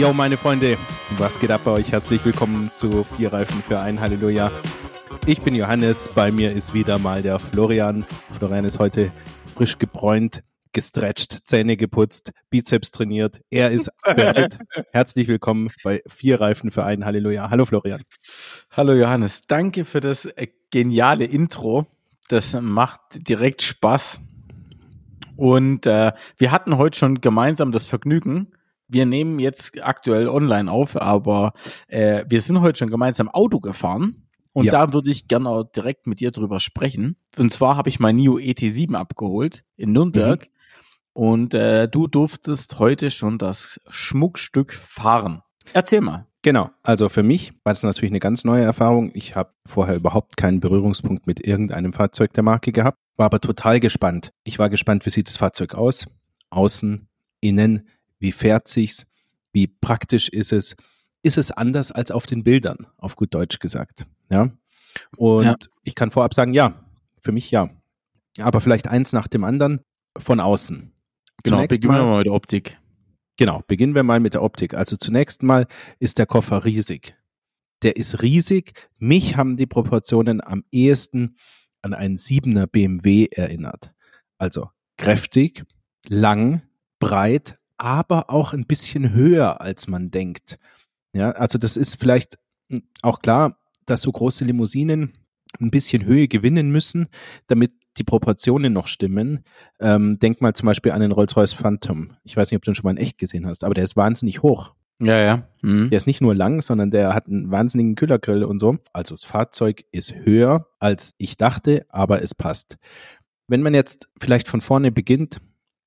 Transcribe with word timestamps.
Jo, 0.00 0.14
meine 0.14 0.38
Freunde, 0.38 0.78
was 1.18 1.38
geht 1.38 1.50
ab 1.50 1.60
bei 1.62 1.72
euch? 1.72 1.92
Herzlich 1.92 2.24
willkommen 2.24 2.70
zu 2.74 3.04
Vier 3.04 3.34
Reifen 3.34 3.62
für 3.62 3.80
ein 3.80 4.00
Halleluja. 4.00 4.50
Ich 5.26 5.42
bin 5.42 5.54
Johannes, 5.54 6.08
bei 6.14 6.32
mir 6.32 6.52
ist 6.52 6.72
wieder 6.72 6.98
mal 6.98 7.20
der 7.20 7.38
Florian. 7.38 8.06
Florian 8.30 8.64
ist 8.64 8.78
heute 8.78 9.12
frisch 9.44 9.76
gebräunt, 9.76 10.42
gestretcht, 10.72 11.40
Zähne 11.44 11.76
geputzt, 11.76 12.32
Bizeps 12.48 12.92
trainiert. 12.92 13.42
Er 13.50 13.72
ist 13.72 13.90
bereit. 14.02 14.58
Herzlich 14.92 15.28
willkommen 15.28 15.70
bei 15.84 16.00
Vier 16.06 16.40
Reifen 16.40 16.70
für 16.70 16.86
ein 16.86 17.04
Halleluja. 17.04 17.50
Hallo 17.50 17.66
Florian. 17.66 18.00
Hallo 18.70 18.94
Johannes, 18.94 19.42
danke 19.42 19.84
für 19.84 20.00
das 20.00 20.24
äh, 20.24 20.46
geniale 20.70 21.26
Intro. 21.26 21.86
Das 22.30 22.54
macht 22.58 23.28
direkt 23.28 23.60
Spaß. 23.60 24.22
Und 25.36 25.84
äh, 25.84 26.12
wir 26.38 26.52
hatten 26.52 26.78
heute 26.78 26.98
schon 26.98 27.20
gemeinsam 27.20 27.70
das 27.70 27.86
Vergnügen. 27.86 28.50
Wir 28.90 29.06
nehmen 29.06 29.38
jetzt 29.38 29.82
aktuell 29.82 30.28
online 30.28 30.70
auf, 30.70 31.00
aber 31.00 31.52
äh, 31.86 32.24
wir 32.28 32.40
sind 32.42 32.60
heute 32.60 32.78
schon 32.78 32.90
gemeinsam 32.90 33.28
Auto 33.28 33.60
gefahren. 33.60 34.26
Und 34.52 34.64
ja. 34.64 34.72
da 34.72 34.92
würde 34.92 35.10
ich 35.10 35.28
gerne 35.28 35.48
auch 35.48 35.64
direkt 35.64 36.06
mit 36.06 36.20
dir 36.20 36.32
drüber 36.32 36.58
sprechen. 36.58 37.16
Und 37.38 37.52
zwar 37.52 37.76
habe 37.76 37.88
ich 37.88 38.00
mein 38.00 38.16
NIO 38.16 38.36
ET7 38.36 38.94
abgeholt 38.94 39.64
in 39.76 39.92
Nürnberg. 39.92 40.42
Mhm. 40.42 40.50
Und 41.12 41.54
äh, 41.54 41.88
du 41.88 42.08
durftest 42.08 42.78
heute 42.78 43.10
schon 43.10 43.38
das 43.38 43.80
Schmuckstück 43.88 44.72
fahren. 44.72 45.42
Erzähl 45.72 46.00
mal. 46.00 46.26
Genau, 46.42 46.70
also 46.82 47.10
für 47.10 47.22
mich 47.22 47.52
war 47.64 47.72
das 47.72 47.82
natürlich 47.82 48.10
eine 48.10 48.20
ganz 48.20 48.44
neue 48.44 48.64
Erfahrung. 48.64 49.10
Ich 49.12 49.36
habe 49.36 49.52
vorher 49.66 49.96
überhaupt 49.96 50.38
keinen 50.38 50.60
Berührungspunkt 50.60 51.26
mit 51.26 51.46
irgendeinem 51.46 51.92
Fahrzeug 51.92 52.32
der 52.32 52.42
Marke 52.42 52.72
gehabt, 52.72 52.98
war 53.16 53.26
aber 53.26 53.40
total 53.40 53.78
gespannt. 53.78 54.32
Ich 54.42 54.58
war 54.58 54.70
gespannt, 54.70 55.04
wie 55.04 55.10
sieht 55.10 55.28
das 55.28 55.36
Fahrzeug 55.36 55.74
aus? 55.74 56.06
Außen, 56.48 57.08
innen, 57.40 57.88
wie 58.20 58.32
fährt 58.32 58.68
sich's? 58.68 59.06
Wie 59.52 59.66
praktisch 59.66 60.28
ist 60.28 60.52
es? 60.52 60.76
Ist 61.22 61.36
es 61.36 61.50
anders 61.50 61.92
als 61.92 62.10
auf 62.10 62.26
den 62.26 62.44
Bildern, 62.44 62.86
auf 62.96 63.16
gut 63.16 63.34
Deutsch 63.34 63.58
gesagt? 63.58 64.06
Ja. 64.30 64.50
Und 65.16 65.44
ja. 65.44 65.56
ich 65.82 65.94
kann 65.94 66.10
vorab 66.10 66.34
sagen, 66.34 66.54
ja, 66.54 66.84
für 67.18 67.32
mich 67.32 67.50
ja. 67.50 67.70
Aber 68.38 68.60
vielleicht 68.60 68.88
eins 68.88 69.12
nach 69.12 69.28
dem 69.28 69.44
anderen 69.44 69.80
von 70.16 70.40
außen. 70.40 70.92
Genau, 71.42 71.56
zunächst 71.56 71.80
beginnen 71.80 71.98
wir 71.98 72.04
mal 72.04 72.18
mit 72.18 72.26
der 72.26 72.34
Optik. 72.34 72.78
Genau, 73.36 73.62
beginnen 73.66 73.94
wir 73.94 74.02
mal 74.02 74.20
mit 74.20 74.34
der 74.34 74.42
Optik. 74.42 74.74
Also 74.74 74.96
zunächst 74.96 75.42
mal 75.42 75.66
ist 75.98 76.18
der 76.18 76.26
Koffer 76.26 76.64
riesig. 76.64 77.16
Der 77.82 77.96
ist 77.96 78.22
riesig. 78.22 78.88
Mich 78.98 79.36
haben 79.36 79.56
die 79.56 79.66
Proportionen 79.66 80.42
am 80.42 80.64
ehesten 80.70 81.36
an 81.82 81.94
einen 81.94 82.16
7er 82.16 82.66
BMW 82.66 83.28
erinnert. 83.30 83.92
Also 84.36 84.68
kräftig, 84.98 85.64
lang, 86.06 86.62
breit, 86.98 87.58
aber 87.80 88.30
auch 88.30 88.52
ein 88.52 88.66
bisschen 88.66 89.12
höher, 89.12 89.60
als 89.60 89.88
man 89.88 90.10
denkt. 90.10 90.58
Ja, 91.12 91.30
also 91.32 91.58
das 91.58 91.76
ist 91.76 91.96
vielleicht 91.96 92.38
hm, 92.70 92.82
auch 93.02 93.20
klar, 93.20 93.58
dass 93.86 94.02
so 94.02 94.12
große 94.12 94.44
Limousinen 94.44 95.14
ein 95.58 95.70
bisschen 95.70 96.04
Höhe 96.04 96.28
gewinnen 96.28 96.70
müssen, 96.70 97.08
damit 97.48 97.72
die 97.96 98.04
Proportionen 98.04 98.72
noch 98.72 98.86
stimmen. 98.86 99.40
Ähm, 99.80 100.18
denk 100.18 100.40
mal 100.40 100.54
zum 100.54 100.66
Beispiel 100.66 100.92
an 100.92 101.00
den 101.00 101.10
Rolls-Royce 101.10 101.54
Phantom. 101.54 102.12
Ich 102.22 102.36
weiß 102.36 102.50
nicht, 102.50 102.56
ob 102.56 102.62
du 102.62 102.70
den 102.70 102.74
schon 102.76 102.84
mal 102.84 102.92
in 102.92 102.98
echt 102.98 103.18
gesehen 103.18 103.46
hast, 103.46 103.64
aber 103.64 103.74
der 103.74 103.84
ist 103.84 103.96
wahnsinnig 103.96 104.42
hoch. 104.42 104.74
Ja, 105.00 105.18
ja. 105.18 105.48
Mhm. 105.62 105.90
Der 105.90 105.96
ist 105.96 106.06
nicht 106.06 106.20
nur 106.20 106.34
lang, 106.34 106.60
sondern 106.60 106.90
der 106.90 107.14
hat 107.14 107.26
einen 107.26 107.50
wahnsinnigen 107.50 107.94
Kühlergrill 107.94 108.44
und 108.44 108.58
so. 108.58 108.76
Also 108.92 109.14
das 109.14 109.24
Fahrzeug 109.24 109.84
ist 109.90 110.14
höher, 110.14 110.66
als 110.78 111.14
ich 111.16 111.36
dachte, 111.38 111.86
aber 111.88 112.22
es 112.22 112.34
passt. 112.34 112.76
Wenn 113.48 113.62
man 113.62 113.74
jetzt 113.74 114.08
vielleicht 114.20 114.46
von 114.46 114.60
vorne 114.60 114.92
beginnt, 114.92 115.40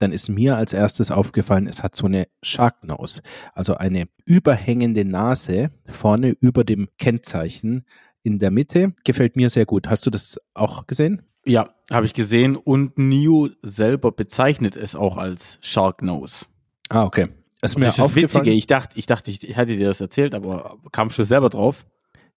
dann 0.03 0.11
ist 0.11 0.27
mir 0.27 0.57
als 0.57 0.73
erstes 0.73 1.11
aufgefallen, 1.11 1.65
es 1.65 1.81
hat 1.81 1.95
so 1.95 2.07
eine 2.07 2.27
Shark 2.41 2.83
Nose, 2.83 3.21
also 3.53 3.75
eine 3.75 4.09
überhängende 4.25 5.05
Nase 5.05 5.71
vorne 5.85 6.35
über 6.41 6.65
dem 6.65 6.89
Kennzeichen 6.99 7.85
in 8.21 8.37
der 8.37 8.51
Mitte. 8.51 8.93
Gefällt 9.05 9.37
mir 9.37 9.49
sehr 9.49 9.65
gut. 9.65 9.87
Hast 9.87 10.05
du 10.05 10.09
das 10.09 10.41
auch 10.53 10.87
gesehen? 10.87 11.21
Ja, 11.45 11.69
habe 11.89 12.05
ich 12.05 12.13
gesehen 12.13 12.57
und 12.57 12.97
NIO 12.97 13.49
selber 13.61 14.11
bezeichnet 14.11 14.75
es 14.75 14.93
auch 14.93 15.15
als 15.15 15.57
Shark 15.61 16.01
Nose. 16.01 16.45
Ah, 16.89 17.05
okay. 17.05 17.29
Das 17.61 17.71
ist 17.71 17.77
mir 17.77 17.85
das 17.85 17.97
ist 17.97 18.15
Witzige. 18.15 18.51
Ich 18.51 18.67
dachte, 18.67 18.99
ich 18.99 19.05
dachte, 19.05 19.31
ich 19.31 19.55
hätte 19.55 19.77
dir 19.77 19.87
das 19.87 20.01
erzählt, 20.01 20.35
aber 20.35 20.79
kam 20.91 21.11
schon 21.11 21.23
selber 21.23 21.49
drauf. 21.49 21.85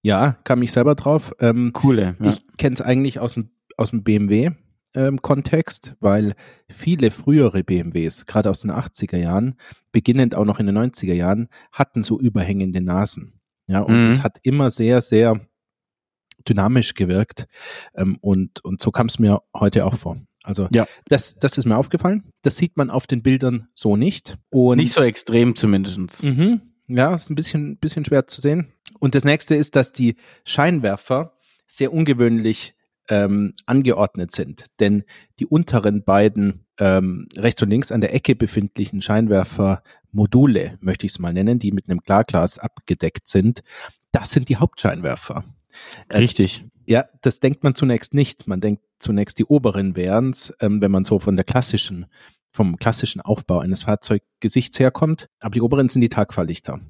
Ja, 0.03 0.37
kam 0.45 0.63
ich 0.63 0.71
selber 0.71 0.95
drauf. 0.95 1.35
Ähm, 1.41 1.73
Coole. 1.73 2.15
Ja. 2.21 2.31
Ich 2.31 2.45
kenne 2.59 2.75
es 2.75 2.81
eigentlich 2.81 3.19
aus 3.19 3.35
dem, 3.35 3.51
aus 3.77 3.91
dem 3.91 4.05
BMW 4.05 4.53
ähm, 4.97 5.23
Kontext, 5.23 5.95
weil 6.01 6.35
viele 6.69 7.11
frühere 7.13 7.63
BMWs, 7.63 8.27
gerade 8.27 8.51
aus 8.51 8.63
den 8.63 8.73
80er 8.73 9.19
Jahren, 9.19 9.55
beginnend 9.93 10.35
auch 10.35 10.45
noch 10.45 10.59
in 10.59 10.67
den 10.67 10.77
90er 10.77 11.13
Jahren, 11.13 11.49
hatten 11.71 12.03
so 12.03 12.19
überhängende 12.19 12.83
Nasen. 12.83 13.41
Ja, 13.69 13.81
und 13.81 14.07
es 14.07 14.19
mhm. 14.19 14.23
hat 14.23 14.39
immer 14.43 14.71
sehr, 14.71 15.01
sehr 15.01 15.41
dynamisch 16.49 16.95
gewirkt. 16.95 17.47
Ähm, 17.95 18.17
und, 18.21 18.65
und 18.65 18.81
so 18.81 18.91
kam 18.91 19.07
es 19.07 19.19
mir 19.19 19.43
heute 19.55 19.85
auch 19.85 19.97
vor. 19.97 20.19
Also 20.45 20.69
ja. 20.71 20.87
das, 21.09 21.37
das 21.37 21.59
ist 21.59 21.67
mir 21.67 21.77
aufgefallen. 21.77 22.31
Das 22.43 22.57
sieht 22.57 22.77
man 22.77 22.89
auf 22.89 23.07
den 23.07 23.23
Bildern 23.23 23.69
so 23.75 23.97
nicht. 23.97 24.39
Und 24.51 24.79
nicht 24.79 24.93
so 24.93 25.01
extrem 25.01 25.57
zumindest. 25.57 26.23
Mhm, 26.23 26.61
ja, 26.87 27.15
ist 27.15 27.31
ein 27.31 27.35
bisschen, 27.35 27.79
bisschen 27.79 28.05
schwer 28.05 28.29
zu 28.29 28.41
sehen. 28.41 28.73
Und 29.01 29.17
das 29.17 29.25
nächste 29.25 29.57
ist, 29.57 29.75
dass 29.75 29.93
die 29.93 30.15
Scheinwerfer 30.45 31.37
sehr 31.67 31.93
ungewöhnlich 31.93 32.76
ähm, 33.09 33.55
angeordnet 33.67 34.33
sind. 34.33 34.67
Denn 34.81 35.05
die 35.39 35.47
unteren 35.47 36.05
beiden 36.05 36.67
ähm, 36.79 37.29
rechts 37.37 37.63
und 37.63 37.71
links 37.71 37.93
an 37.93 38.01
der 38.01 38.15
Ecke 38.15 38.35
befindlichen 38.35 39.01
Scheinwerfermodule, 39.01 40.79
möchte 40.81 41.07
ich 41.07 41.13
es 41.13 41.19
mal 41.19 41.33
nennen, 41.33 41.59
die 41.59 41.73
mit 41.73 41.89
einem 41.89 42.03
Klarglas 42.03 42.59
abgedeckt 42.59 43.29
sind, 43.29 43.63
das 44.13 44.31
sind 44.31 44.49
die 44.49 44.57
Hauptscheinwerfer. 44.57 45.45
Äh, 46.09 46.19
Richtig. 46.19 46.65
Ja, 46.87 47.05
das 47.21 47.41
denkt 47.41 47.65
man 47.65 47.75
zunächst 47.75 48.15
nicht. 48.15 48.47
Man 48.47 48.61
denkt 48.61 48.83
zunächst, 48.99 49.39
die 49.39 49.45
oberen 49.45 49.97
wären 49.97 50.31
es, 50.31 50.55
ähm, 50.61 50.81
wenn 50.81 50.91
man 50.91 51.05
so 51.05 51.19
von 51.19 51.37
der 51.37 51.45
klassischen, 51.45 52.07
vom 52.51 52.77
klassischen 52.77 53.21
Aufbau 53.21 53.59
eines 53.59 53.83
Fahrzeuggesichts 53.83 54.79
herkommt. 54.79 55.29
Aber 55.41 55.53
die 55.53 55.61
oberen 55.61 55.89
sind 55.89 56.01
die 56.01 56.09
Tagfahrlichter. 56.09 56.81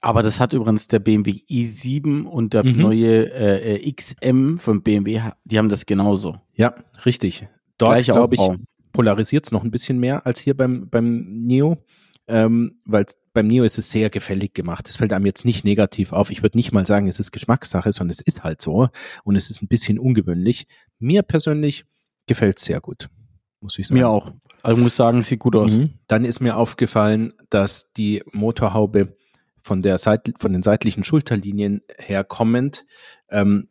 Aber 0.00 0.22
das 0.22 0.40
hat 0.40 0.52
übrigens 0.52 0.88
der 0.88 1.00
BMW 1.00 1.42
i7 1.48 2.24
und 2.24 2.54
der 2.54 2.64
mhm. 2.64 2.80
neue 2.80 3.32
äh, 3.32 3.76
äh 3.76 3.92
XM 3.92 4.58
von 4.58 4.82
BMW, 4.82 5.20
die 5.44 5.58
haben 5.58 5.68
das 5.68 5.86
genauso. 5.86 6.40
Ja, 6.54 6.74
richtig. 7.04 7.46
Dort, 7.78 8.04
glaube 8.04 8.34
ich, 8.34 8.40
polarisiert 8.92 9.44
es 9.44 9.52
noch 9.52 9.64
ein 9.64 9.70
bisschen 9.70 9.98
mehr 9.98 10.26
als 10.26 10.38
hier 10.38 10.56
beim, 10.56 10.88
beim 10.88 11.46
Neo, 11.46 11.78
ähm, 12.28 12.80
weil 12.84 13.06
beim 13.34 13.46
Neo 13.46 13.64
ist 13.64 13.78
es 13.78 13.90
sehr 13.90 14.10
gefällig 14.10 14.54
gemacht. 14.54 14.88
Es 14.88 14.98
fällt 14.98 15.12
einem 15.12 15.26
jetzt 15.26 15.44
nicht 15.44 15.64
negativ 15.64 16.12
auf. 16.12 16.30
Ich 16.30 16.42
würde 16.42 16.58
nicht 16.58 16.72
mal 16.72 16.86
sagen, 16.86 17.08
es 17.08 17.18
ist 17.18 17.32
Geschmackssache, 17.32 17.92
sondern 17.92 18.10
es 18.10 18.20
ist 18.20 18.44
halt 18.44 18.60
so 18.60 18.88
und 19.24 19.36
es 19.36 19.50
ist 19.50 19.62
ein 19.62 19.68
bisschen 19.68 19.98
ungewöhnlich. 19.98 20.66
Mir 20.98 21.22
persönlich 21.22 21.84
gefällt 22.26 22.58
es 22.58 22.64
sehr 22.64 22.80
gut, 22.80 23.08
muss 23.60 23.78
ich 23.78 23.88
sagen. 23.88 23.98
Mir 23.98 24.08
auch. 24.08 24.32
Also 24.62 24.80
muss 24.80 24.94
sagen, 24.94 25.22
sieht 25.22 25.40
gut 25.40 25.56
aus. 25.56 25.72
Mhm. 25.72 25.94
Dann 26.06 26.24
ist 26.24 26.40
mir 26.40 26.56
aufgefallen, 26.56 27.32
dass 27.50 27.92
die 27.92 28.22
Motorhaube 28.30 29.16
von 29.62 29.82
der 29.82 29.98
Seit 29.98 30.32
von 30.38 30.52
den 30.52 30.62
seitlichen 30.62 31.04
Schulterlinien 31.04 31.82
herkommend 31.98 32.84
ähm, 33.30 33.68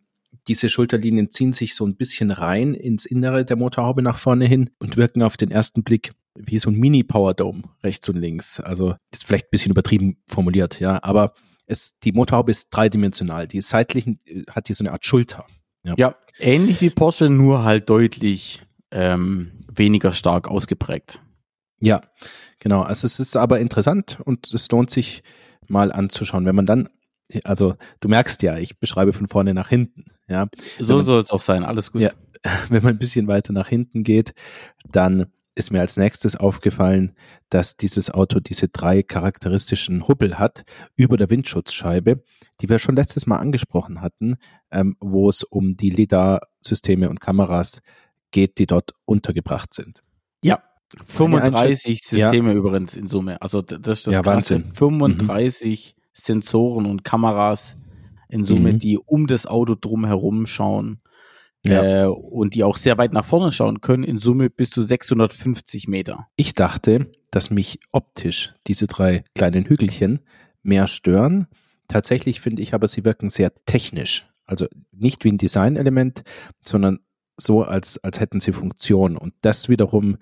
diese 0.47 0.69
Schulterlinien 0.69 1.31
ziehen 1.31 1.53
sich 1.53 1.75
so 1.75 1.85
ein 1.85 1.96
bisschen 1.96 2.31
rein 2.31 2.74
ins 2.74 3.06
Innere 3.06 3.46
der 3.46 3.57
Motorhaube 3.57 4.02
nach 4.02 4.18
vorne 4.18 4.46
hin 4.46 4.69
und 4.79 4.97
wirken 4.97 5.22
auf 5.22 5.38
den 5.38 5.52
ersten 5.52 5.84
Blick 5.84 6.13
wie 6.35 6.57
so 6.57 6.69
ein 6.69 6.75
Mini-Power-Dome 6.75 7.63
rechts 7.84 8.07
und 8.09 8.18
links. 8.18 8.59
Also 8.59 8.96
ist 9.12 9.25
vielleicht 9.25 9.47
ein 9.47 9.52
bisschen 9.52 9.72
übertrieben 9.72 10.18
formuliert, 10.28 10.79
ja, 10.79 11.00
aber 11.03 11.34
es, 11.68 11.97
die 12.00 12.12
Motorhaube 12.12 12.52
ist 12.52 12.69
dreidimensional. 12.69 13.47
Die 13.47 13.62
seitlichen 13.62 14.19
äh, 14.25 14.44
hat 14.50 14.68
hier 14.68 14.75
so 14.75 14.84
eine 14.84 14.91
Art 14.91 15.06
Schulter. 15.06 15.46
Ja, 15.84 15.96
ja 15.97 16.16
ähnlich 16.40 16.81
wie 16.81 16.90
Porsche, 16.90 17.29
nur 17.29 17.63
halt 17.63 17.90
deutlich 17.90 18.62
ähm, 18.91 19.52
weniger 19.72 20.12
stark 20.12 20.47
ausgeprägt. 20.47 21.22
Ja, 21.79 22.02
genau. 22.59 22.82
Also 22.82 23.05
es 23.05 23.20
ist 23.20 23.35
aber 23.35 23.59
interessant 23.59 24.20
und 24.23 24.53
es 24.53 24.70
lohnt 24.72 24.90
sich 24.90 25.23
mal 25.72 25.91
anzuschauen. 25.91 26.46
Wenn 26.46 26.56
man 26.56 26.66
dann, 26.66 26.90
also 27.44 27.76
du 28.00 28.09
merkst 28.09 28.41
ja, 28.44 28.58
ich 28.58 28.79
beschreibe 28.79 29.14
von 29.14 29.28
vorne 29.28 29.53
nach 29.53 29.70
hinten. 29.70 30.06
Ja, 30.28 30.47
so 30.79 31.02
soll 31.02 31.22
es 31.22 31.32
auch 31.32 31.40
sein. 31.40 31.64
Alles 31.64 31.91
gut. 31.91 32.02
Ja, 32.02 32.12
wenn 32.70 32.84
man 32.84 32.94
ein 32.94 33.00
bisschen 33.00 33.28
weiter 33.28 33.53
nach 33.53 33.68
hinten 33.68 34.03
geht, 34.03 34.34
dann 34.90 35.28
ist 35.53 35.72
mir 35.72 35.82
als 35.82 35.97
nächstes 35.97 36.35
aufgefallen, 36.35 37.14
dass 37.50 37.76
dieses 37.76 38.09
Auto 38.09 38.40
diese 38.40 38.70
drei 38.70 39.03
charakteristischen 39.03 40.08
Hubbel 40.08 40.40
hat 40.40 40.64
über 40.96 41.18
der 41.18 41.29
Windschutzscheibe, 41.29 42.23
die 42.62 42.70
wir 42.70 42.79
schon 42.79 42.96
letztes 42.96 43.28
Mal 43.28 43.38
angesprochen 43.38 44.02
hatten, 44.02 44.38
ähm, 44.72 44.96
wo 45.00 45.29
es 45.29 45.44
um 45.44 45.76
die 45.76 45.90
LIDAR-Systeme 45.90 47.09
und 47.09 47.20
Kameras 47.20 47.82
geht, 48.32 48.59
die 48.59 48.66
dort 48.66 48.94
untergebracht 49.06 49.73
sind. 49.73 50.02
Ja, 50.41 50.64
35 51.05 52.02
Systeme 52.03 52.52
ja. 52.52 52.58
übrigens 52.58 52.96
in 52.96 53.08
Summe. 53.08 53.41
Also 53.41 53.61
das 53.61 53.99
ist 53.99 54.08
das 54.08 54.14
ja, 54.14 54.22
Krasse. 54.22 54.55
Wahnsinn. 54.55 54.72
35 54.73 55.96
mhm. 55.96 56.02
Sensoren 56.14 56.85
und 56.85 57.03
Kameras 57.03 57.78
in 58.29 58.43
Summe, 58.43 58.73
mhm. 58.73 58.79
die 58.79 58.97
um 58.97 59.28
das 59.28 59.46
Auto 59.46 59.76
drumherum 59.76 60.46
schauen 60.46 61.02
ja. 61.66 62.03
äh, 62.03 62.08
und 62.08 62.55
die 62.55 62.64
auch 62.64 62.78
sehr 62.78 62.97
weit 62.97 63.14
nach 63.14 63.26
vorne 63.26 63.52
schauen 63.52 63.82
können, 63.82 64.03
in 64.03 64.17
Summe 64.17 64.49
bis 64.49 64.70
zu 64.70 64.82
650 64.82 65.88
Meter. 65.88 66.28
Ich 66.35 66.53
dachte, 66.53 67.11
dass 67.29 67.49
mich 67.49 67.79
optisch 67.91 68.53
diese 68.67 68.87
drei 68.87 69.23
kleinen 69.35 69.66
Hügelchen 69.66 70.20
mehr 70.64 70.87
stören. 70.87 71.47
Tatsächlich 71.87 72.41
finde 72.41 72.61
ich 72.61 72.73
aber, 72.73 72.87
sie 72.87 73.05
wirken 73.05 73.29
sehr 73.29 73.52
technisch. 73.66 74.28
Also 74.46 74.67
nicht 74.91 75.23
wie 75.23 75.32
ein 75.32 75.37
Designelement, 75.37 76.23
sondern 76.61 76.99
so, 77.37 77.64
als, 77.64 78.03
als 78.03 78.20
hätten 78.20 78.40
sie 78.40 78.53
Funktion. 78.53 79.17
Und 79.17 79.34
das 79.41 79.70
wiederum, 79.70 80.17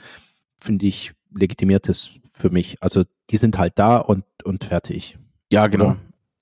finde 0.59 0.87
ich, 0.87 1.13
legitimiert 1.33 1.87
es 1.89 2.11
für 2.33 2.49
mich. 2.49 2.77
Also 2.81 3.03
die 3.29 3.37
sind 3.37 3.57
halt 3.57 3.77
da 3.77 3.97
und, 3.97 4.23
und 4.43 4.63
fertig. 4.63 5.17
Ja, 5.51 5.67
genau. 5.67 5.95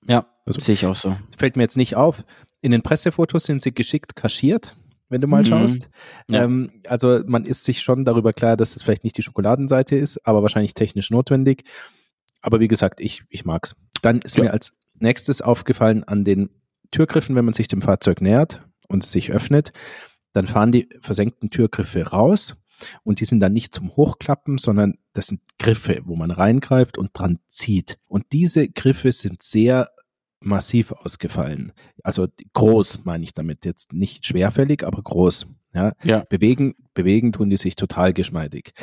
Ja, 0.08 0.26
also, 0.46 0.60
sehe 0.60 0.74
ich 0.74 0.86
auch 0.86 0.96
so. 0.96 1.18
Fällt 1.36 1.58
mir 1.58 1.64
jetzt 1.64 1.78
nicht 1.78 1.96
auf. 1.96 2.24
In 2.62 2.72
den 2.72 2.82
Pressefotos 2.82 3.44
sind 3.44 3.62
sie 3.62 3.74
geschickt 3.74 4.16
kaschiert, 4.16 4.76
wenn 5.10 5.22
du 5.22 5.28
mal 5.28 5.44
mhm. 5.44 5.48
schaust. 5.48 5.90
Ja. 6.30 6.44
Ähm, 6.44 6.72
also 6.88 7.22
man 7.26 7.46
ist 7.46 7.66
sich 7.66 7.82
schon 7.82 8.06
darüber 8.06 8.34
klar, 8.34 8.58
dass 8.58 8.76
es 8.76 8.84
vielleicht 8.84 9.04
nicht 9.04 9.18
die 9.18 9.24
Schokoladenseite 9.24 9.96
ist, 9.96 10.26
aber 10.26 10.42
wahrscheinlich 10.42 10.74
technisch 10.74 11.12
notwendig. 11.12 11.64
Aber 12.42 12.60
wie 12.60 12.68
gesagt, 12.68 13.02
ich, 13.02 13.24
ich 13.30 13.46
mag's. 13.46 13.76
Dann 14.02 14.20
ist 14.20 14.38
ja. 14.38 14.46
mir 14.46 14.54
als 14.54 14.74
nächstes 15.00 15.42
aufgefallen 15.42 16.04
an 16.04 16.24
den 16.24 16.50
Türgriffen, 16.92 17.36
wenn 17.36 17.46
man 17.46 17.54
sich 17.54 17.68
dem 17.68 17.82
Fahrzeug 17.82 18.22
nähert 18.22 18.62
und 18.88 19.04
es 19.04 19.12
sich 19.12 19.32
öffnet, 19.32 19.74
dann 20.34 20.48
fahren 20.48 20.72
die 20.72 20.88
versenkten 21.02 21.50
Türgriffe 21.50 22.08
raus 22.08 22.56
und 23.04 23.20
die 23.20 23.26
sind 23.26 23.40
dann 23.40 23.54
nicht 23.54 23.74
zum 23.74 23.96
Hochklappen, 23.96 24.58
sondern 24.58 24.98
das 25.14 25.28
sind 25.28 25.42
Griffe, 25.60 26.02
wo 26.06 26.16
man 26.16 26.32
reingreift 26.32 26.98
und 26.98 27.12
dran 27.14 27.40
zieht. 27.48 27.98
Und 28.08 28.26
diese 28.32 28.68
Griffe 28.70 29.12
sind 29.12 29.44
sehr 29.44 29.90
massiv 30.40 30.92
ausgefallen. 30.92 31.74
Also 32.04 32.28
groß 32.54 33.06
meine 33.06 33.24
ich 33.24 33.34
damit 33.34 33.66
jetzt 33.66 33.94
nicht 33.94 34.26
schwerfällig, 34.26 34.86
aber 34.86 35.02
groß. 35.02 35.48
Ja, 35.74 35.94
ja. 36.04 36.24
Bewegen, 36.30 36.76
bewegen 36.94 37.32
tun 37.32 37.50
die 37.50 37.58
sich 37.58 37.76
total 37.76 38.14
geschmeidig. 38.14 38.74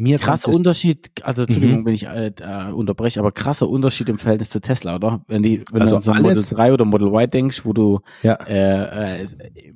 Mir 0.00 0.18
krasser 0.20 0.54
Unterschied, 0.54 1.10
also 1.24 1.42
Entschuldigung, 1.42 1.80
mhm. 1.80 1.86
wenn 1.86 1.94
ich 1.94 2.06
äh, 2.06 2.32
unterbreche, 2.72 3.18
aber 3.18 3.32
krasser 3.32 3.68
Unterschied 3.68 4.08
im 4.08 4.18
Verhältnis 4.18 4.50
zu 4.50 4.60
Tesla, 4.60 4.94
oder? 4.94 5.24
Wenn 5.26 5.42
die, 5.42 5.64
wenn 5.72 5.82
also 5.82 5.96
du 5.96 5.96
an 5.96 6.02
so 6.02 6.14
Model 6.14 6.44
3 6.48 6.72
oder 6.72 6.84
Model 6.84 7.08
Y 7.08 7.28
denkst, 7.28 7.64
wo 7.64 7.72
du 7.72 8.00
ja. 8.22 8.34
äh, 8.34 9.24
äh, 9.24 9.28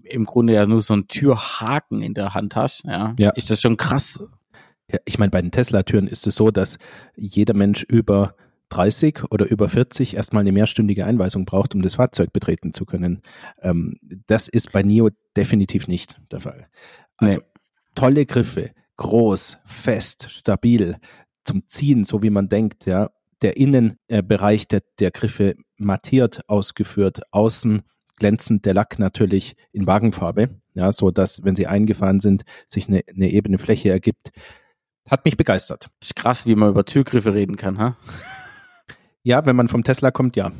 im 0.05 0.25
Grunde 0.25 0.55
ja 0.55 0.65
nur 0.65 0.81
so 0.81 0.95
einen 0.95 1.09
Türhaken 1.09 2.03
in 2.03 2.15
der 2.15 2.35
Hand 2.35 2.55
hast, 2.55 2.85
ja, 2.85 3.17
ja. 3.19 3.31
ist 3.31 3.51
das 3.51 3.61
schon 3.61 3.77
krass. 3.77 4.23
Ja, 4.93 5.01
ich 5.07 5.19
meine, 5.19 5.31
bei 5.31 5.43
den 5.43 5.51
Tesla-Türen 5.51 6.07
ist 6.07 6.25
es 6.29 6.37
so, 6.37 6.53
dass 6.53 6.79
jeder 7.17 7.55
Mensch 7.55 7.83
über 7.83 8.37
30 8.69 9.25
oder 9.31 9.51
über 9.51 9.69
40 9.69 10.15
erstmal 10.15 10.43
eine 10.43 10.53
mehrstündige 10.53 11.05
Einweisung 11.05 11.47
braucht, 11.47 11.75
um 11.75 11.83
das 11.83 11.97
Fahrzeug 11.97 12.33
betreten 12.33 12.73
zu 12.73 12.85
können. 12.85 13.23
Ähm, 13.61 13.99
das 14.29 14.49
ist 14.49 14.71
bei 14.71 14.85
NIO 14.85 15.11
definitiv 15.37 15.89
nicht 15.89 16.17
der 16.31 16.39
Fall. 16.39 16.69
Also 17.17 17.39
nee. 17.39 17.45
tolle 17.97 18.25
Griffe, 18.25 18.71
groß, 19.03 19.59
fest, 19.65 20.27
stabil, 20.31 20.97
zum 21.45 21.67
Ziehen, 21.67 22.05
so 22.05 22.23
wie 22.23 22.31
man 22.31 22.49
denkt, 22.49 22.87
ja. 22.87 23.11
Der 23.43 23.57
Innenbereich 23.57 24.69
der, 24.69 24.83
der 25.01 25.11
Griffe 25.11 25.57
mattiert 25.77 26.49
ausgeführt, 26.49 27.23
außen 27.33 27.83
glänzend 28.17 28.65
der 28.65 28.75
Lack 28.75 29.01
natürlich 29.01 29.57
in 29.73 29.89
Wagenfarbe, 29.89 30.51
ja, 30.75 30.93
so 30.93 31.11
dass, 31.11 31.43
wenn 31.43 31.57
sie 31.57 31.67
eingefahren 31.67 32.21
sind, 32.21 32.45
sich 32.69 32.87
eine, 32.87 33.03
eine 33.09 33.31
ebene 33.31 33.59
Fläche 33.59 33.91
ergibt. 33.91 34.31
Hat 35.11 35.25
mich 35.25 35.37
begeistert. 35.37 35.91
Ist 36.01 36.15
krass, 36.15 36.47
wie 36.47 36.55
man 36.55 36.71
über 36.71 36.85
Türgriffe 36.85 37.35
reden 37.35 37.57
kann, 37.57 37.79
ha? 37.79 37.97
Ja, 39.25 39.45
wenn 39.45 39.57
man 39.57 39.67
vom 39.67 39.83
Tesla 39.83 40.13
kommt, 40.13 40.37
ja. 40.37 40.53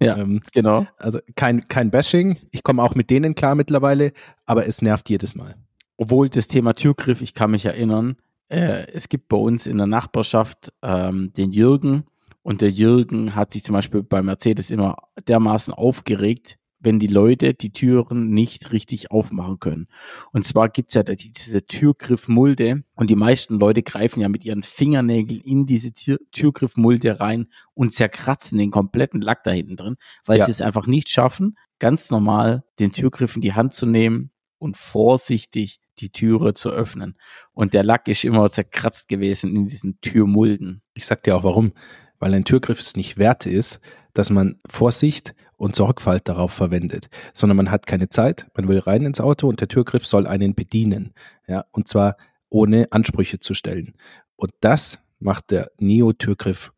Ja, 0.00 0.16
ähm, 0.16 0.42
genau. 0.52 0.86
Also 0.96 1.18
kein, 1.34 1.66
kein 1.66 1.90
Bashing. 1.90 2.36
Ich 2.52 2.62
komme 2.62 2.84
auch 2.84 2.94
mit 2.94 3.10
denen 3.10 3.34
klar 3.34 3.56
mittlerweile, 3.56 4.12
aber 4.46 4.66
es 4.66 4.80
nervt 4.80 5.10
jedes 5.10 5.34
Mal 5.34 5.56
obwohl 6.00 6.30
das 6.30 6.48
Thema 6.48 6.72
Türgriff, 6.72 7.20
ich 7.20 7.34
kann 7.34 7.50
mich 7.50 7.66
erinnern, 7.66 8.16
äh, 8.48 8.90
es 8.90 9.10
gibt 9.10 9.28
bei 9.28 9.36
uns 9.36 9.66
in 9.66 9.76
der 9.76 9.86
Nachbarschaft 9.86 10.72
ähm, 10.80 11.30
den 11.34 11.52
Jürgen 11.52 12.04
und 12.42 12.62
der 12.62 12.70
Jürgen 12.70 13.36
hat 13.36 13.52
sich 13.52 13.64
zum 13.64 13.74
Beispiel 13.74 14.02
bei 14.02 14.22
Mercedes 14.22 14.70
immer 14.70 14.96
dermaßen 15.28 15.74
aufgeregt, 15.74 16.56
wenn 16.78 17.00
die 17.00 17.06
Leute 17.06 17.52
die 17.52 17.74
Türen 17.74 18.30
nicht 18.30 18.72
richtig 18.72 19.10
aufmachen 19.10 19.58
können. 19.58 19.88
Und 20.32 20.46
zwar 20.46 20.70
gibt's 20.70 20.94
ja 20.94 21.02
diese 21.02 21.66
Türgriffmulde 21.66 22.82
und 22.94 23.10
die 23.10 23.16
meisten 23.16 23.58
Leute 23.58 23.82
greifen 23.82 24.22
ja 24.22 24.30
mit 24.30 24.42
ihren 24.42 24.62
Fingernägeln 24.62 25.42
in 25.42 25.66
diese 25.66 25.92
Tür 25.92 26.18
Türgriffmulde 26.32 27.20
rein 27.20 27.48
und 27.74 27.92
zerkratzen 27.92 28.56
den 28.56 28.70
kompletten 28.70 29.20
Lack 29.20 29.44
da 29.44 29.50
hinten 29.50 29.76
drin, 29.76 29.96
weil 30.24 30.38
ja. 30.38 30.46
sie 30.46 30.52
es 30.52 30.62
einfach 30.62 30.86
nicht 30.86 31.10
schaffen, 31.10 31.58
ganz 31.78 32.10
normal 32.10 32.64
den 32.78 32.92
Türgriff 32.92 33.36
in 33.36 33.42
die 33.42 33.52
Hand 33.52 33.74
zu 33.74 33.84
nehmen 33.84 34.30
und 34.60 34.76
vorsichtig 34.76 35.80
die 35.98 36.10
Türe 36.10 36.54
zu 36.54 36.70
öffnen. 36.70 37.16
Und 37.52 37.74
der 37.74 37.82
Lack 37.82 38.08
ist 38.08 38.24
immer 38.24 38.48
zerkratzt 38.50 39.08
gewesen 39.08 39.54
in 39.56 39.66
diesen 39.66 40.00
Türmulden. 40.00 40.82
Ich 40.94 41.06
sag 41.06 41.22
dir 41.24 41.36
auch 41.36 41.44
warum. 41.44 41.72
Weil 42.18 42.34
ein 42.34 42.44
Türgriff 42.44 42.80
es 42.80 42.96
nicht 42.96 43.16
wert 43.16 43.46
ist, 43.46 43.80
dass 44.12 44.30
man 44.30 44.60
Vorsicht 44.68 45.34
und 45.56 45.74
Sorgfalt 45.74 46.28
darauf 46.28 46.52
verwendet, 46.52 47.08
sondern 47.32 47.56
man 47.56 47.70
hat 47.70 47.86
keine 47.86 48.08
Zeit, 48.08 48.46
man 48.54 48.68
will 48.68 48.78
rein 48.78 49.04
ins 49.04 49.20
Auto 49.20 49.48
und 49.48 49.60
der 49.60 49.68
Türgriff 49.68 50.06
soll 50.06 50.26
einen 50.26 50.54
bedienen. 50.54 51.14
Ja, 51.46 51.64
und 51.70 51.88
zwar 51.88 52.16
ohne 52.50 52.88
Ansprüche 52.90 53.40
zu 53.40 53.54
stellen. 53.54 53.94
Und 54.36 54.52
das 54.60 54.98
macht 55.18 55.50
der 55.50 55.70
Neo-Türgriff 55.78 56.72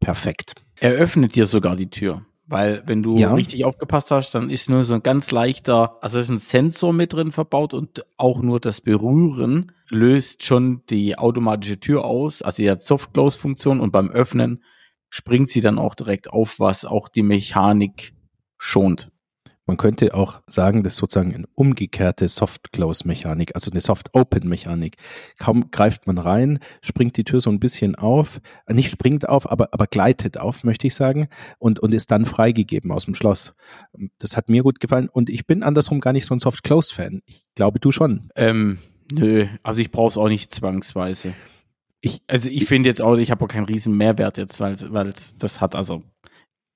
perfekt. 0.00 0.54
Er 0.76 0.92
öffnet 0.92 1.34
dir 1.34 1.46
sogar 1.46 1.76
die 1.76 1.90
Tür. 1.90 2.24
Weil 2.48 2.84
wenn 2.86 3.02
du 3.02 3.18
ja. 3.18 3.34
richtig 3.34 3.64
aufgepasst 3.64 4.12
hast, 4.12 4.34
dann 4.34 4.50
ist 4.50 4.70
nur 4.70 4.84
so 4.84 4.94
ein 4.94 5.02
ganz 5.02 5.32
leichter, 5.32 5.98
also 6.00 6.18
ist 6.18 6.28
ein 6.28 6.38
Sensor 6.38 6.92
mit 6.92 7.12
drin 7.12 7.32
verbaut 7.32 7.74
und 7.74 8.04
auch 8.16 8.40
nur 8.40 8.60
das 8.60 8.80
Berühren 8.80 9.72
löst 9.88 10.44
schon 10.44 10.82
die 10.88 11.18
automatische 11.18 11.80
Tür 11.80 12.04
aus. 12.04 12.42
Also 12.42 12.56
sie 12.56 12.70
hat 12.70 12.82
Soft-Close-Funktion 12.82 13.80
und 13.80 13.90
beim 13.90 14.10
Öffnen 14.10 14.62
springt 15.08 15.48
sie 15.48 15.60
dann 15.60 15.78
auch 15.78 15.96
direkt 15.96 16.30
auf, 16.30 16.60
was 16.60 16.84
auch 16.84 17.08
die 17.08 17.22
Mechanik 17.22 18.14
schont. 18.58 19.10
Man 19.66 19.76
könnte 19.76 20.14
auch 20.14 20.42
sagen, 20.46 20.84
das 20.84 20.94
ist 20.94 20.98
sozusagen 21.00 21.34
eine 21.34 21.46
umgekehrte 21.54 22.28
Soft-Close-Mechanik, 22.28 23.54
also 23.56 23.70
eine 23.70 23.80
Soft-Open-Mechanik. 23.80 24.96
Kaum 25.38 25.72
greift 25.72 26.06
man 26.06 26.18
rein, 26.18 26.60
springt 26.82 27.16
die 27.16 27.24
Tür 27.24 27.40
so 27.40 27.50
ein 27.50 27.58
bisschen 27.58 27.96
auf, 27.96 28.40
nicht 28.68 28.90
springt 28.90 29.28
auf, 29.28 29.50
aber, 29.50 29.68
aber 29.72 29.88
gleitet 29.88 30.38
auf, 30.38 30.62
möchte 30.62 30.86
ich 30.86 30.94
sagen, 30.94 31.26
und, 31.58 31.80
und 31.80 31.92
ist 31.92 32.12
dann 32.12 32.26
freigegeben 32.26 32.92
aus 32.92 33.06
dem 33.06 33.16
Schloss. 33.16 33.54
Das 34.18 34.36
hat 34.36 34.48
mir 34.48 34.62
gut 34.62 34.78
gefallen 34.78 35.08
und 35.08 35.28
ich 35.28 35.46
bin 35.46 35.64
andersrum 35.64 36.00
gar 36.00 36.12
nicht 36.12 36.26
so 36.26 36.34
ein 36.34 36.38
Soft-Close-Fan. 36.38 37.22
Ich 37.26 37.44
glaube, 37.56 37.80
du 37.80 37.90
schon. 37.90 38.30
Ähm, 38.36 38.78
nö, 39.10 39.46
also 39.64 39.80
ich 39.80 39.90
brauche 39.90 40.08
es 40.08 40.16
auch 40.16 40.28
nicht 40.28 40.54
zwangsweise. 40.54 41.34
Ich, 42.00 42.22
also 42.28 42.48
ich 42.48 42.66
finde 42.66 42.88
jetzt 42.88 43.02
auch, 43.02 43.16
ich 43.16 43.32
habe 43.32 43.44
auch 43.44 43.48
keinen 43.48 43.66
riesen 43.66 43.96
Mehrwert 43.96 44.38
jetzt, 44.38 44.60
weil 44.60 45.08
es 45.08 45.36
das 45.36 45.60
hat, 45.60 45.74
also 45.74 46.04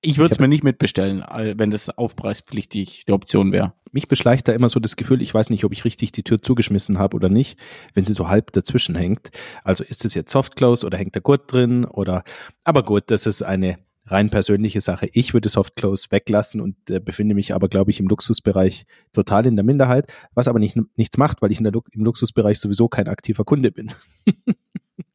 ich 0.03 0.19
würde 0.19 0.33
es 0.33 0.39
mir 0.39 0.49
nicht 0.49 0.65
mitbestellen, 0.65 1.23
wenn 1.57 1.71
das 1.71 1.91
aufpreispflichtig 1.91 3.05
die 3.07 3.13
Option 3.13 3.53
wäre. 3.53 3.75
Mich 3.93 4.09
beschleicht 4.09 4.49
da 4.49 4.53
immer 4.53 4.69
so 4.69 4.81
das 4.81 4.97
Gefühl, 4.97 5.21
ich 5.21 5.35
weiß 5.35 5.51
nicht, 5.51 5.65
ob 5.65 5.73
ich 5.73 5.85
richtig 5.85 6.13
die 6.13 6.23
Tür 6.23 6.41
zugeschmissen 6.41 6.99
habe 6.99 7.17
oder 7.17 7.29
nicht, 7.29 7.59
wenn 7.95 8.05
sie 8.05 8.13
so 8.13 8.29
halb 8.29 8.53
dazwischen 8.53 8.95
hängt. 8.95 9.31
Also 9.65 9.85
ist 9.85 10.05
es 10.05 10.15
jetzt 10.15 10.31
Soft 10.31 10.57
Close 10.57 10.87
oder 10.87 10.97
hängt 10.97 11.15
der 11.15 11.23
Gurt 11.23 11.53
drin 11.53 11.85
oder, 11.85 12.25
aber 12.65 12.83
gut, 12.83 13.05
das 13.09 13.27
ist 13.27 13.43
eine 13.43 13.79
rein 14.07 14.31
persönliche 14.31 14.81
Sache. 14.81 15.09
Ich 15.13 15.35
würde 15.35 15.49
Soft 15.49 15.77
Close 15.77 16.09
weglassen 16.11 16.61
und 16.61 16.91
äh, 16.91 17.01
befinde 17.01 17.35
mich 17.35 17.55
aber, 17.55 17.69
glaube 17.69 17.91
ich, 17.91 18.01
im 18.01 18.09
Luxusbereich 18.09 18.87
total 19.13 19.47
in 19.47 19.57
der 19.57 19.65
Minderheit, 19.65 20.13
was 20.35 20.49
aber 20.49 20.59
nicht, 20.59 20.77
nichts 20.97 21.17
macht, 21.17 21.43
weil 21.43 21.53
ich 21.53 21.59
in 21.59 21.65
der, 21.65 21.73
im 21.93 22.05
Luxusbereich 22.05 22.59
sowieso 22.59 22.89
kein 22.89 23.09
aktiver 23.09 23.45
Kunde 23.45 23.71
bin. 23.71 23.93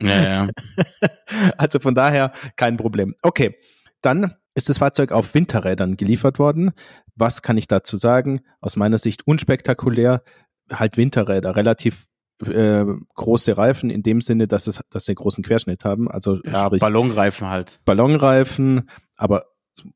ja, 0.01 0.24
ja. 0.24 0.48
Also 1.58 1.80
von 1.80 1.96
daher 1.96 2.32
kein 2.56 2.77
Problem. 2.77 3.15
Okay, 3.22 3.56
dann 4.01 4.36
ist 4.55 4.69
das 4.69 4.79
Fahrzeug 4.79 5.12
auf 5.12 5.33
Winterrädern 5.35 5.97
geliefert 5.97 6.39
worden. 6.39 6.71
Was 7.15 7.41
kann 7.41 7.57
ich 7.57 7.67
dazu 7.67 7.97
sagen? 7.97 8.41
Aus 8.62 8.75
meiner 8.77 8.97
Sicht 8.97 9.27
unspektakulär, 9.27 10.24
halt 10.71 10.97
Winterräder, 10.97 11.55
relativ 11.55 12.07
äh, 12.41 12.85
große 13.13 13.57
Reifen 13.57 13.89
in 13.89 14.01
dem 14.01 14.21
Sinne, 14.21 14.47
dass 14.47 14.67
es, 14.67 14.81
dass 14.89 15.05
sie 15.05 15.12
einen 15.12 15.17
großen 15.17 15.43
Querschnitt 15.43 15.85
haben. 15.85 16.09
Also 16.09 16.39
ja, 16.43 16.65
sprich, 16.65 16.79
Ballonreifen 16.79 17.50
halt. 17.50 17.79
Ballonreifen, 17.85 18.89
aber 19.15 19.45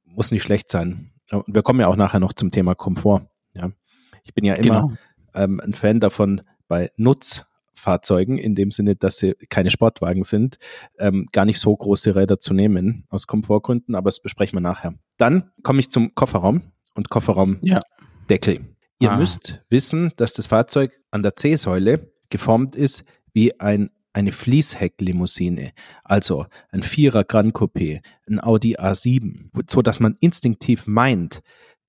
muss 0.05 0.31
nicht 0.31 0.43
schlecht 0.43 0.69
sein. 0.69 1.11
Und 1.31 1.45
wir 1.47 1.63
kommen 1.63 1.79
ja 1.79 1.87
auch 1.87 1.95
nachher 1.95 2.19
noch 2.19 2.33
zum 2.33 2.51
Thema 2.51 2.75
Komfort. 2.75 3.27
Ja, 3.53 3.71
ich 4.23 4.33
bin 4.33 4.43
ja 4.43 4.55
immer 4.55 4.81
genau. 4.81 4.93
ähm, 5.33 5.61
ein 5.63 5.73
Fan 5.73 5.99
davon, 5.99 6.41
bei 6.67 6.91
Nutz 6.97 7.45
Fahrzeugen, 7.79 8.37
in 8.37 8.55
dem 8.55 8.71
Sinne, 8.71 8.95
dass 8.95 9.17
sie 9.17 9.33
keine 9.49 9.69
Sportwagen 9.69 10.23
sind, 10.23 10.57
ähm, 10.97 11.25
gar 11.31 11.45
nicht 11.45 11.59
so 11.59 11.75
große 11.75 12.15
Räder 12.15 12.39
zu 12.39 12.53
nehmen, 12.53 13.05
aus 13.09 13.27
Komfortgründen, 13.27 13.95
aber 13.95 14.09
das 14.09 14.21
besprechen 14.21 14.57
wir 14.57 14.61
nachher. 14.61 14.93
Dann 15.17 15.51
komme 15.63 15.79
ich 15.79 15.89
zum 15.89 16.13
Kofferraum 16.15 16.61
und 16.95 17.09
Kofferraumdeckel. 17.09 18.55
Ja. 18.55 18.61
Ihr 19.01 19.11
ah. 19.11 19.17
müsst 19.17 19.61
wissen, 19.69 20.11
dass 20.17 20.33
das 20.33 20.47
Fahrzeug 20.47 20.91
an 21.11 21.23
der 21.23 21.35
C-Säule 21.35 22.11
geformt 22.29 22.75
ist 22.75 23.03
wie 23.33 23.59
ein 23.59 23.89
eine 24.11 24.31
Fließhecklimousine, 24.31 25.71
also 26.03 26.47
ein 26.71 26.81
Vierer 26.81 27.23
Grand 27.23 27.55
Coupé, 27.55 28.01
ein 28.27 28.43
Audi 28.43 28.75
A7, 28.75 29.49
so 29.69 29.83
dass 29.83 29.99
man 29.99 30.17
instinktiv 30.19 30.87
meint, 30.87 31.41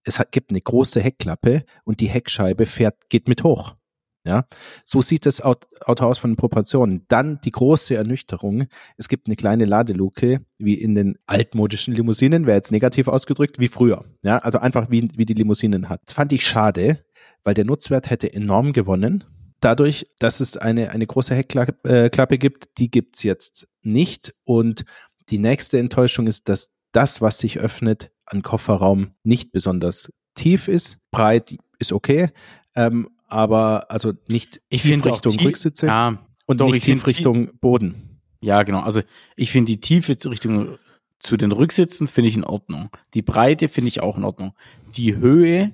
es 0.03 0.21
gibt 0.31 0.51
eine 0.51 0.61
große 0.61 1.01
Heckklappe 1.01 1.65
und 1.85 2.01
die 2.01 2.09
Heckscheibe 2.09 2.67
fährt, 2.67 3.09
geht 3.09 3.29
mit 3.29 3.43
hoch. 3.43 3.75
Ja, 4.25 4.45
so 4.85 5.01
sieht 5.01 5.25
das 5.25 5.41
Auto 5.41 6.05
aus 6.05 6.19
von 6.19 6.33
den 6.33 6.37
Proportionen. 6.37 7.07
Dann 7.09 7.41
die 7.43 7.53
große 7.53 7.95
Ernüchterung. 7.95 8.67
Es 8.99 9.09
gibt 9.09 9.27
eine 9.27 9.37
kleine 9.37 9.65
Ladeluke, 9.65 10.45
wie 10.59 10.75
in 10.75 10.95
den 10.95 11.19
altmodischen 11.27 11.95
Limousinen, 11.95 12.47
wäre 12.47 12.59
jetzt 12.59 12.71
negativ 12.71 13.09
ausgedrückt, 13.09 13.59
wie 13.59 13.69
früher. 13.69 14.05
Ja, 14.23 14.39
also 14.39 14.59
einfach 14.59 14.91
wie, 14.91 15.09
wie 15.17 15.25
die 15.25 15.33
Limousinen 15.35 15.89
hat. 15.89 16.03
Das 16.05 16.13
fand 16.13 16.35
ich 16.35 16.47
schade, 16.47 17.03
weil 17.45 17.55
der 17.55 17.65
Nutzwert 17.65 18.11
hätte 18.11 18.31
enorm 18.31 18.75
gewonnen. 18.75 19.25
Dadurch, 19.61 20.07
dass 20.19 20.41
es 20.41 20.59
eine, 20.59 20.91
eine 20.91 21.07
große 21.07 21.35
Heckklappe 21.35 22.35
äh, 22.35 22.39
gibt, 22.39 22.79
die 22.79 22.91
gibt's 22.91 23.23
jetzt 23.23 23.69
nicht. 23.83 24.35
Und 24.45 24.85
die 25.31 25.39
nächste 25.39 25.79
Enttäuschung 25.79 26.27
ist, 26.27 26.51
dass 26.51 26.73
das, 26.93 27.23
was 27.23 27.39
sich 27.39 27.59
öffnet, 27.59 28.11
an 28.27 28.43
Kofferraum 28.43 29.15
nicht 29.23 29.53
besonders 29.53 30.13
tief 30.35 30.69
ist. 30.69 30.99
Breit 31.11 31.57
ist 31.79 31.93
okay, 31.93 32.31
ähm, 32.75 33.09
aber 33.31 33.91
also 33.91 34.13
nicht 34.29 34.61
ich 34.69 34.83
tief 34.83 35.05
Richtung 35.05 35.33
tief, 35.33 35.47
Rücksitze 35.47 35.87
ja, 35.87 36.19
und 36.47 36.61
doch, 36.61 36.71
nicht 36.71 36.85
tief 36.85 37.07
Richtung 37.07 37.51
Boden. 37.61 38.21
Ja, 38.41 38.63
genau. 38.63 38.81
Also 38.81 39.03
ich 39.37 39.51
finde 39.51 39.73
die 39.73 39.81
Tiefe 39.81 40.17
Richtung 40.31 40.79
zu 41.19 41.37
den 41.37 41.53
Rücksitzen 41.53 42.09
finde 42.09 42.29
ich 42.29 42.37
in 42.37 42.45
Ordnung. 42.45 42.91
Die 43.15 43.23
Breite 43.23 43.69
finde 43.69 43.89
ich 43.89 44.01
auch 44.01 44.17
in 44.17 44.25
Ordnung. 44.25 44.55
Die 44.97 45.17
Höhe 45.17 45.73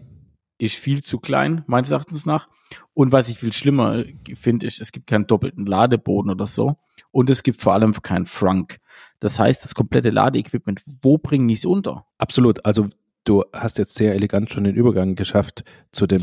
ist 0.59 0.75
viel 0.75 1.03
zu 1.03 1.19
klein, 1.19 1.63
meines 1.67 1.91
Erachtens 1.91 2.27
nach. 2.27 2.49
Und 2.95 3.13
was 3.13 3.29
ich 3.29 3.39
viel 3.39 3.53
schlimmer 3.53 4.05
finde, 4.35 4.67
ist, 4.67 4.81
es 4.81 4.91
gibt 4.91 5.07
keinen 5.07 5.27
doppelten 5.27 5.67
Ladeboden 5.67 6.31
oder 6.31 6.47
so. 6.47 6.77
Und 7.13 7.31
es 7.31 7.43
gibt 7.43 7.61
vor 7.61 7.75
allem 7.75 7.93
keinen 8.03 8.27
Frunk. 8.27 8.79
Das 9.21 9.39
heißt, 9.39 9.65
das 9.65 9.75
komplette 9.75 10.11
Ladeequipment, 10.11 10.83
wo 11.03 11.19
bringen 11.19 11.49
die 11.49 11.55
es 11.55 11.65
unter? 11.65 12.07
Absolut. 12.19 12.65
Also 12.65 12.89
du 13.25 13.45
hast 13.53 13.79
jetzt 13.79 13.95
sehr 13.95 14.15
elegant 14.15 14.51
schon 14.51 14.65
den 14.65 14.75
Übergang 14.75 15.15
geschafft 15.15 15.65
zu 15.93 16.07
dem. 16.07 16.21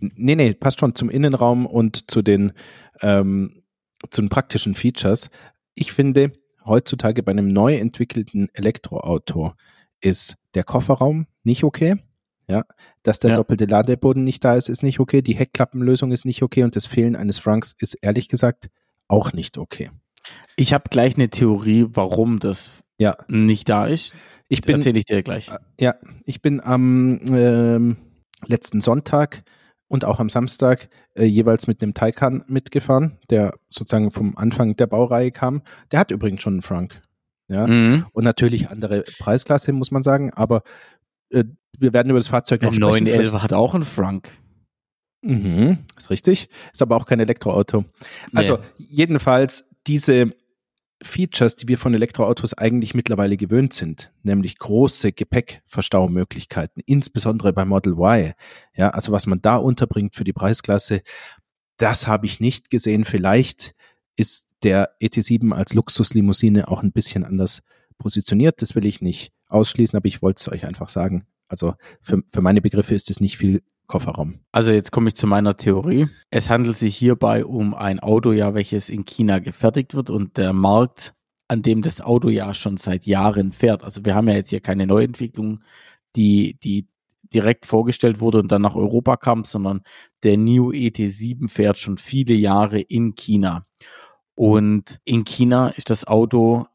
Nee, 0.00 0.36
nee, 0.36 0.54
passt 0.54 0.80
schon 0.80 0.94
zum 0.94 1.10
Innenraum 1.10 1.66
und 1.66 2.10
zu 2.10 2.22
den, 2.22 2.52
ähm, 3.00 3.62
zu 4.10 4.22
den 4.22 4.28
praktischen 4.28 4.74
Features. 4.74 5.30
Ich 5.74 5.92
finde, 5.92 6.32
heutzutage 6.64 7.22
bei 7.22 7.32
einem 7.32 7.48
neu 7.48 7.76
entwickelten 7.76 8.48
Elektroauto 8.52 9.52
ist 10.00 10.36
der 10.54 10.64
Kofferraum 10.64 11.26
nicht 11.42 11.64
okay. 11.64 11.96
Ja, 12.50 12.64
dass 13.02 13.18
der 13.18 13.30
ja. 13.30 13.36
doppelte 13.36 13.66
Ladeboden 13.66 14.24
nicht 14.24 14.42
da 14.42 14.54
ist, 14.54 14.70
ist 14.70 14.82
nicht 14.82 15.00
okay. 15.00 15.20
Die 15.20 15.36
Heckklappenlösung 15.36 16.12
ist 16.12 16.24
nicht 16.24 16.42
okay 16.42 16.62
und 16.62 16.76
das 16.76 16.86
Fehlen 16.86 17.14
eines 17.14 17.38
Franks 17.38 17.74
ist 17.78 17.94
ehrlich 18.00 18.28
gesagt 18.28 18.70
auch 19.06 19.34
nicht 19.34 19.58
okay. 19.58 19.90
Ich 20.56 20.72
habe 20.72 20.84
gleich 20.90 21.16
eine 21.16 21.28
Theorie, 21.28 21.86
warum 21.90 22.38
das 22.38 22.82
ja. 22.96 23.16
nicht 23.28 23.68
da 23.68 23.86
ist. 23.86 24.14
Ich 24.48 24.62
bin, 24.62 24.76
erzähle 24.76 24.98
ich 24.98 25.04
dir 25.04 25.22
gleich. 25.22 25.50
Äh, 25.50 25.58
ja, 25.78 25.94
ich 26.24 26.40
bin 26.40 26.60
am 26.60 27.20
ähm, 27.30 27.96
letzten 28.46 28.80
Sonntag 28.80 29.44
und 29.88 30.04
auch 30.04 30.20
am 30.20 30.28
Samstag 30.28 30.88
äh, 31.14 31.24
jeweils 31.24 31.66
mit 31.66 31.82
einem 31.82 31.94
Taycan 31.94 32.44
mitgefahren, 32.46 33.18
der 33.30 33.54
sozusagen 33.70 34.10
vom 34.10 34.36
Anfang 34.36 34.76
der 34.76 34.86
Baureihe 34.86 35.32
kam. 35.32 35.62
Der 35.90 36.00
hat 36.00 36.10
übrigens 36.10 36.42
schon 36.42 36.54
einen 36.54 36.62
Frank. 36.62 37.02
Ja, 37.48 37.66
mhm. 37.66 38.04
und 38.12 38.24
natürlich 38.24 38.68
andere 38.68 39.04
Preisklasse, 39.18 39.72
muss 39.72 39.90
man 39.90 40.02
sagen, 40.02 40.32
aber 40.34 40.62
äh, 41.30 41.44
wir 41.78 41.94
werden 41.94 42.10
über 42.10 42.18
das 42.18 42.28
Fahrzeug 42.28 42.60
noch 42.60 42.74
sprechen. 42.74 43.04
911 43.04 43.42
hat 43.42 43.52
auch 43.54 43.74
einen 43.74 43.84
Frank. 43.84 44.30
Mhm, 45.22 45.78
ist 45.96 46.10
richtig. 46.10 46.48
Ist 46.72 46.82
aber 46.82 46.96
auch 46.96 47.06
kein 47.06 47.20
Elektroauto. 47.20 47.84
Also 48.34 48.58
nee. 48.78 48.86
jedenfalls 48.90 49.68
diese 49.86 50.34
Features, 51.02 51.54
die 51.54 51.68
wir 51.68 51.78
von 51.78 51.94
Elektroautos 51.94 52.54
eigentlich 52.54 52.94
mittlerweile 52.94 53.36
gewöhnt 53.36 53.72
sind, 53.72 54.12
nämlich 54.22 54.58
große 54.58 55.12
Gepäckverstaumöglichkeiten, 55.12 56.82
insbesondere 56.86 57.52
bei 57.52 57.64
Model 57.64 57.92
Y. 57.92 58.34
Ja, 58.74 58.90
also 58.90 59.12
was 59.12 59.26
man 59.26 59.40
da 59.40 59.56
unterbringt 59.56 60.14
für 60.14 60.24
die 60.24 60.32
Preisklasse, 60.32 61.02
das 61.76 62.06
habe 62.06 62.26
ich 62.26 62.40
nicht 62.40 62.70
gesehen. 62.70 63.04
Vielleicht 63.04 63.74
ist 64.16 64.48
der 64.64 64.98
ET7 65.00 65.52
als 65.52 65.74
Luxuslimousine 65.74 66.68
auch 66.68 66.82
ein 66.82 66.92
bisschen 66.92 67.24
anders 67.24 67.62
positioniert. 67.98 68.60
Das 68.60 68.74
will 68.74 68.84
ich 68.84 69.00
nicht 69.00 69.32
ausschließen, 69.46 69.96
aber 69.96 70.06
ich 70.06 70.20
wollte 70.20 70.40
es 70.40 70.48
euch 70.48 70.66
einfach 70.66 70.88
sagen. 70.88 71.26
Also 71.46 71.74
für, 72.00 72.22
für 72.32 72.42
meine 72.42 72.60
Begriffe 72.60 72.94
ist 72.94 73.10
es 73.10 73.20
nicht 73.20 73.38
viel 73.38 73.62
Kofferraum. 73.88 74.40
Also 74.52 74.70
jetzt 74.70 74.92
komme 74.92 75.08
ich 75.08 75.16
zu 75.16 75.26
meiner 75.26 75.56
Theorie. 75.56 76.08
Es 76.30 76.50
handelt 76.50 76.76
sich 76.76 76.96
hierbei 76.96 77.44
um 77.44 77.74
ein 77.74 77.98
Auto, 77.98 78.32
ja, 78.32 78.54
welches 78.54 78.90
in 78.90 79.04
China 79.04 79.40
gefertigt 79.40 79.94
wird 79.94 80.10
und 80.10 80.36
der 80.36 80.52
Markt, 80.52 81.14
an 81.48 81.62
dem 81.62 81.82
das 81.82 82.00
Auto 82.00 82.28
ja 82.28 82.52
schon 82.54 82.76
seit 82.76 83.06
Jahren 83.06 83.52
fährt. 83.52 83.82
Also 83.82 84.04
wir 84.04 84.14
haben 84.14 84.28
ja 84.28 84.34
jetzt 84.34 84.50
hier 84.50 84.60
keine 84.60 84.86
Neuentwicklung, 84.86 85.64
die, 86.14 86.58
die 86.62 86.86
direkt 87.32 87.66
vorgestellt 87.66 88.20
wurde 88.20 88.38
und 88.38 88.52
dann 88.52 88.62
nach 88.62 88.74
Europa 88.74 89.16
kam, 89.16 89.44
sondern 89.44 89.82
der 90.22 90.36
New 90.36 90.70
ET7 90.70 91.48
fährt 91.48 91.78
schon 91.78 91.96
viele 91.96 92.34
Jahre 92.34 92.80
in 92.80 93.14
China. 93.14 93.64
Und 94.34 95.00
in 95.04 95.24
China 95.24 95.70
ist 95.70 95.90
das 95.90 96.06
Auto 96.06 96.66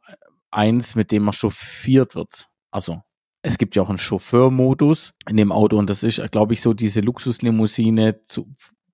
eins, 0.51 0.95
mit 0.95 1.11
dem 1.11 1.23
man 1.23 1.33
chauffiert 1.33 2.15
wird. 2.15 2.49
Also 2.71 3.01
es 3.43 3.57
gibt 3.57 3.75
ja 3.75 3.83
auch 3.83 3.89
einen 3.89 3.97
Chauffeurmodus 3.97 5.13
in 5.29 5.37
dem 5.37 5.51
Auto 5.51 5.77
und 5.77 5.89
das 5.89 6.01
ist, 6.01 6.21
glaube 6.31 6.53
ich, 6.53 6.61
so 6.61 6.73
diese 6.73 7.01
Luxuslimousine, 7.01 8.23
zu, 8.23 8.47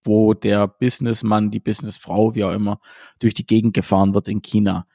wo 0.03 0.33
der 0.33 0.67
Businessmann, 0.67 1.51
die 1.51 1.59
Businessfrau, 1.59 2.33
wie 2.35 2.43
auch 2.43 2.51
immer, 2.51 2.79
durch 3.19 3.35
die 3.35 3.45
Gegend 3.45 3.75
gefahren 3.75 4.15
wird 4.15 4.27
in 4.27 4.41
China 4.41 4.87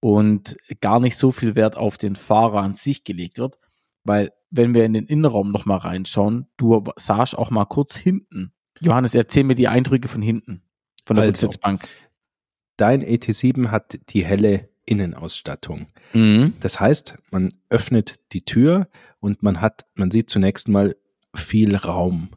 und 0.00 0.56
gar 0.80 1.00
nicht 1.00 1.16
so 1.16 1.32
viel 1.32 1.56
Wert 1.56 1.76
auf 1.76 1.98
den 1.98 2.14
Fahrer 2.14 2.62
an 2.62 2.74
sich 2.74 3.02
gelegt 3.04 3.38
wird, 3.38 3.58
weil 4.04 4.32
wenn 4.50 4.74
wir 4.74 4.84
in 4.84 4.92
den 4.92 5.06
Innenraum 5.06 5.50
nochmal 5.50 5.78
reinschauen, 5.78 6.46
du 6.56 6.84
sahst 6.96 7.36
auch 7.36 7.50
mal 7.50 7.64
kurz 7.64 7.96
hinten. 7.96 8.52
Johannes, 8.80 9.14
erzähl 9.14 9.42
mir 9.42 9.56
die 9.56 9.66
Eindrücke 9.68 10.06
von 10.06 10.22
hinten, 10.22 10.62
von 11.04 11.16
der 11.16 11.24
also, 11.24 11.46
Rücksitzbank. 11.46 11.88
Dein 12.76 13.02
ET7 13.02 13.70
hat 13.70 13.98
die 14.10 14.24
helle 14.24 14.68
Innenausstattung. 14.86 15.86
Mhm. 16.12 16.54
Das 16.60 16.80
heißt, 16.80 17.18
man 17.30 17.54
öffnet 17.68 18.16
die 18.32 18.44
Tür 18.44 18.88
und 19.20 19.42
man 19.42 19.60
hat, 19.60 19.86
man 19.94 20.10
sieht 20.10 20.30
zunächst 20.30 20.68
mal 20.68 20.96
viel 21.34 21.76
Raum. 21.76 22.30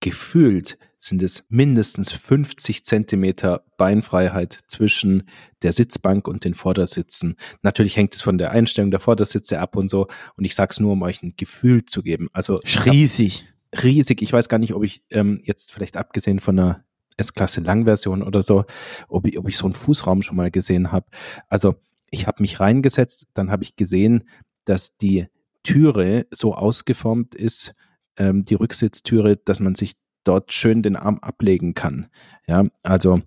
Gefühlt 0.00 0.78
sind 0.98 1.22
es 1.22 1.46
mindestens 1.48 2.12
50 2.12 2.84
Zentimeter 2.84 3.64
Beinfreiheit 3.76 4.58
zwischen 4.68 5.28
der 5.62 5.72
Sitzbank 5.72 6.28
und 6.28 6.44
den 6.44 6.54
Vordersitzen. 6.54 7.36
Natürlich 7.62 7.96
hängt 7.96 8.14
es 8.14 8.22
von 8.22 8.38
der 8.38 8.52
Einstellung 8.52 8.90
der 8.90 9.00
Vordersitze 9.00 9.58
ab 9.58 9.76
und 9.76 9.88
so. 9.88 10.06
Und 10.36 10.44
ich 10.44 10.54
sage 10.54 10.70
es 10.70 10.80
nur, 10.80 10.92
um 10.92 11.02
euch 11.02 11.22
ein 11.22 11.34
Gefühl 11.36 11.84
zu 11.84 12.02
geben. 12.02 12.28
Also 12.32 12.60
riesig. 12.86 13.46
Riesig. 13.82 14.22
Ich 14.22 14.32
weiß 14.32 14.48
gar 14.48 14.58
nicht, 14.58 14.74
ob 14.74 14.84
ich 14.84 15.02
ähm, 15.10 15.40
jetzt 15.44 15.72
vielleicht 15.72 15.96
abgesehen 15.96 16.40
von 16.40 16.58
einer 16.58 16.84
S-Klasse 17.16 17.60
Langversion 17.60 18.22
oder 18.22 18.42
so, 18.42 18.64
ob 19.08 19.26
ich, 19.26 19.38
ob 19.38 19.48
ich 19.48 19.56
so 19.56 19.66
einen 19.66 19.74
Fußraum 19.74 20.22
schon 20.22 20.36
mal 20.36 20.50
gesehen 20.50 20.92
habe. 20.92 21.06
Also 21.48 21.76
ich 22.10 22.26
habe 22.26 22.42
mich 22.42 22.60
reingesetzt, 22.60 23.26
dann 23.34 23.50
habe 23.50 23.64
ich 23.64 23.76
gesehen, 23.76 24.24
dass 24.64 24.96
die 24.96 25.26
Türe 25.62 26.26
so 26.30 26.54
ausgeformt 26.54 27.34
ist, 27.34 27.74
ähm, 28.16 28.44
die 28.44 28.54
Rücksitztüre, 28.54 29.36
dass 29.36 29.60
man 29.60 29.74
sich 29.74 29.94
dort 30.24 30.52
schön 30.52 30.82
den 30.82 30.96
Arm 30.96 31.18
ablegen 31.20 31.74
kann. 31.74 32.06
Ja, 32.46 32.64
also 32.82 33.22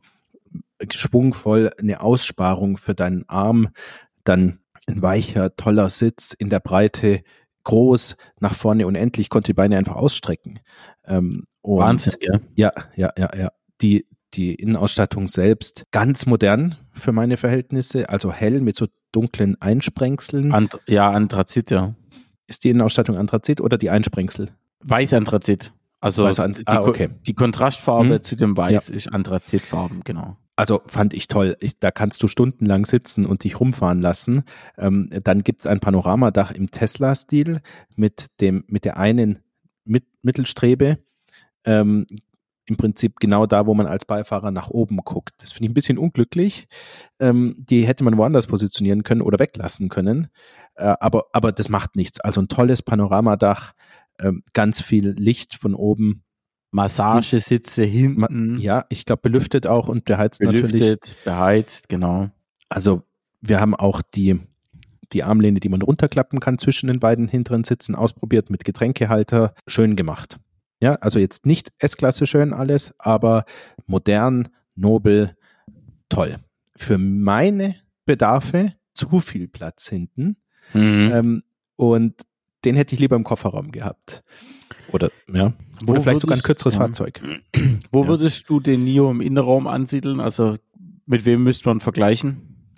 schwungvoll 0.92 1.72
eine 1.80 2.02
Aussparung 2.02 2.78
für 2.78 2.94
deinen 2.94 3.28
Arm, 3.28 3.70
dann 4.24 4.60
ein 4.88 5.02
weicher, 5.02 5.56
toller 5.56 5.90
Sitz 5.90 6.34
in 6.34 6.50
der 6.50 6.60
Breite, 6.60 7.24
groß, 7.64 8.18
nach 8.40 8.54
vorne 8.54 8.86
unendlich, 8.86 9.30
konnte 9.30 9.48
die 9.48 9.54
Beine 9.54 9.78
einfach 9.78 9.96
ausstrecken. 9.96 10.60
Ähm, 11.06 11.46
Wahnsinn, 11.64 12.14
gell? 12.20 12.42
Ja, 12.54 12.72
ja, 12.96 13.12
ja, 13.18 13.30
ja 13.36 13.52
die, 13.82 14.06
die 14.34 14.56
Innenausstattung 14.56 15.28
selbst 15.28 15.84
ganz 15.92 16.26
modern 16.26 16.76
für 16.94 17.12
meine 17.12 17.38
Verhältnisse, 17.38 18.10
also 18.10 18.32
hell 18.32 18.62
mit 18.62 18.76
so 18.76 18.88
dunklen 19.12 19.60
Einsprengseln. 19.62 20.54
And, 20.54 20.80
ja, 20.88 21.10
Anthrazit, 21.12 21.72
ja. 21.72 21.96
Ist 22.48 22.64
die 22.64 22.70
Innenausstattung 22.70 23.18
Anthrazit 23.18 23.62
oder 23.62 23.78
die 23.78 23.90
Einsprengsel? 23.90 24.52
Weiß 24.82 25.14
Anthrazit. 25.14 25.74
Also 26.00 26.26
Weiß 26.26 26.36
die, 26.36 26.68
ah, 26.68 26.82
okay. 26.82 27.10
die 27.26 27.34
Kontrastfarbe 27.34 28.16
hm. 28.16 28.22
zu 28.22 28.36
dem 28.36 28.56
Weiß 28.56 28.90
ja. 28.90 28.94
ist 28.94 29.12
Anthrazitfarben, 29.12 30.02
genau. 30.04 30.38
Also 30.56 30.82
fand 30.86 31.14
ich 31.14 31.28
toll. 31.28 31.58
Ich, 31.60 31.80
da 31.80 31.92
kannst 31.92 32.24
du 32.24 32.28
stundenlang 32.28 32.86
sitzen 32.86 33.26
und 33.26 33.44
dich 33.44 33.60
rumfahren 33.60 34.02
lassen. 34.02 34.44
Ähm, 34.78 35.10
dann 35.24 35.44
gibt's 35.44 35.66
ein 35.66 35.80
Panoramadach 35.80 36.52
im 36.52 36.68
Tesla-Stil 36.68 37.62
mit 37.96 38.28
dem 38.40 38.64
mit 38.68 38.86
der 38.86 38.98
einen 38.98 39.40
mit 39.84 40.06
Mittelstrebe. 40.22 41.00
Ähm, 41.66 42.06
im 42.68 42.78
Prinzip 42.78 43.20
genau 43.20 43.46
da, 43.46 43.66
wo 43.66 43.74
man 43.74 43.88
als 43.88 44.06
Beifahrer 44.06 44.52
nach 44.52 44.70
oben 44.70 44.98
guckt. 44.98 45.34
Das 45.40 45.52
finde 45.52 45.66
ich 45.66 45.72
ein 45.72 45.76
bisschen 45.76 45.98
unglücklich. 45.98 46.68
Ähm, 47.20 47.56
die 47.58 47.86
hätte 47.86 48.04
man 48.04 48.18
woanders 48.18 48.48
positionieren 48.48 49.04
können 49.04 49.22
oder 49.22 49.40
weglassen 49.40 49.90
können. 49.90 50.28
Äh, 50.76 50.96
aber, 51.00 51.26
aber 51.34 51.52
das 51.52 51.70
macht 51.70 51.96
nichts. 51.96 52.20
Also 52.20 52.42
ein 52.42 52.48
tolles 52.48 52.82
Panoramadach, 52.82 53.74
äh, 54.18 54.32
ganz 54.54 54.82
viel 54.82 55.10
Licht 55.10 55.56
von 55.56 55.76
oben. 55.76 56.24
Massagesitze 56.72 57.84
hinten. 57.84 58.58
Ja, 58.60 58.86
ich 58.90 59.06
glaube 59.06 59.22
belüftet 59.22 59.66
auch 59.66 59.88
und 59.88 60.04
beheizt 60.04 60.40
belüftet, 60.40 60.72
natürlich. 60.74 60.82
Belüftet, 60.82 61.24
beheizt, 61.24 61.88
genau. 61.88 62.30
Also 62.68 63.04
wir 63.40 63.62
haben 63.62 63.76
auch 63.76 64.02
die, 64.02 64.40
die 65.14 65.24
Armlehne, 65.24 65.62
die 65.62 65.70
man 65.70 65.82
runterklappen 65.82 66.42
kann 66.42 66.58
zwischen 66.58 66.88
den 66.88 67.00
beiden 67.00 67.30
hinteren 67.30 67.64
Sitzen 67.64 67.96
ausprobiert 67.96 68.50
mit 68.50 68.66
Getränkehalter. 68.66 69.54
Schön 69.68 69.96
gemacht. 69.96 70.38
Ja, 70.86 70.92
also 71.02 71.18
jetzt 71.18 71.48
nicht 71.48 71.72
S-Klasse 71.80 72.28
schön 72.28 72.54
alles, 72.54 72.94
aber 73.00 73.46
modern, 73.88 74.50
nobel, 74.76 75.36
toll. 76.10 76.36
Für 76.76 77.00
meine 77.00 77.78
Bedarfe 78.06 78.74
zu 78.94 79.20
viel 79.20 79.48
Platz 79.48 79.88
hinten. 79.88 80.38
Mhm. 80.74 81.12
Ähm, 81.12 81.44
und 81.76 82.14
den 82.66 82.76
hätte 82.76 82.94
ich 82.94 83.02
lieber 83.02 83.16
im 83.16 83.24
Kofferraum 83.24 83.72
gehabt. 83.72 84.24
Oder, 84.92 85.10
ja. 85.28 85.54
Wo 85.82 85.94
Oder 85.94 86.02
vielleicht 86.02 86.22
sogar 86.22 86.38
ein 86.38 86.44
kürzeres 86.44 86.76
ja. 86.76 86.82
Fahrzeug. 86.82 87.20
Wo 87.92 88.04
ja. 88.04 88.08
würdest 88.10 88.48
du 88.48 88.60
den 88.60 88.84
NIO 88.84 89.10
im 89.10 89.22
Innenraum 89.22 89.66
ansiedeln? 89.66 90.20
Also 90.20 90.58
mit 91.08 91.26
wem 91.26 91.44
müsste 91.44 91.68
man 91.68 91.80
vergleichen? 91.80 92.70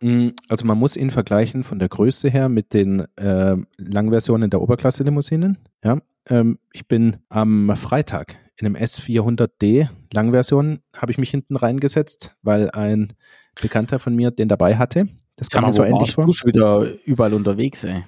Mm, 0.00 0.28
also 0.48 0.64
man 0.64 0.78
muss 0.78 0.96
ihn 0.96 1.10
vergleichen 1.10 1.64
von 1.64 1.80
der 1.80 1.88
Größe 1.88 2.30
her 2.30 2.48
mit 2.48 2.72
den 2.72 3.00
äh, 3.16 3.56
Langversionen 3.78 4.48
der 4.48 4.62
Oberklasse-Limousinen. 4.62 5.58
Ja, 5.82 5.98
ähm, 6.28 6.58
ich 6.72 6.86
bin 6.86 7.18
am 7.28 7.74
Freitag 7.76 8.36
in 8.56 8.66
einem 8.66 8.76
S400D 8.76 9.88
Langversion 10.12 10.80
habe 10.96 11.12
ich 11.12 11.18
mich 11.18 11.30
hinten 11.30 11.56
reingesetzt, 11.56 12.36
weil 12.42 12.70
ein 12.70 13.14
Bekannter 13.60 13.98
von 13.98 14.14
mir 14.14 14.30
den 14.30 14.48
dabei 14.48 14.76
hatte. 14.76 15.08
Das 15.36 15.48
kam 15.50 15.64
mir 15.64 15.72
so 15.72 15.84
ähnlich 15.84 16.14
vor. 16.14 16.26
Du 16.26 16.32
wieder 16.44 16.92
überall 17.04 17.34
unterwegs, 17.34 17.84
ey. 17.84 18.04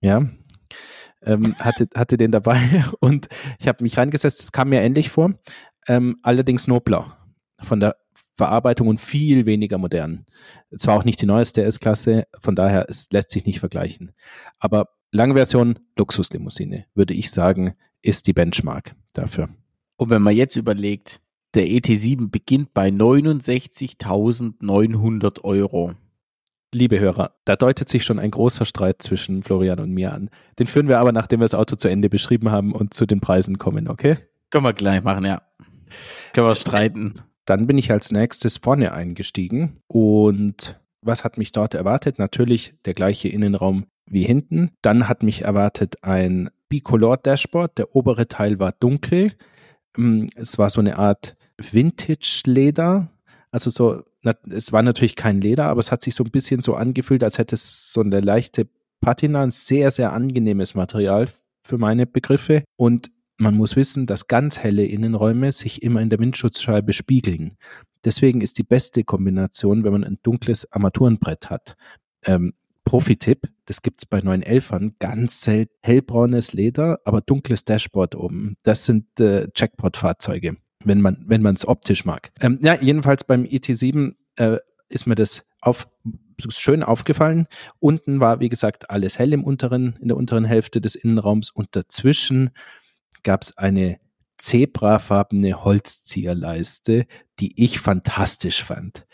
Ja. 0.00 0.26
Ähm, 1.24 1.54
hatte, 1.60 1.88
hatte 1.94 2.16
den 2.16 2.32
dabei 2.32 2.84
und 3.00 3.28
ich 3.60 3.68
habe 3.68 3.84
mich 3.84 3.96
reingesetzt, 3.96 4.40
das 4.40 4.50
kam 4.50 4.70
mir 4.70 4.80
ähnlich 4.80 5.10
vor. 5.10 5.34
Ähm, 5.86 6.18
allerdings 6.22 6.66
nobler 6.66 7.16
von 7.60 7.78
der 7.78 7.96
Verarbeitung 8.14 8.88
und 8.88 9.00
viel 9.00 9.46
weniger 9.46 9.78
modern. 9.78 10.26
Zwar 10.76 10.96
auch 10.96 11.04
nicht 11.04 11.20
die 11.20 11.26
neueste 11.26 11.62
S-Klasse, 11.62 12.26
von 12.40 12.56
daher 12.56 12.86
es 12.88 13.08
lässt 13.12 13.30
sich 13.30 13.44
nicht 13.44 13.60
vergleichen. 13.60 14.12
Aber 14.58 14.88
Langversion 15.14 15.78
Luxuslimousine, 15.98 16.86
würde 16.94 17.12
ich 17.12 17.30
sagen, 17.30 17.74
ist 18.00 18.26
die 18.26 18.32
Benchmark 18.32 18.94
dafür. 19.12 19.50
Und 19.96 20.08
wenn 20.08 20.22
man 20.22 20.34
jetzt 20.34 20.56
überlegt, 20.56 21.20
der 21.52 21.66
ET7 21.66 22.30
beginnt 22.30 22.72
bei 22.72 22.88
69.900 22.88 25.44
Euro. 25.44 25.92
Liebe 26.74 26.98
Hörer, 26.98 27.34
da 27.44 27.56
deutet 27.56 27.90
sich 27.90 28.04
schon 28.04 28.18
ein 28.18 28.30
großer 28.30 28.64
Streit 28.64 29.02
zwischen 29.02 29.42
Florian 29.42 29.80
und 29.80 29.90
mir 29.90 30.14
an. 30.14 30.30
Den 30.58 30.66
führen 30.66 30.88
wir 30.88 30.98
aber, 30.98 31.12
nachdem 31.12 31.40
wir 31.40 31.44
das 31.44 31.52
Auto 31.52 31.76
zu 31.76 31.88
Ende 31.88 32.08
beschrieben 32.08 32.50
haben 32.50 32.72
und 32.72 32.94
zu 32.94 33.04
den 33.04 33.20
Preisen 33.20 33.58
kommen, 33.58 33.88
okay? 33.88 34.16
Können 34.48 34.64
wir 34.64 34.72
gleich 34.72 35.02
machen, 35.02 35.26
ja. 35.26 35.42
Können 36.32 36.46
wir 36.46 36.54
streiten. 36.54 37.12
Dann 37.44 37.66
bin 37.66 37.76
ich 37.76 37.90
als 37.90 38.12
nächstes 38.12 38.56
vorne 38.56 38.92
eingestiegen 38.92 39.82
und 39.88 40.80
was 41.02 41.22
hat 41.22 41.36
mich 41.36 41.52
dort 41.52 41.74
erwartet? 41.74 42.18
Natürlich 42.18 42.72
der 42.86 42.94
gleiche 42.94 43.28
Innenraum 43.28 43.84
wie 44.06 44.24
hinten. 44.24 44.70
Dann 44.82 45.08
hat 45.08 45.22
mich 45.22 45.42
erwartet 45.42 46.02
ein 46.02 46.50
Bicolor 46.68 47.16
Dashboard. 47.16 47.78
Der 47.78 47.94
obere 47.94 48.28
Teil 48.28 48.58
war 48.58 48.72
dunkel. 48.72 49.32
Mm, 49.96 50.26
es 50.36 50.58
war 50.58 50.70
so 50.70 50.80
eine 50.80 50.98
Art 50.98 51.36
Vintage-Leder. 51.58 53.10
Also 53.50 53.70
so, 53.70 54.02
es 54.50 54.72
war 54.72 54.82
natürlich 54.82 55.16
kein 55.16 55.40
Leder, 55.40 55.66
aber 55.66 55.80
es 55.80 55.92
hat 55.92 56.02
sich 56.02 56.14
so 56.14 56.24
ein 56.24 56.30
bisschen 56.30 56.62
so 56.62 56.74
angefühlt, 56.74 57.22
als 57.22 57.38
hätte 57.38 57.54
es 57.54 57.92
so 57.92 58.00
eine 58.00 58.20
leichte 58.20 58.68
Patina, 59.00 59.42
ein 59.42 59.50
sehr, 59.50 59.90
sehr 59.90 60.12
angenehmes 60.12 60.74
Material 60.74 61.28
für 61.62 61.78
meine 61.78 62.06
Begriffe. 62.06 62.64
Und 62.76 63.10
man 63.38 63.54
muss 63.56 63.76
wissen, 63.76 64.06
dass 64.06 64.28
ganz 64.28 64.58
helle 64.58 64.84
Innenräume 64.84 65.52
sich 65.52 65.82
immer 65.82 66.00
in 66.00 66.10
der 66.10 66.20
Windschutzscheibe 66.20 66.92
spiegeln. 66.92 67.56
Deswegen 68.04 68.40
ist 68.40 68.58
die 68.58 68.64
beste 68.64 69.04
Kombination, 69.04 69.84
wenn 69.84 69.92
man 69.92 70.04
ein 70.04 70.18
dunkles 70.22 70.70
Armaturenbrett 70.72 71.50
hat. 71.50 71.76
Ähm, 72.24 72.54
Profi-Tipp, 72.92 73.48
das 73.64 73.80
gibt's 73.80 74.04
bei 74.04 74.18
911ern, 74.18 74.92
ganz 74.98 75.40
selten 75.40 75.72
hellbraunes 75.82 76.52
Leder, 76.52 77.00
aber 77.06 77.22
dunkles 77.22 77.64
Dashboard 77.64 78.14
oben. 78.14 78.58
Das 78.64 78.84
sind 78.84 79.18
äh, 79.18 79.48
Jackpot-Fahrzeuge, 79.56 80.58
wenn 80.84 81.00
man 81.00 81.24
wenn 81.26 81.42
es 81.46 81.66
optisch 81.66 82.04
mag. 82.04 82.32
Ähm, 82.38 82.58
ja, 82.60 82.78
jedenfalls 82.78 83.24
beim 83.24 83.44
ET7 83.44 84.12
äh, 84.36 84.58
ist 84.90 85.06
mir 85.06 85.14
das 85.14 85.46
auf, 85.62 85.88
schön 86.50 86.82
aufgefallen. 86.82 87.46
Unten 87.78 88.20
war, 88.20 88.40
wie 88.40 88.50
gesagt, 88.50 88.90
alles 88.90 89.18
hell 89.18 89.32
im 89.32 89.42
unteren, 89.42 89.96
in 90.02 90.08
der 90.08 90.18
unteren 90.18 90.44
Hälfte 90.44 90.82
des 90.82 90.94
Innenraums 90.94 91.48
und 91.48 91.68
dazwischen 91.74 92.50
gab's 93.22 93.56
eine 93.56 94.00
zebrafarbene 94.36 95.64
Holzzieherleiste, 95.64 97.06
die 97.40 97.54
ich 97.64 97.80
fantastisch 97.80 98.62
fand. 98.62 99.06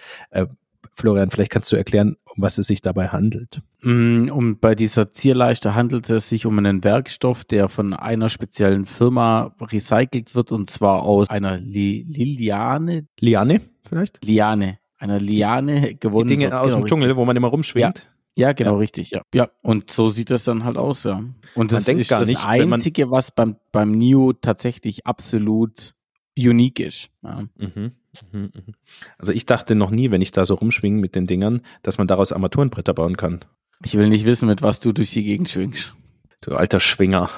Florian, 0.99 1.31
vielleicht 1.31 1.53
kannst 1.53 1.71
du 1.71 1.77
erklären, 1.77 2.17
um 2.25 2.43
was 2.43 2.59
es 2.59 2.67
sich 2.67 2.83
dabei 2.83 3.09
handelt. 3.09 3.63
Mm, 3.83 4.29
um 4.31 4.59
bei 4.59 4.75
dieser 4.75 5.13
Zierleiste 5.13 5.75
handelt 5.75 6.11
es 6.11 6.29
sich 6.29 6.45
um 6.45 6.59
einen 6.59 6.83
Werkstoff, 6.83 7.45
der 7.45 7.69
von 7.69 7.95
einer 7.95 8.29
speziellen 8.29 8.85
Firma 8.85 9.55
recycelt 9.61 10.35
wird 10.35 10.51
und 10.51 10.71
zwar 10.71 11.05
aus 11.05 11.31
einer 11.31 11.59
Li 11.59 12.05
Liliane. 12.09 13.07
Liane 13.21 13.61
vielleicht? 13.85 14.25
Liane. 14.25 14.79
Einer 14.99 15.21
Liane 15.21 15.95
gewonnen. 15.95 16.27
Die 16.27 16.35
Dinge 16.35 16.47
wird. 16.47 16.55
aus 16.55 16.73
genau, 16.73 16.85
dem 16.85 16.89
Dschungel, 16.89 17.17
wo 17.17 17.25
man 17.25 17.37
immer 17.37 17.49
rumschwingt. 17.49 18.09
Ja. 18.35 18.49
ja 18.49 18.53
genau, 18.53 18.73
ja. 18.73 18.79
richtig, 18.79 19.13
ja. 19.13 19.23
Ja, 19.33 19.49
und 19.63 19.93
so 19.93 20.09
sieht 20.09 20.31
das 20.31 20.43
dann 20.43 20.65
halt 20.65 20.77
aus, 20.77 21.05
ja. 21.05 21.23
Und 21.55 21.71
das 21.71 21.87
ist 21.87 22.11
das 22.11 22.27
nicht, 22.27 22.45
Einzige, 22.45 23.13
was 23.13 23.31
beim, 23.31 23.57
beim 23.71 23.93
Neo 23.93 24.33
tatsächlich 24.33 25.07
absolut 25.07 25.95
unique 26.37 26.81
ist. 26.81 27.11
Ja. 27.23 27.45
Mhm. 27.57 27.93
Mhm, 28.33 28.51
mhm. 28.55 28.75
Also 29.19 29.33
ich 29.33 29.47
dachte 29.47 29.75
noch 29.75 29.91
nie, 29.91 30.11
wenn 30.11 30.23
ich 30.23 30.33
da 30.33 30.47
so 30.47 30.55
rumschwinge 30.55 31.01
mit 31.01 31.15
den 31.15 31.27
Dingern, 31.27 31.63
dass 31.83 31.99
man 31.99 32.07
daraus 32.07 32.33
Armaturenbretter 32.33 32.95
bauen 32.95 33.17
kann. 33.17 33.41
Ich 33.85 33.95
will 33.95 34.09
nicht 34.09 34.25
wissen, 34.25 34.49
mit 34.49 34.63
was 34.63 34.81
du 34.81 34.93
durch 34.93 35.13
die 35.13 35.23
Gegend 35.23 35.49
schwingst. 35.49 35.95
Du 36.41 36.55
alter 36.55 36.81
Schwinger. 36.81 37.31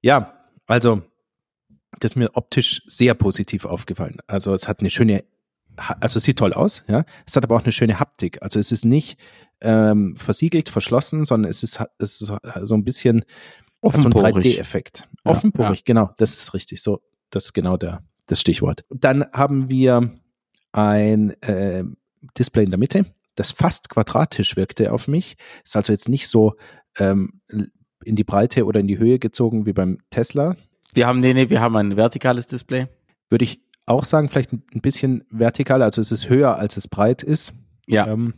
Ja, 0.00 0.34
also 0.66 1.02
das 1.98 2.12
ist 2.12 2.16
mir 2.16 2.30
optisch 2.34 2.82
sehr 2.86 3.14
positiv 3.14 3.64
aufgefallen. 3.64 4.18
Also 4.26 4.54
es 4.54 4.68
hat 4.68 4.80
eine 4.80 4.90
schöne, 4.90 5.24
also 5.76 6.18
es 6.18 6.24
sieht 6.24 6.38
toll 6.38 6.52
aus, 6.52 6.84
ja. 6.88 7.04
Es 7.26 7.36
hat 7.36 7.44
aber 7.44 7.56
auch 7.56 7.64
eine 7.64 7.72
schöne 7.72 7.98
Haptik. 7.98 8.42
Also 8.42 8.58
es 8.58 8.72
ist 8.72 8.84
nicht 8.84 9.18
ähm, 9.60 10.16
versiegelt, 10.16 10.68
verschlossen, 10.68 11.24
sondern 11.24 11.50
es 11.50 11.62
ist, 11.62 11.82
es 11.98 12.20
ist 12.20 12.32
so 12.62 12.74
ein 12.74 12.84
bisschen 12.84 13.24
Offenporig. 13.80 14.34
so 14.34 14.40
ein 14.40 14.44
3D-Effekt. 14.44 15.08
Offenporig, 15.24 15.80
ja. 15.80 15.84
genau, 15.84 16.10
das 16.16 16.34
ist 16.34 16.54
richtig. 16.54 16.82
So, 16.82 17.02
das 17.30 17.46
ist 17.46 17.52
genau 17.52 17.76
der, 17.76 18.02
das 18.30 18.40
Stichwort. 18.40 18.84
Dann 18.90 19.24
haben 19.32 19.68
wir 19.68 20.10
ein 20.72 21.30
äh, 21.42 21.84
Display 22.38 22.64
in 22.64 22.70
der 22.70 22.78
Mitte, 22.78 23.06
das 23.34 23.50
fast 23.50 23.88
quadratisch 23.88 24.56
wirkte 24.56 24.92
auf 24.92 25.08
mich. 25.08 25.36
Ist 25.64 25.76
also 25.76 25.92
jetzt 25.92 26.08
nicht 26.08 26.28
so 26.28 26.54
ähm, 26.98 27.40
in 28.04 28.16
die 28.16 28.24
Breite 28.24 28.64
oder 28.66 28.80
in 28.80 28.86
die 28.86 28.98
Höhe 28.98 29.18
gezogen 29.18 29.66
wie 29.66 29.72
beim 29.72 29.98
Tesla. 30.10 30.56
Wir 30.94 31.06
haben, 31.06 31.20
nee, 31.20 31.34
nee, 31.34 31.50
wir 31.50 31.60
haben 31.60 31.76
ein 31.76 31.96
vertikales 31.96 32.46
Display. 32.46 32.88
Würde 33.28 33.44
ich 33.44 33.62
auch 33.86 34.04
sagen, 34.04 34.28
vielleicht 34.28 34.52
ein 34.52 34.80
bisschen 34.80 35.24
vertikal, 35.30 35.82
also 35.82 36.00
es 36.00 36.12
ist 36.12 36.28
höher, 36.28 36.56
als 36.56 36.76
es 36.76 36.88
breit 36.88 37.22
ist. 37.22 37.52
Ja. 37.86 38.06
Ähm, 38.06 38.34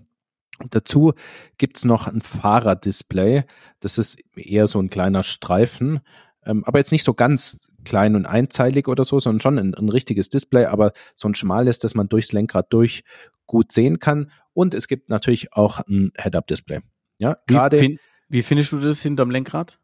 dazu 0.70 1.12
gibt's 1.58 1.84
noch 1.84 2.08
ein 2.08 2.20
Fahrerdisplay. 2.20 3.44
Das 3.80 3.98
ist 3.98 4.18
eher 4.36 4.66
so 4.66 4.80
ein 4.80 4.90
kleiner 4.90 5.22
Streifen, 5.22 6.00
ähm, 6.44 6.64
aber 6.64 6.78
jetzt 6.78 6.92
nicht 6.92 7.04
so 7.04 7.14
ganz 7.14 7.68
klein 7.84 8.16
und 8.16 8.26
einzeilig 8.26 8.88
oder 8.88 9.04
so, 9.04 9.20
sondern 9.20 9.40
schon 9.40 9.58
ein, 9.58 9.74
ein 9.74 9.88
richtiges 9.88 10.28
Display, 10.28 10.66
aber 10.66 10.92
so 11.14 11.28
ein 11.28 11.34
schmales, 11.34 11.78
dass 11.78 11.94
man 11.94 12.08
durchs 12.08 12.32
Lenkrad 12.32 12.72
durch 12.72 13.04
gut 13.46 13.72
sehen 13.72 13.98
kann. 13.98 14.30
Und 14.52 14.74
es 14.74 14.88
gibt 14.88 15.08
natürlich 15.08 15.52
auch 15.52 15.80
ein 15.80 16.12
Head-Up-Display. 16.16 16.80
Ja, 17.18 17.36
gerade. 17.46 17.80
Wie, 17.80 17.98
wie, 18.28 18.42
findest 18.42 18.72
du 18.72 18.80
das 18.80 19.02
hinterm 19.02 19.30
Lenkrad? 19.30 19.78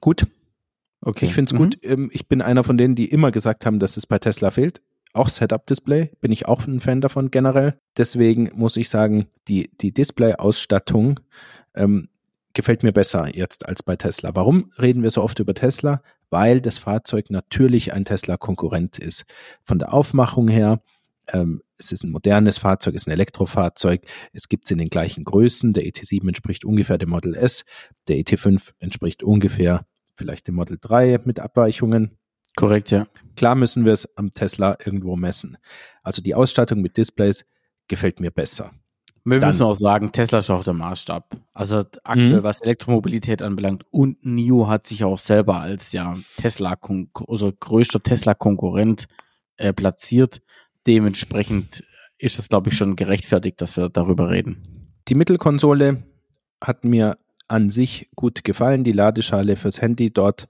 Gut. 0.00 0.26
Okay. 1.00 1.26
Ich 1.26 1.34
finde 1.34 1.50
es 1.50 1.52
mhm. 1.52 1.58
gut. 1.58 1.78
Ähm, 1.82 2.10
ich 2.12 2.28
bin 2.28 2.42
einer 2.42 2.64
von 2.64 2.76
denen, 2.76 2.94
die 2.94 3.06
immer 3.06 3.30
gesagt 3.30 3.66
haben, 3.66 3.78
dass 3.78 3.96
es 3.96 4.06
bei 4.06 4.18
Tesla 4.18 4.50
fehlt. 4.50 4.82
Auch 5.12 5.28
Setup-Display 5.28 6.10
bin 6.20 6.32
ich 6.32 6.46
auch 6.46 6.66
ein 6.66 6.80
Fan 6.80 7.00
davon 7.00 7.30
generell. 7.30 7.78
Deswegen 7.96 8.50
muss 8.54 8.76
ich 8.76 8.88
sagen, 8.88 9.26
die, 9.46 9.70
die 9.80 9.92
Display-Ausstattung 9.92 11.20
ähm, 11.74 12.08
gefällt 12.54 12.82
mir 12.82 12.92
besser 12.92 13.28
jetzt 13.36 13.66
als 13.66 13.82
bei 13.82 13.96
Tesla. 13.96 14.34
Warum 14.34 14.70
reden 14.78 15.02
wir 15.02 15.10
so 15.10 15.22
oft 15.22 15.38
über 15.40 15.54
Tesla? 15.54 16.02
Weil 16.30 16.60
das 16.60 16.78
Fahrzeug 16.78 17.30
natürlich 17.30 17.92
ein 17.92 18.04
Tesla-Konkurrent 18.04 18.98
ist. 18.98 19.26
Von 19.62 19.78
der 19.78 19.92
Aufmachung 19.92 20.48
her, 20.48 20.80
ähm, 21.28 21.62
es 21.76 21.92
ist 21.92 22.04
ein 22.04 22.10
modernes 22.10 22.58
Fahrzeug, 22.58 22.94
es 22.94 23.02
ist 23.02 23.08
ein 23.08 23.12
Elektrofahrzeug, 23.12 24.02
es 24.32 24.48
gibt 24.48 24.64
es 24.64 24.70
in 24.70 24.78
den 24.78 24.88
gleichen 24.88 25.24
Größen. 25.24 25.72
Der 25.72 25.84
ET7 25.84 26.26
entspricht 26.26 26.64
ungefähr 26.64 26.98
dem 26.98 27.10
Model 27.10 27.34
S, 27.34 27.64
der 28.08 28.16
ET5 28.16 28.72
entspricht 28.78 29.22
ungefähr 29.22 29.86
vielleicht 30.16 30.46
dem 30.46 30.54
Model 30.54 30.78
3 30.80 31.20
mit 31.24 31.40
Abweichungen. 31.40 32.18
Korrekt, 32.56 32.92
ja. 32.92 33.08
Klar 33.36 33.56
müssen 33.56 33.84
wir 33.84 33.92
es 33.92 34.16
am 34.16 34.30
Tesla 34.30 34.76
irgendwo 34.84 35.16
messen. 35.16 35.58
Also 36.02 36.22
die 36.22 36.36
Ausstattung 36.36 36.80
mit 36.80 36.96
Displays 36.96 37.44
gefällt 37.88 38.20
mir 38.20 38.30
besser. 38.30 38.72
Wir 39.24 39.38
dann, 39.38 39.48
müssen 39.48 39.62
auch 39.62 39.74
sagen, 39.74 40.12
Tesla 40.12 40.38
ist 40.38 40.50
auch 40.50 40.64
der 40.64 40.74
Maßstab. 40.74 41.36
Also 41.54 41.78
aktuell, 42.04 42.40
mhm. 42.40 42.42
was 42.42 42.60
Elektromobilität 42.60 43.40
anbelangt. 43.40 43.84
Und 43.90 44.24
NIO 44.24 44.68
hat 44.68 44.86
sich 44.86 45.02
auch 45.02 45.18
selber 45.18 45.60
als 45.60 45.92
ja 45.92 46.14
Tesla, 46.36 46.76
also 47.26 47.52
größter 47.58 48.02
Tesla-Konkurrent 48.02 49.06
äh, 49.56 49.72
platziert. 49.72 50.42
Dementsprechend 50.86 51.84
ist 52.18 52.38
es, 52.38 52.48
glaube 52.48 52.68
ich, 52.68 52.76
schon 52.76 52.96
gerechtfertigt, 52.96 53.62
dass 53.62 53.78
wir 53.78 53.88
darüber 53.88 54.28
reden. 54.28 54.92
Die 55.08 55.14
Mittelkonsole 55.14 56.02
hat 56.62 56.84
mir 56.84 57.16
an 57.48 57.70
sich 57.70 58.08
gut 58.14 58.44
gefallen. 58.44 58.84
Die 58.84 58.92
Ladeschale 58.92 59.56
fürs 59.56 59.80
Handy 59.80 60.12
dort 60.12 60.48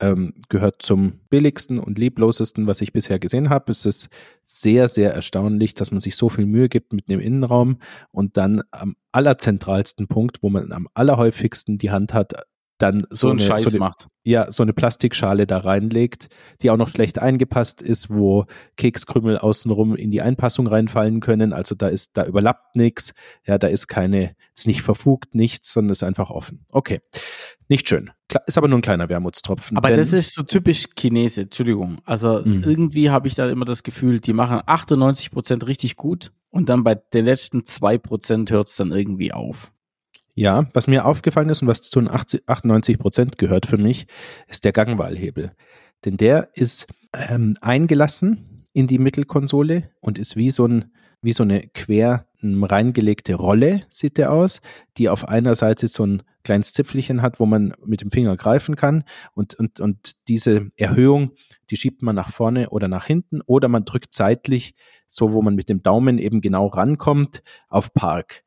ähm, 0.00 0.34
gehört 0.48 0.82
zum 0.82 1.20
billigsten 1.28 1.78
und 1.78 1.98
lieblosesten, 1.98 2.66
was 2.66 2.80
ich 2.80 2.92
bisher 2.92 3.18
gesehen 3.18 3.50
habe. 3.50 3.70
Es 3.70 3.84
ist 3.86 4.08
sehr, 4.42 4.88
sehr 4.88 5.14
erstaunlich, 5.14 5.74
dass 5.74 5.90
man 5.90 6.00
sich 6.00 6.16
so 6.16 6.28
viel 6.28 6.46
Mühe 6.46 6.68
gibt 6.68 6.92
mit 6.92 7.08
dem 7.08 7.20
Innenraum 7.20 7.78
und 8.10 8.36
dann 8.36 8.62
am 8.70 8.96
allerzentralsten 9.12 10.08
Punkt, 10.08 10.42
wo 10.42 10.50
man 10.50 10.72
am 10.72 10.88
allerhäufigsten 10.94 11.78
die 11.78 11.90
Hand 11.90 12.14
hat, 12.14 12.34
dann 12.82 13.06
so, 13.10 13.30
so 13.30 13.38
Scheiß 13.38 13.62
so 13.62 13.70
eine, 13.70 13.78
macht. 13.78 14.06
Ja, 14.24 14.50
so 14.50 14.62
eine 14.62 14.72
Plastikschale 14.72 15.46
da 15.46 15.58
reinlegt, 15.58 16.28
die 16.62 16.70
auch 16.70 16.76
noch 16.76 16.88
schlecht 16.88 17.18
eingepasst 17.18 17.82
ist, 17.82 18.10
wo 18.10 18.46
Kekskrümel 18.76 19.38
außenrum 19.38 19.96
in 19.96 20.10
die 20.10 20.22
Einpassung 20.22 20.66
reinfallen 20.66 21.20
können. 21.20 21.52
Also 21.52 21.74
da 21.74 21.88
ist, 21.88 22.16
da 22.16 22.24
überlappt 22.24 22.76
nichts. 22.76 23.14
Ja, 23.46 23.58
da 23.58 23.68
ist 23.68 23.86
keine, 23.86 24.34
ist 24.56 24.66
nicht 24.66 24.82
verfugt, 24.82 25.34
nichts, 25.34 25.72
sondern 25.72 25.92
ist 25.92 26.02
einfach 26.02 26.30
offen. 26.30 26.64
Okay. 26.70 27.00
Nicht 27.68 27.88
schön. 27.88 28.10
Ist 28.46 28.58
aber 28.58 28.68
nur 28.68 28.78
ein 28.78 28.82
kleiner 28.82 29.08
Wermutstropfen. 29.08 29.76
Aber 29.76 29.90
das 29.90 30.12
ist 30.12 30.34
so 30.34 30.42
typisch 30.42 30.86
Chinese, 30.98 31.42
Entschuldigung. 31.42 31.98
Also 32.04 32.42
mh. 32.44 32.66
irgendwie 32.66 33.10
habe 33.10 33.28
ich 33.28 33.34
da 33.34 33.48
immer 33.48 33.64
das 33.64 33.82
Gefühl, 33.82 34.20
die 34.20 34.32
machen 34.32 34.60
98 34.66 35.30
Prozent 35.30 35.66
richtig 35.66 35.96
gut 35.96 36.32
und 36.50 36.68
dann 36.68 36.82
bei 36.82 36.96
den 36.96 37.24
letzten 37.24 37.64
zwei 37.64 37.98
Prozent 37.98 38.50
hört 38.50 38.68
es 38.68 38.76
dann 38.76 38.92
irgendwie 38.92 39.32
auf. 39.32 39.72
Ja, 40.34 40.68
was 40.72 40.86
mir 40.86 41.04
aufgefallen 41.04 41.48
ist 41.48 41.62
und 41.62 41.68
was 41.68 41.82
zu 41.82 42.00
den 42.00 42.10
98 42.10 42.98
Prozent 42.98 43.38
gehört 43.38 43.66
für 43.66 43.78
mich, 43.78 44.06
ist 44.46 44.64
der 44.64 44.72
Gangwahlhebel. 44.72 45.52
Denn 46.04 46.16
der 46.16 46.50
ist 46.54 46.86
ähm, 47.14 47.56
eingelassen 47.60 48.64
in 48.72 48.86
die 48.86 48.98
Mittelkonsole 48.98 49.90
und 50.00 50.18
ist 50.18 50.36
wie 50.36 50.50
so, 50.50 50.66
ein, 50.66 50.92
wie 51.20 51.32
so 51.32 51.42
eine 51.42 51.68
quer 51.74 52.26
reingelegte 52.42 53.34
Rolle, 53.34 53.82
sieht 53.90 54.16
der 54.16 54.32
aus, 54.32 54.60
die 54.96 55.08
auf 55.08 55.28
einer 55.28 55.54
Seite 55.54 55.88
so 55.88 56.06
ein 56.06 56.22
kleines 56.42 56.72
Zipfelchen 56.72 57.20
hat, 57.20 57.38
wo 57.38 57.46
man 57.46 57.74
mit 57.84 58.00
dem 58.00 58.10
Finger 58.10 58.36
greifen 58.36 58.76
kann. 58.76 59.04
Und, 59.34 59.54
und, 59.54 59.80
und 59.80 60.12
diese 60.28 60.70
Erhöhung, 60.76 61.32
die 61.70 61.76
schiebt 61.76 62.02
man 62.02 62.16
nach 62.16 62.30
vorne 62.30 62.70
oder 62.70 62.88
nach 62.88 63.04
hinten 63.04 63.42
oder 63.42 63.68
man 63.68 63.84
drückt 63.84 64.14
seitlich, 64.14 64.74
so 65.08 65.32
wo 65.32 65.42
man 65.42 65.54
mit 65.54 65.68
dem 65.68 65.82
Daumen 65.82 66.18
eben 66.18 66.40
genau 66.40 66.66
rankommt, 66.66 67.42
auf 67.68 67.92
Park. 67.92 68.44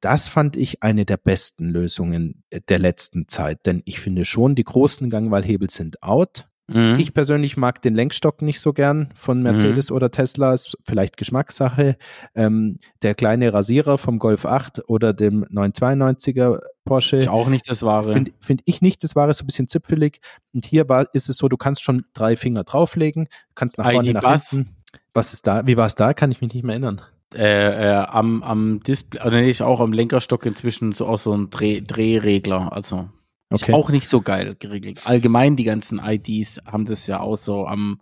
Das 0.00 0.28
fand 0.28 0.56
ich 0.56 0.82
eine 0.82 1.04
der 1.04 1.18
besten 1.18 1.68
Lösungen 1.68 2.42
der 2.68 2.78
letzten 2.78 3.28
Zeit, 3.28 3.66
denn 3.66 3.82
ich 3.84 4.00
finde 4.00 4.24
schon, 4.24 4.54
die 4.54 4.64
großen 4.64 5.10
Gangwahlhebel 5.10 5.70
sind 5.70 6.02
out. 6.02 6.48
Mhm. 6.68 6.96
Ich 6.98 7.12
persönlich 7.12 7.56
mag 7.56 7.82
den 7.82 7.94
Lenkstock 7.94 8.42
nicht 8.42 8.60
so 8.60 8.72
gern 8.72 9.08
von 9.14 9.42
Mercedes 9.42 9.90
mhm. 9.90 9.96
oder 9.96 10.10
Tesla, 10.10 10.54
ist 10.54 10.78
vielleicht 10.84 11.16
Geschmackssache. 11.16 11.96
Ähm, 12.34 12.78
der 13.02 13.14
kleine 13.14 13.52
Rasierer 13.52 13.98
vom 13.98 14.18
Golf 14.18 14.46
8 14.46 14.88
oder 14.88 15.12
dem 15.12 15.44
992er 15.46 16.60
Porsche. 16.84 17.16
Ich 17.18 17.28
auch 17.28 17.48
nicht 17.48 17.68
das 17.68 17.82
Wahre. 17.82 18.12
Finde 18.12 18.32
find 18.40 18.62
ich 18.66 18.82
nicht 18.82 19.02
das 19.02 19.16
Wahre, 19.16 19.34
so 19.34 19.42
ein 19.42 19.46
bisschen 19.46 19.68
zipfelig. 19.68 20.20
Und 20.54 20.64
hier 20.64 20.88
war, 20.88 21.12
ist 21.12 21.28
es 21.28 21.38
so, 21.38 21.48
du 21.48 21.56
kannst 21.56 21.82
schon 21.82 22.04
drei 22.14 22.36
Finger 22.36 22.62
drauflegen, 22.62 23.26
kannst 23.54 23.76
nach 23.76 23.90
vorne, 23.90 24.12
nach 24.12 24.22
Bass. 24.22 24.50
hinten. 24.50 24.76
Was 25.12 25.32
ist 25.32 25.46
da? 25.46 25.66
Wie 25.66 25.76
war 25.76 25.86
es 25.86 25.96
da? 25.96 26.14
Kann 26.14 26.30
ich 26.30 26.40
mich 26.40 26.54
nicht 26.54 26.62
mehr 26.62 26.74
erinnern 26.74 27.02
äh, 27.34 27.90
äh, 27.90 28.06
am, 28.08 28.42
am 28.42 28.80
Display, 28.80 29.20
oder 29.24 29.40
nee, 29.40 29.54
auch 29.60 29.80
am 29.80 29.92
Lenkerstock 29.92 30.46
inzwischen 30.46 30.92
so 30.92 31.06
auch 31.06 31.18
so 31.18 31.32
ein 31.32 31.50
Dreh, 31.50 31.80
Drehregler. 31.80 32.72
Also 32.72 33.08
okay. 33.50 33.72
auch 33.72 33.90
nicht 33.90 34.08
so 34.08 34.20
geil 34.20 34.56
geregelt. 34.58 35.00
Allgemein 35.04 35.56
die 35.56 35.64
ganzen 35.64 36.00
IDs 36.00 36.60
haben 36.64 36.86
das 36.86 37.06
ja 37.06 37.20
auch 37.20 37.36
so 37.36 37.66
am, 37.66 38.00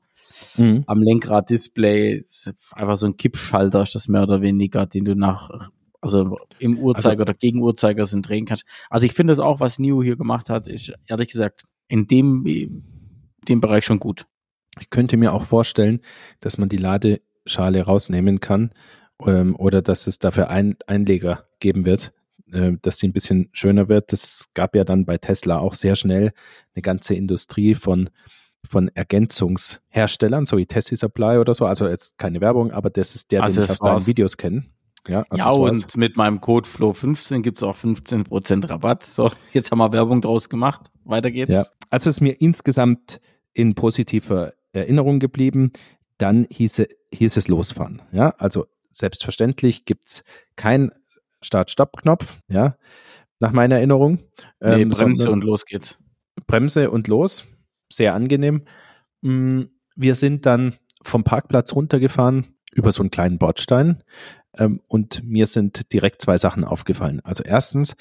mhm. 0.56 0.84
am 0.86 1.02
Lenkrad-Display. 1.02 2.24
Einfach 2.72 2.96
so 2.96 3.06
ein 3.06 3.16
Kippschalter 3.16 3.82
ist 3.82 3.94
das 3.94 4.08
mehr 4.08 4.22
oder 4.22 4.40
weniger, 4.40 4.86
den 4.86 5.04
du 5.04 5.14
nach, 5.14 5.70
also 6.00 6.38
im 6.58 6.78
Uhrzeiger 6.78 7.20
also, 7.20 7.22
oder 7.22 7.34
gegen 7.34 7.60
Uhrzeigersinn 7.60 8.22
drehen 8.22 8.46
kannst. 8.46 8.64
Also 8.88 9.04
ich 9.04 9.12
finde 9.12 9.32
das 9.32 9.40
auch, 9.40 9.60
was 9.60 9.78
Neo 9.78 10.02
hier 10.02 10.16
gemacht 10.16 10.48
hat, 10.48 10.68
ist 10.68 10.92
ehrlich 11.06 11.28
gesagt 11.28 11.64
in 11.88 12.06
dem, 12.06 12.82
dem 13.46 13.60
Bereich 13.60 13.84
schon 13.84 14.00
gut. 14.00 14.26
Ich 14.80 14.88
könnte 14.88 15.16
mir 15.16 15.34
auch 15.34 15.44
vorstellen, 15.44 16.00
dass 16.40 16.56
man 16.56 16.68
die 16.68 16.76
Ladeschale 16.76 17.82
rausnehmen 17.82 18.40
kann 18.40 18.70
ähm, 19.26 19.56
oder 19.56 19.82
dass 19.82 20.06
es 20.06 20.18
dafür 20.18 20.50
ein, 20.50 20.76
Einleger 20.86 21.44
geben 21.60 21.84
wird, 21.84 22.12
äh, 22.52 22.72
dass 22.82 22.98
sie 22.98 23.08
ein 23.08 23.12
bisschen 23.12 23.48
schöner 23.52 23.88
wird. 23.88 24.12
Das 24.12 24.50
gab 24.54 24.74
ja 24.74 24.84
dann 24.84 25.04
bei 25.04 25.18
Tesla 25.18 25.58
auch 25.58 25.74
sehr 25.74 25.96
schnell 25.96 26.32
eine 26.74 26.82
ganze 26.82 27.14
Industrie 27.14 27.74
von 27.74 28.10
von 28.68 28.88
Ergänzungsherstellern, 28.88 30.44
so 30.44 30.56
wie 30.56 30.66
Tessie 30.66 30.96
Supply 30.96 31.38
oder 31.38 31.54
so. 31.54 31.64
Also 31.64 31.86
jetzt 31.86 32.18
keine 32.18 32.40
Werbung, 32.40 32.72
aber 32.72 32.90
das 32.90 33.14
ist 33.14 33.30
der, 33.30 33.44
also 33.44 33.60
den 33.60 33.64
ich 33.64 33.70
aus 33.70 33.78
deinen 33.78 34.06
Videos 34.06 34.36
kenne. 34.36 34.64
Ja, 35.06 35.24
ja 35.34 35.50
und 35.50 35.96
mit 35.96 36.16
meinem 36.16 36.40
Code 36.40 36.68
Flow15 36.68 37.40
gibt 37.40 37.58
es 37.58 37.62
auch 37.62 37.76
15% 37.76 38.68
Rabatt. 38.68 39.04
So, 39.04 39.30
jetzt 39.52 39.70
haben 39.70 39.78
wir 39.78 39.92
Werbung 39.92 40.20
draus 40.20 40.48
gemacht. 40.48 40.90
Weiter 41.04 41.30
geht's. 41.30 41.50
Ja, 41.50 41.66
also 41.88 42.10
ist 42.10 42.20
mir 42.20 42.40
insgesamt 42.40 43.20
in 43.54 43.74
positiver 43.74 44.52
Erinnerung 44.72 45.18
geblieben. 45.18 45.72
Dann 46.18 46.46
hieße, 46.50 46.88
hieß 47.12 47.36
es 47.36 47.48
losfahren. 47.48 48.02
Ja, 48.12 48.34
also 48.38 48.66
selbstverständlich 48.98 49.84
gibt's 49.84 50.24
keinen 50.56 50.92
Start-Stopp-Knopf, 51.42 52.38
ja, 52.48 52.76
nach 53.40 53.52
meiner 53.52 53.76
Erinnerung. 53.76 54.18
Nee, 54.60 54.82
ähm, 54.82 54.90
Bremse 54.90 55.30
und 55.30 55.42
los 55.44 55.64
geht's. 55.64 55.96
Bremse 56.46 56.90
und 56.90 57.08
los, 57.08 57.44
sehr 57.90 58.14
angenehm. 58.14 58.64
Mm, 59.22 59.62
wir 59.96 60.14
sind 60.14 60.46
dann 60.46 60.74
vom 61.02 61.24
Parkplatz 61.24 61.72
runtergefahren 61.72 62.56
über 62.72 62.92
so 62.92 63.02
einen 63.02 63.10
kleinen 63.10 63.38
Bordstein 63.38 64.02
ähm, 64.56 64.80
und 64.88 65.22
mir 65.24 65.46
sind 65.46 65.92
direkt 65.92 66.22
zwei 66.22 66.38
Sachen 66.38 66.64
aufgefallen. 66.64 67.20
Also 67.24 67.42
erstens, 67.44 67.94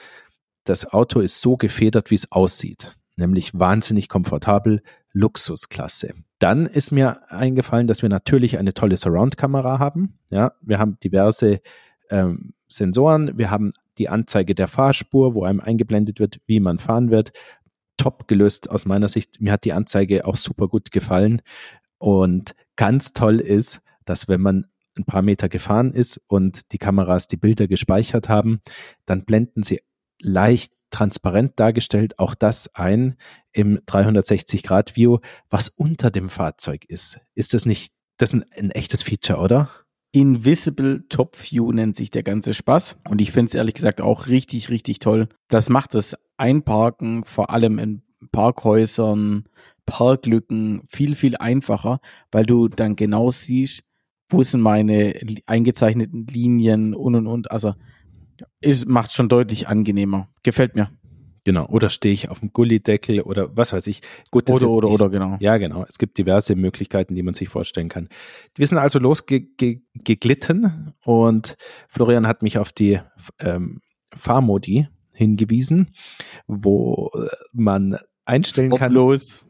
das 0.64 0.92
Auto 0.92 1.20
ist 1.20 1.40
so 1.40 1.58
gefedert, 1.58 2.12
wie 2.12 2.16
es 2.16 2.32
aussieht, 2.32 2.96
nämlich 3.16 3.58
wahnsinnig 3.58 4.10
komfortabel, 4.10 4.82
Luxusklasse. 5.17 6.13
Dann 6.39 6.67
ist 6.67 6.91
mir 6.91 7.32
eingefallen, 7.32 7.88
dass 7.88 8.01
wir 8.01 8.10
natürlich 8.10 8.58
eine 8.58 8.73
tolle 8.73 8.97
Surround-Kamera 8.97 9.80
haben. 9.80 10.19
Ja, 10.30 10.53
wir 10.62 10.77
haben 10.77 10.99
diverse 11.03 11.60
ähm, 12.10 12.53
Sensoren, 12.67 13.38
wir 13.38 13.49
haben 13.49 13.71
die 13.97 14.10
Anzeige 14.10 14.53
der 14.53 14.67
Fahrspur, 14.67 15.34
wo 15.34 15.43
einem 15.43 15.60
eingeblendet 15.60 16.19
wird, 16.19 16.39
wie 16.45 16.60
man 16.60 16.77
fahren 16.77 17.10
wird. 17.10 17.32
Top 17.97 18.27
gelöst 18.27 18.69
aus 18.69 18.86
meiner 18.86 19.10
Sicht. 19.10 19.41
Mir 19.41 19.51
hat 19.51 19.65
die 19.65 19.73
Anzeige 19.73 20.25
auch 20.25 20.38
super 20.38 20.67
gut 20.67 20.91
gefallen. 20.91 21.41
Und 21.97 22.53
ganz 22.75 23.13
toll 23.13 23.39
ist, 23.39 23.82
dass 24.06 24.27
wenn 24.27 24.41
man 24.41 24.65
ein 24.95 25.06
paar 25.06 25.23
Meter 25.23 25.49
gefahren 25.49 25.93
ist 25.93 26.21
und 26.27 26.71
die 26.71 26.77
Kameras 26.77 27.27
die 27.27 27.38
Bilder 27.38 27.67
gespeichert 27.67 28.30
haben, 28.30 28.62
dann 29.06 29.25
blenden 29.25 29.63
sie 29.63 29.82
leicht 30.19 30.73
transparent 30.89 31.60
dargestellt 31.60 32.17
auch 32.17 32.34
das 32.34 32.73
ein 32.73 33.17
im 33.58 33.80
360-Grad-View, 33.80 35.17
was 35.50 35.70
unter 35.70 36.12
dem 36.12 36.30
Fahrzeug 36.30 36.86
ist. 36.88 37.20
Ist 37.34 37.56
das 37.56 37.65
nicht, 37.65 37.91
das 38.17 38.34
ist 38.34 38.41
ein, 38.41 38.46
ein 38.56 38.72
echtes 38.72 39.02
Feature, 39.02 39.39
oder? 39.39 39.70
Invisible 40.12 41.06
Top 41.10 41.36
View 41.36 41.72
nennt 41.72 41.96
sich 41.96 42.12
der 42.12 42.22
ganze 42.24 42.54
Spaß. 42.54 42.98
Und 43.10 43.20
ich 43.20 43.32
finde 43.32 43.48
es 43.48 43.56
ehrlich 43.56 43.74
gesagt 43.74 44.00
auch 44.00 44.28
richtig, 44.28 44.70
richtig 44.70 45.00
toll. 45.00 45.28
Das 45.48 45.70
macht 45.70 45.96
das 45.96 46.15
Einparken 46.38 47.24
vor 47.24 47.50
allem 47.50 47.80
in 47.80 48.04
Parkhäusern, 48.32 49.50
Parklücken 49.88 50.84
viel, 50.88 51.15
viel 51.15 51.36
einfacher, 51.38 52.00
weil 52.32 52.46
du 52.46 52.67
dann 52.67 52.96
genau 52.96 53.32
siehst, 53.32 53.82
wo 54.30 54.43
sind 54.43 54.62
meine 54.62 55.20
eingezeichneten 55.48 56.28
Linien 56.28 56.93
und 56.93 57.15
und 57.15 57.26
und. 57.26 57.50
Also 57.50 57.74
ist, 58.62 58.88
macht 58.88 59.12
schon 59.13 59.30
deutlich 59.30 59.67
angenehmer. 59.67 60.30
Gefällt 60.43 60.76
mir. 60.76 60.91
Genau. 61.48 61.66
Oder 61.68 61.90
stehe 61.90 62.14
ich 62.14 62.28
auf 62.28 62.42
dem 62.42 62.52
Gullideckel 62.52 63.22
oder 63.22 63.56
was 63.56 63.72
weiß 63.72 63.88
ich. 63.88 64.02
Gut, 64.32 64.50
oder, 64.50 64.70
oder, 64.70 64.90
nicht, 64.90 65.00
oder, 65.00 65.10
genau. 65.10 65.38
Ja, 65.40 65.56
genau. 65.56 65.86
Es 65.88 65.98
gibt 65.98 66.18
diverse 66.18 66.58
Möglichkeiten, 66.58 67.16
die 67.16 67.24
man 67.24 67.36
sich 67.36 67.48
vorstellen 67.48 67.88
kann. 67.88 68.10
Wir 68.56 68.68
sind 68.68 68.80
also 68.80 69.00
losgeglitten 69.00 70.94
und 71.06 71.56
Florian 71.88 72.28
hat 72.28 72.42
mich 72.42 72.58
auf 72.58 72.74
die 72.74 73.00
ähm, 73.40 73.80
Fahrmodi 74.14 74.90
hingewiesen, 75.16 75.92
wo 76.48 77.12
man 77.54 77.96
einstellen 78.26 78.72
kann, 78.72 78.92
los. 78.92 79.46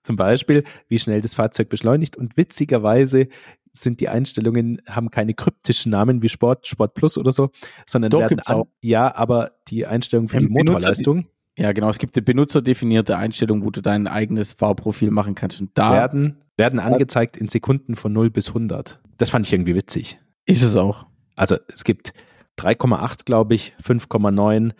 zum 0.00 0.16
Beispiel, 0.16 0.64
wie 0.88 0.98
schnell 0.98 1.20
das 1.20 1.34
Fahrzeug 1.34 1.68
beschleunigt. 1.68 2.16
Und 2.16 2.38
witzigerweise 2.38 3.28
sind 3.72 4.00
die 4.00 4.08
Einstellungen, 4.08 4.80
haben 4.88 5.10
keine 5.10 5.34
kryptischen 5.34 5.92
Namen 5.92 6.22
wie 6.22 6.30
Sport, 6.30 6.66
Sport 6.66 6.94
Plus 6.94 7.18
oder 7.18 7.30
so, 7.30 7.50
sondern 7.86 8.10
Doch, 8.10 8.20
werden 8.20 8.40
an, 8.46 8.62
ja, 8.80 9.14
aber 9.14 9.52
die 9.68 9.84
Einstellung 9.84 10.30
für 10.30 10.40
die 10.40 10.48
Motorleistung. 10.48 11.26
Ja, 11.56 11.72
genau. 11.72 11.90
Es 11.90 11.98
gibt 11.98 12.16
eine 12.16 12.22
benutzerdefinierte 12.22 13.16
Einstellung, 13.16 13.64
wo 13.64 13.70
du 13.70 13.82
dein 13.82 14.06
eigenes 14.06 14.54
Fahrprofil 14.54 15.10
machen 15.10 15.34
kannst. 15.34 15.60
Und 15.60 15.70
da 15.74 15.92
werden, 15.92 16.38
werden 16.56 16.78
angezeigt 16.78 17.36
in 17.36 17.48
Sekunden 17.48 17.96
von 17.96 18.12
0 18.12 18.30
bis 18.30 18.48
100. 18.48 19.00
Das 19.18 19.30
fand 19.30 19.46
ich 19.46 19.52
irgendwie 19.52 19.74
witzig. 19.74 20.18
Ist 20.46 20.62
es 20.62 20.76
auch. 20.76 21.06
Also 21.36 21.56
es 21.72 21.84
gibt 21.84 22.14
3,8, 22.58 23.24
glaube 23.24 23.54
ich, 23.54 23.74
5,9, 23.82 24.72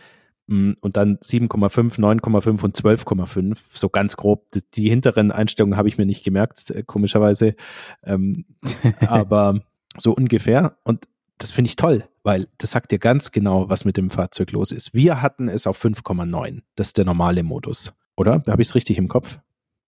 Mm, 0.52 0.72
und 0.80 0.96
dann 0.96 1.18
7,5, 1.18 1.98
9,5 1.98 2.62
und 2.62 2.76
12,5, 2.76 3.58
so 3.72 3.88
ganz 3.88 4.16
grob. 4.16 4.48
Die 4.74 4.88
hinteren 4.88 5.30
Einstellungen 5.30 5.76
habe 5.76 5.88
ich 5.88 5.98
mir 5.98 6.06
nicht 6.06 6.24
gemerkt, 6.24 6.70
äh, 6.70 6.82
komischerweise. 6.82 7.54
Ähm, 8.04 8.44
aber 9.06 9.60
so 9.96 10.12
ungefähr. 10.12 10.76
Und 10.84 11.06
das 11.38 11.52
finde 11.52 11.68
ich 11.68 11.76
toll, 11.76 12.04
weil 12.22 12.48
das 12.58 12.72
sagt 12.72 12.92
dir 12.92 12.98
ganz 12.98 13.32
genau, 13.32 13.68
was 13.68 13.84
mit 13.84 13.96
dem 13.96 14.10
Fahrzeug 14.10 14.52
los 14.52 14.72
ist. 14.72 14.94
Wir 14.94 15.22
hatten 15.22 15.48
es 15.48 15.66
auf 15.66 15.82
5,9. 15.82 16.62
Das 16.76 16.88
ist 16.88 16.98
der 16.98 17.04
normale 17.04 17.42
Modus. 17.42 17.92
Oder? 18.16 18.42
Habe 18.46 18.62
ich 18.62 18.68
es 18.68 18.74
richtig 18.74 18.98
im 18.98 19.08
Kopf? 19.08 19.38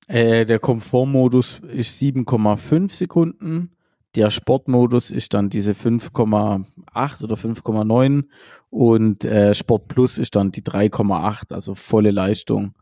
Äh, 0.07 0.45
der 0.45 0.59
Komfortmodus 0.59 1.61
ist 1.61 2.01
7,5 2.01 2.93
Sekunden. 2.93 3.71
Der 4.15 4.31
Sportmodus 4.31 5.11
ist 5.11 5.35
dann 5.35 5.51
diese 5.51 5.73
5,8 5.73 7.25
oder 7.25 7.35
5,9 7.35 8.25
und 8.71 9.25
äh, 9.25 9.55
Sport 9.55 9.89
Plus 9.89 10.19
ist 10.19 10.37
dann 10.37 10.53
die 10.53 10.63
3,8, 10.63 11.53
also 11.53 11.75
volle 11.75 12.13
Leistung. 12.13 12.75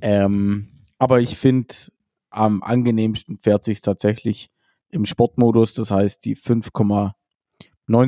Ähm, 0.00 0.68
aber 0.98 1.20
ich 1.20 1.36
finde, 1.36 1.74
am 2.28 2.62
angenehmsten 2.62 3.38
fährt 3.38 3.64
sich 3.64 3.80
tatsächlich 3.80 4.50
im 4.90 5.06
Sportmodus, 5.06 5.74
das 5.74 5.90
heißt 5.90 6.24
die 6.24 6.36
5,9 6.36 7.12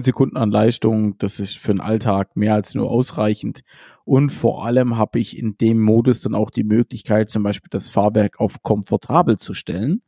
Sekunden 0.02 0.36
an 0.36 0.50
Leistung, 0.50 1.18
das 1.18 1.38
ist 1.38 1.58
für 1.58 1.72
den 1.72 1.80
Alltag 1.80 2.36
mehr 2.36 2.54
als 2.54 2.74
nur 2.74 2.90
ausreichend. 2.90 3.62
Und 4.04 4.30
vor 4.30 4.64
allem 4.64 4.96
habe 4.96 5.18
ich 5.18 5.36
in 5.36 5.58
dem 5.58 5.82
Modus 5.82 6.20
dann 6.20 6.34
auch 6.34 6.50
die 6.50 6.64
Möglichkeit, 6.64 7.30
zum 7.30 7.42
Beispiel 7.42 7.68
das 7.70 7.90
Fahrwerk 7.90 8.40
auf 8.40 8.62
komfortabel 8.62 9.38
zu 9.38 9.54
stellen. 9.54 10.02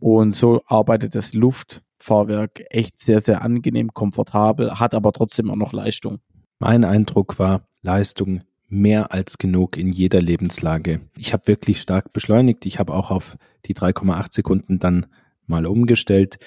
Und 0.00 0.34
so 0.34 0.62
arbeitet 0.66 1.14
das 1.14 1.34
Luftfahrwerk 1.34 2.62
echt 2.70 3.00
sehr, 3.00 3.20
sehr 3.20 3.42
angenehm, 3.42 3.92
komfortabel, 3.94 4.78
hat 4.78 4.94
aber 4.94 5.12
trotzdem 5.12 5.50
auch 5.50 5.56
noch 5.56 5.72
Leistung. 5.72 6.18
Mein 6.60 6.84
Eindruck 6.84 7.38
war 7.38 7.62
Leistung 7.82 8.42
mehr 8.68 9.12
als 9.12 9.38
genug 9.38 9.76
in 9.76 9.90
jeder 9.90 10.20
Lebenslage. 10.20 11.00
Ich 11.16 11.32
habe 11.32 11.46
wirklich 11.46 11.80
stark 11.80 12.12
beschleunigt. 12.12 12.66
Ich 12.66 12.78
habe 12.78 12.94
auch 12.94 13.10
auf 13.10 13.36
die 13.64 13.74
3,8 13.74 14.34
Sekunden 14.34 14.78
dann 14.78 15.06
mal 15.46 15.66
umgestellt. 15.66 16.38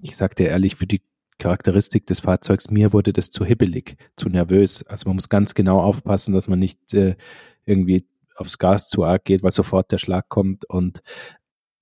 Ich 0.00 0.16
sagte 0.16 0.44
ehrlich, 0.44 0.76
für 0.76 0.86
die 0.86 1.02
Charakteristik 1.38 2.06
des 2.06 2.20
Fahrzeugs, 2.20 2.70
mir 2.70 2.92
wurde 2.92 3.12
das 3.12 3.30
zu 3.30 3.44
hibbelig, 3.44 3.96
zu 4.16 4.28
nervös. 4.28 4.84
Also 4.86 5.08
man 5.08 5.16
muss 5.16 5.28
ganz 5.28 5.54
genau 5.54 5.80
aufpassen, 5.80 6.34
dass 6.34 6.48
man 6.48 6.58
nicht 6.58 6.92
äh, 6.94 7.16
irgendwie 7.64 8.06
aufs 8.36 8.58
Gas 8.58 8.88
zu 8.88 9.04
arg 9.04 9.24
geht, 9.24 9.42
weil 9.42 9.52
sofort 9.52 9.92
der 9.92 9.98
Schlag 9.98 10.28
kommt. 10.28 10.64
Und 10.64 11.02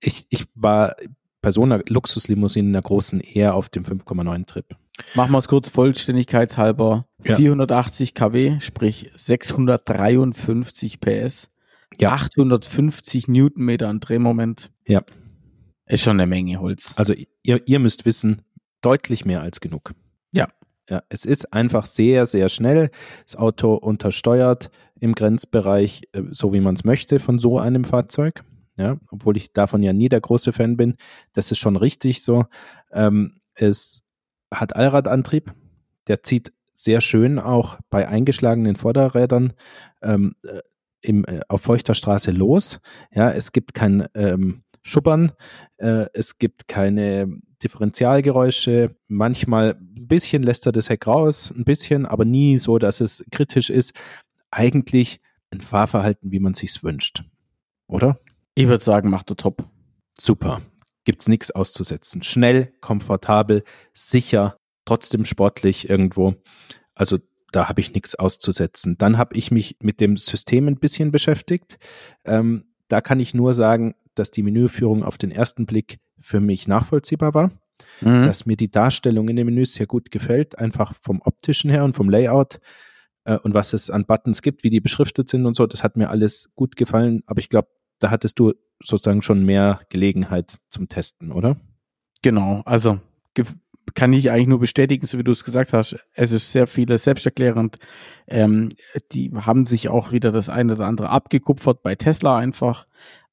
ich, 0.01 0.27
ich 0.31 0.47
war 0.55 0.97
bei 1.41 1.51
so 1.51 1.63
einer 1.63 1.81
Luxuslimousine 1.89 2.69
in 2.69 2.75
einer 2.75 2.83
großen 2.83 3.21
eher 3.21 3.55
auf 3.55 3.69
dem 3.69 3.85
5,9 3.85 4.47
Trip. 4.47 4.67
Machen 5.15 5.33
wir 5.33 5.39
es 5.39 5.49
kurz 5.49 5.69
vollständigkeitshalber. 5.69 7.07
Ja. 7.25 7.37
480 7.37 8.15
kW, 8.15 8.61
sprich 8.61 9.11
653 9.15 11.01
PS, 11.01 11.51
ja. 12.01 12.13
850 12.13 13.29
Newtonmeter 13.29 13.89
an 13.89 14.01
Drehmoment. 14.01 14.73
Ja. 14.87 15.03
Ist 15.87 16.03
schon 16.03 16.19
eine 16.19 16.27
Menge 16.27 16.59
Holz. 16.61 16.95
Also 16.97 17.15
ihr, 17.43 17.63
ihr 17.67 17.79
müsst 17.79 18.05
wissen, 18.05 18.43
deutlich 18.81 19.25
mehr 19.25 19.43
als 19.43 19.61
genug. 19.61 19.93
Ja. 20.33 20.49
Ja, 20.89 21.03
es 21.09 21.25
ist 21.25 21.53
einfach 21.53 21.85
sehr, 21.85 22.27
sehr 22.27 22.49
schnell. 22.49 22.91
Das 23.25 23.35
Auto 23.35 23.75
untersteuert 23.75 24.71
im 25.01 25.15
Grenzbereich, 25.15 26.03
äh, 26.13 26.23
so 26.31 26.53
wie 26.53 26.61
man 26.61 26.77
es 26.77 26.85
möchte 26.85 27.19
von 27.19 27.41
so 27.41 27.59
einem 27.59 27.85
Fahrzeug 27.85 28.45
ja, 28.77 28.99
obwohl 29.11 29.37
ich 29.37 29.53
davon 29.53 29.83
ja 29.83 29.93
nie 29.93 30.09
der 30.09 30.21
große 30.21 30.53
Fan 30.53 30.77
bin. 30.77 30.97
Das 31.33 31.51
ist 31.51 31.59
schon 31.59 31.77
richtig 31.77 32.23
so. 32.23 32.45
Ähm, 32.93 33.41
es 33.55 34.03
hat 34.53 34.77
Allradantrieb, 34.77 35.53
der 36.09 36.23
zieht 36.23 36.53
sehr 36.73 37.01
schön 37.01 37.39
auch 37.39 37.79
bei 37.89 38.07
eingeschlagenen 38.07 38.77
Vorderrädern 38.77 39.55
ähm, 40.03 40.37
äh, 40.43 40.61
im, 41.01 41.25
äh, 41.25 41.41
auf 41.49 41.63
feuchter 41.63 41.95
Straße 41.95 42.33
los. 42.33 42.81
Ja, 43.13 43.31
es 43.31 43.53
gibt 43.53 43.73
kein 43.73 44.07
ähm, 44.15 44.63
Schubbern, 44.83 45.33
äh, 45.79 46.07
es 46.13 46.39
gibt 46.39 46.69
keine 46.69 47.41
Differentialgeräusche. 47.63 48.97
Manchmal 49.09 49.75
ein 49.75 50.09
bisschen 50.09 50.43
lässt 50.43 50.67
er 50.67 50.73
das 50.73 50.89
Heck 50.89 51.07
raus, 51.07 51.53
ein 51.57 51.65
bisschen, 51.65 52.07
aber 52.07 52.25
nie 52.25 52.59
so, 52.59 52.79
dass 52.79 53.01
es 53.01 53.25
kritisch 53.31 53.71
ist. 53.71 53.93
Eigentlich 54.51 55.21
ein 55.51 55.61
Fahrverhalten, 55.61 56.33
wie 56.33 56.41
man 56.41 56.55
sich's 56.55 56.83
wünscht, 56.83 57.25
oder? 57.89 58.19
Ich 58.55 58.69
würde 58.69 58.85
sagen, 58.85 59.11
macht 59.11 59.31
er 59.31 59.37
top. 59.37 59.69
Super. 60.19 60.63
Gibt's 61.05 61.29
nichts 61.29 61.51
auszusetzen. 61.51 62.23
Schnell, 62.23 62.73
komfortabel, 62.81 63.63
sicher, 63.93 64.57
trotzdem 64.85 65.25
sportlich 65.25 65.89
irgendwo. 65.89 66.35
Also 66.95 67.19
da 67.53 67.69
habe 67.69 67.81
ich 67.81 67.93
nichts 67.93 68.15
auszusetzen. 68.15 68.99
Dann 68.99 69.19
habe 69.19 69.37
ich 69.37 69.51
mich 69.51 69.77
mit 69.81 70.01
dem 70.01 70.17
System 70.17 70.69
ein 70.69 70.79
bisschen 70.79 71.11
beschäftigt. 71.11 71.79
Ähm, 72.25 72.65
da 72.89 73.01
kann 73.01 73.21
ich 73.21 73.35
nur 73.35 73.55
sagen, 73.55 73.95
dass 74.15 74.31
die 74.31 74.43
Menüführung 74.43 75.05
auf 75.05 75.19
den 75.19 75.31
ersten 75.31 75.67
Blick 75.67 75.99
für 76.21 76.41
mich 76.41 76.69
nachvollziehbar 76.69 77.35
war. 77.35 77.51
Mhm. 78.01 78.27
Dass 78.27 78.47
mir 78.47 78.57
die 78.57 78.71
Darstellung 78.71 79.29
in 79.29 79.37
den 79.37 79.47
Menüs 79.47 79.75
sehr 79.75 79.87
gut 79.87 80.11
gefällt, 80.11 80.59
einfach 80.59 80.95
vom 81.01 81.21
optischen 81.23 81.71
her 81.71 81.85
und 81.85 81.95
vom 81.95 82.11
Layout 82.11 82.61
äh, 83.25 83.39
und 83.39 83.55
was 83.55 83.73
es 83.73 83.91
an 83.91 84.07
Buttons 84.07 84.43
gibt, 84.43 84.65
wie 84.65 84.71
die 84.71 84.81
beschriftet 84.81 85.29
sind 85.29 85.47
und 85.47 85.57
so. 85.57 85.67
Das 85.67 85.83
hat 85.83 85.97
mir 85.97 86.11
alles 86.11 86.53
gut 86.55 86.77
gefallen. 86.77 87.23
Aber 87.27 87.39
ich 87.39 87.49
glaube, 87.49 87.69
da 87.99 88.11
hattest 88.11 88.39
du 88.39 88.55
sozusagen 88.83 89.23
schon 89.23 89.45
mehr 89.45 89.81
Gelegenheit 89.89 90.59
zum 90.69 90.89
Testen, 90.89 91.33
oder? 91.33 91.57
Genau, 92.23 92.63
also 92.65 93.01
kann 93.95 94.13
ich 94.13 94.31
eigentlich 94.31 94.49
nur 94.49 94.61
bestätigen, 94.61 95.07
so 95.07 95.19
wie 95.19 95.25
du 95.25 95.33
es 95.33 95.45
gesagt 95.45 95.73
hast. 95.73 95.97
Es 96.13 96.33
ist 96.33 96.53
sehr 96.53 96.67
vieles 96.67 97.05
selbsterklärend. 97.05 97.79
Ähm, 98.27 98.71
die 99.13 99.33
haben 99.35 99.67
sich 99.67 99.89
auch 99.89 100.13
wieder 100.13 100.33
das 100.33 100.49
eine 100.49 100.75
oder 100.75 100.87
andere 100.87 101.11
abgekupfert 101.11 101.83
bei 101.83 101.95
Tesla 101.95 102.37
einfach, 102.37 102.87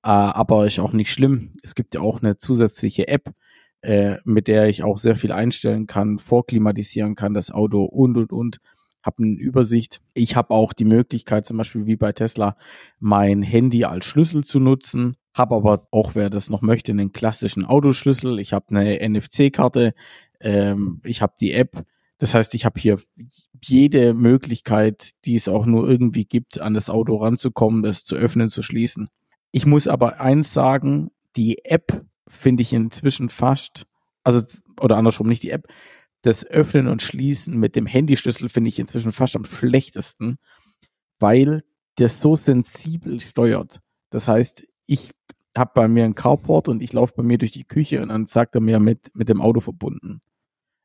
äh, 0.04 0.10
aber 0.10 0.66
ist 0.66 0.80
auch 0.80 0.94
nicht 0.94 1.12
schlimm. 1.12 1.52
Es 1.64 1.76
gibt 1.76 1.96
ja 1.96 2.02
auch 2.02 2.22
eine 2.22 2.38
zusätzliche 2.38 3.08
App, 3.08 3.34
äh, 3.82 4.18
mit 4.26 4.48
der 4.48 4.68
ich 4.68 4.84
auch 4.84 4.98
sehr 4.98 5.16
viel 5.16 5.32
einstellen 5.32 5.88
kann, 5.88 6.20
vorklimatisieren 6.20 7.16
kann, 7.16 7.34
das 7.34 7.52
Auto 7.52 7.84
und 7.84 8.18
und 8.18 8.32
und 8.32 8.60
habe 9.04 9.24
eine 9.24 9.34
Übersicht. 9.34 10.02
Ich 10.14 10.36
habe 10.36 10.52
auch 10.52 10.74
die 10.74 10.86
Möglichkeit, 10.86 11.46
zum 11.46 11.58
Beispiel 11.58 11.86
wie 11.86 11.98
bei 11.98 12.14
Tesla, 12.14 12.56
mein 13.00 13.42
Handy 13.42 13.84
als 13.84 14.06
Schlüssel 14.06 14.44
zu 14.44 14.60
nutzen. 14.60 15.18
Habe 15.34 15.56
aber 15.56 15.88
auch, 15.92 16.16
wer 16.16 16.30
das 16.30 16.50
noch 16.50 16.62
möchte, 16.62 16.92
einen 16.92 17.12
klassischen 17.12 17.66
Autoschlüssel. 17.66 18.40
Ich 18.40 18.54
habe 18.54 18.66
eine 18.70 19.08
NFC-Karte. 19.08 19.94
Ähm, 20.40 21.02
ich 21.04 21.22
habe 21.22 21.34
die 21.40 21.52
App. 21.52 21.84
Das 22.18 22.34
heißt, 22.34 22.54
ich 22.56 22.66
habe 22.66 22.80
hier 22.80 23.00
jede 23.62 24.14
Möglichkeit, 24.14 25.12
die 25.26 25.36
es 25.36 25.50
auch 25.50 25.66
nur 25.66 25.90
irgendwie 25.90 26.24
gibt, 26.24 26.62
an 26.62 26.74
das 26.74 26.90
Auto 26.90 27.18
ranzukommen, 27.18 27.84
das 27.84 28.06
zu 28.06 28.16
öffnen, 28.16 28.50
zu 28.50 28.62
schließen. 28.62 29.10
Ich 29.56 29.68
muss 29.68 29.88
aber 29.88 30.20
eins 30.20 30.52
sagen, 30.52 31.12
die 31.36 31.64
App 31.64 32.04
finde 32.28 32.64
ich 32.64 32.74
inzwischen 32.74 33.30
fast, 33.30 33.86
also, 34.24 34.42
oder 34.82 34.98
andersrum 34.98 35.28
nicht 35.28 35.44
die 35.44 35.52
App, 35.52 35.68
das 36.24 36.44
Öffnen 36.44 36.88
und 36.88 37.04
Schließen 37.04 37.56
mit 37.56 37.76
dem 37.76 37.86
Handyschlüssel 37.86 38.50
finde 38.50 38.70
ich 38.70 38.80
inzwischen 38.80 39.12
fast 39.12 39.36
am 39.36 39.46
schlechtesten, 39.46 40.40
weil 41.20 41.64
das 41.96 42.20
so 42.20 42.36
sensibel 42.36 43.20
steuert. 43.20 43.80
Das 44.10 44.28
heißt, 44.28 44.66
ich 44.88 45.12
habe 45.56 45.72
bei 45.76 45.88
mir 45.88 46.06
einen 46.06 46.16
Carport 46.16 46.68
und 46.68 46.82
ich 46.82 46.92
laufe 46.92 47.14
bei 47.16 47.24
mir 47.24 47.38
durch 47.38 47.52
die 47.52 47.66
Küche 47.66 48.02
und 48.02 48.10
dann 48.10 48.26
sagt 48.26 48.56
er 48.56 48.62
mir 48.62 48.80
mit, 48.80 49.12
mit 49.14 49.30
dem 49.30 49.40
Auto 49.40 49.60
verbunden. 49.60 50.22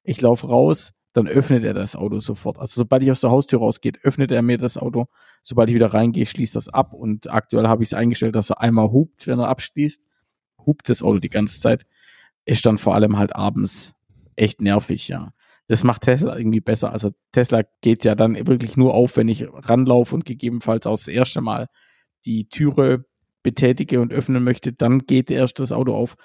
Ich 0.02 0.20
laufe 0.20 0.46
raus, 0.46 0.92
dann 1.18 1.28
öffnet 1.28 1.64
er 1.64 1.74
das 1.74 1.96
Auto 1.96 2.20
sofort. 2.20 2.58
Also 2.58 2.80
sobald 2.80 3.02
ich 3.02 3.10
aus 3.10 3.20
der 3.20 3.30
Haustür 3.30 3.58
rausgehe, 3.58 3.92
öffnet 4.02 4.30
er 4.30 4.42
mir 4.42 4.56
das 4.56 4.78
Auto. 4.78 5.06
Sobald 5.42 5.68
ich 5.68 5.74
wieder 5.74 5.92
reingehe, 5.92 6.26
schließt 6.26 6.54
das 6.54 6.68
ab 6.68 6.94
und 6.94 7.30
aktuell 7.30 7.66
habe 7.66 7.82
ich 7.82 7.90
es 7.90 7.94
eingestellt, 7.94 8.36
dass 8.36 8.50
er 8.50 8.60
einmal 8.60 8.90
hupt, 8.92 9.26
wenn 9.26 9.38
er 9.38 9.48
abschließt. 9.48 10.02
Hupt 10.64 10.88
das 10.88 11.02
Auto 11.02 11.18
die 11.18 11.28
ganze 11.28 11.60
Zeit. 11.60 11.86
Ist 12.44 12.64
dann 12.66 12.78
vor 12.78 12.94
allem 12.94 13.18
halt 13.18 13.34
abends 13.34 13.94
echt 14.36 14.60
nervig, 14.60 15.08
ja. 15.08 15.32
Das 15.66 15.84
macht 15.84 16.02
Tesla 16.02 16.36
irgendwie 16.36 16.60
besser. 16.60 16.92
Also 16.92 17.10
Tesla 17.32 17.62
geht 17.82 18.04
ja 18.04 18.14
dann 18.14 18.34
wirklich 18.46 18.76
nur 18.76 18.94
auf, 18.94 19.16
wenn 19.16 19.28
ich 19.28 19.46
ranlaufe 19.52 20.14
und 20.14 20.24
gegebenenfalls 20.24 20.86
auch 20.86 20.96
das 20.96 21.08
erste 21.08 21.42
Mal 21.42 21.68
die 22.24 22.48
Türe 22.48 23.04
betätige 23.42 24.00
und 24.00 24.12
öffnen 24.12 24.42
möchte, 24.42 24.72
dann 24.72 25.00
geht 25.00 25.30
erst 25.30 25.60
das 25.60 25.72
Auto 25.72 25.94
auf. 25.94 26.16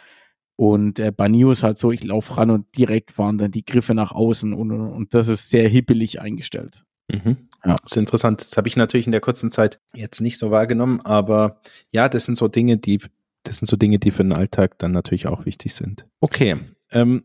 Und 0.56 1.00
äh, 1.00 1.12
bei 1.12 1.28
NIO 1.28 1.52
ist 1.52 1.64
halt 1.64 1.78
so, 1.78 1.92
ich 1.92 2.04
laufe 2.04 2.38
ran 2.38 2.52
und 2.52 2.78
direkt 2.78 3.12
fahren 3.12 3.38
dann 3.38 3.52
die 3.52 3.66
Griffe 3.66 3.94
nach 3.96 4.12
außen 4.12 4.54
und, 4.54 4.72
und 4.72 5.14
das 5.14 5.28
ist 5.28 5.50
sehr 5.50 5.68
hippelig 5.68 6.22
eingestellt. 6.22 6.84
Mhm. 7.12 7.38
Ja, 7.66 7.76
das 7.82 7.92
ist 7.92 7.98
interessant. 7.98 8.42
Das 8.42 8.58
habe 8.58 8.68
ich 8.68 8.76
natürlich 8.76 9.06
in 9.08 9.12
der 9.12 9.22
kurzen 9.22 9.52
Zeit 9.52 9.80
jetzt 9.94 10.22
nicht 10.22 10.38
so 10.38 10.52
wahrgenommen, 10.52 11.02
aber 11.02 11.62
ja, 11.92 12.08
das 12.08 12.26
sind 12.26 12.38
so 12.38 12.48
Dinge, 12.48 12.78
die, 12.78 13.00
das 13.44 13.58
sind 13.58 13.68
so 13.68 13.76
Dinge, 13.76 14.00
die 14.00 14.12
für 14.12 14.24
den 14.24 14.34
Alltag 14.34 14.78
dann 14.80 14.92
natürlich 14.92 15.28
auch 15.28 15.46
wichtig 15.46 15.74
sind. 15.74 16.06
Okay, 16.20 16.58
ähm, 16.92 17.24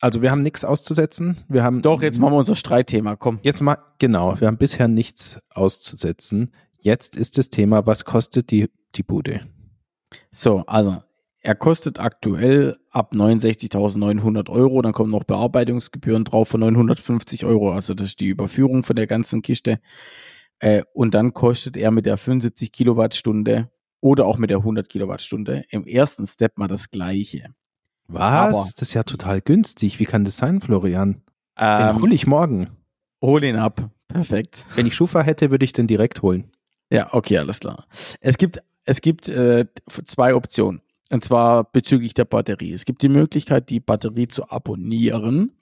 also 0.00 0.22
wir 0.22 0.30
haben 0.30 0.42
nichts 0.42 0.64
auszusetzen. 0.64 1.44
Wir 1.48 1.62
haben 1.62 1.82
Doch, 1.82 2.02
jetzt 2.02 2.18
machen 2.18 2.32
wir 2.32 2.38
unser 2.38 2.54
Streitthema, 2.54 3.16
komm. 3.16 3.38
Jetzt 3.42 3.60
mal, 3.60 3.76
genau, 3.98 4.40
wir 4.40 4.48
haben 4.48 4.56
bisher 4.56 4.88
nichts 4.88 5.38
auszusetzen. 5.50 6.52
Jetzt 6.78 7.16
ist 7.16 7.36
das 7.36 7.50
Thema, 7.50 7.86
was 7.86 8.06
kostet 8.06 8.50
die, 8.50 8.70
die 8.94 9.02
Bude? 9.02 9.42
So, 10.30 10.64
also 10.66 11.02
er 11.42 11.54
kostet 11.54 11.98
aktuell 11.98 12.78
ab 12.90 13.12
69.900 13.14 14.50
Euro, 14.50 14.82
dann 14.82 14.92
kommen 14.92 15.10
noch 15.10 15.24
Bearbeitungsgebühren 15.24 16.24
drauf 16.24 16.48
von 16.48 16.60
950 16.60 17.44
Euro, 17.44 17.72
also 17.72 17.94
das 17.94 18.08
ist 18.08 18.20
die 18.20 18.28
Überführung 18.28 18.82
von 18.82 18.96
der 18.96 19.06
ganzen 19.06 19.42
Kiste. 19.42 19.80
Äh, 20.58 20.82
und 20.92 21.14
dann 21.14 21.32
kostet 21.32 21.76
er 21.76 21.90
mit 21.90 22.04
der 22.06 22.18
75 22.18 22.72
Kilowattstunde 22.72 23.70
oder 24.00 24.26
auch 24.26 24.36
mit 24.36 24.50
der 24.50 24.58
100 24.58 24.88
Kilowattstunde 24.88 25.64
im 25.70 25.86
ersten 25.86 26.26
Step 26.26 26.58
mal 26.58 26.68
das 26.68 26.90
gleiche. 26.90 27.54
Was? 28.06 28.22
Aber, 28.22 28.52
das 28.52 28.82
ist 28.82 28.94
ja 28.94 29.02
total 29.02 29.40
günstig. 29.40 29.98
Wie 29.98 30.04
kann 30.04 30.24
das 30.24 30.36
sein, 30.36 30.60
Florian? 30.60 31.22
Ähm, 31.58 31.96
den 31.96 32.02
hole 32.02 32.14
ich 32.14 32.26
morgen. 32.26 32.68
Hol 33.22 33.42
ihn 33.44 33.56
ab. 33.56 33.90
Perfekt. 34.08 34.64
Wenn 34.74 34.86
ich 34.86 34.94
Schufa 34.94 35.22
hätte, 35.22 35.50
würde 35.50 35.64
ich 35.64 35.72
den 35.72 35.86
direkt 35.86 36.22
holen. 36.22 36.50
Ja, 36.90 37.14
okay, 37.14 37.38
alles 37.38 37.60
klar. 37.60 37.86
Es 38.20 38.36
gibt 38.36 38.60
es 38.84 39.00
gibt 39.00 39.28
äh, 39.28 39.66
zwei 40.04 40.34
Optionen. 40.34 40.82
Und 41.10 41.24
zwar 41.24 41.64
bezüglich 41.64 42.14
der 42.14 42.24
Batterie. 42.24 42.72
Es 42.72 42.84
gibt 42.84 43.02
die 43.02 43.08
Möglichkeit, 43.08 43.68
die 43.68 43.80
Batterie 43.80 44.28
zu 44.28 44.48
abonnieren 44.48 45.52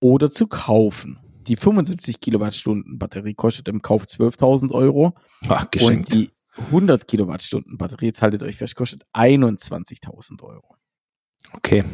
oder 0.00 0.30
zu 0.30 0.46
kaufen. 0.46 1.18
Die 1.48 1.56
75 1.56 2.20
Kilowattstunden 2.20 2.98
Batterie 2.98 3.34
kostet 3.34 3.68
im 3.68 3.82
Kauf 3.82 4.04
12.000 4.04 4.70
Euro. 4.72 5.14
Ach, 5.48 5.70
geschenkt. 5.70 6.14
Und 6.14 6.14
die 6.14 6.30
100 6.66 7.08
Kilowattstunden 7.08 7.76
Batterie, 7.76 8.06
jetzt 8.06 8.22
haltet 8.22 8.42
euch 8.42 8.56
fest, 8.56 8.76
kostet 8.76 9.04
21.000 9.14 10.42
Euro. 10.42 10.76
Okay. 11.52 11.84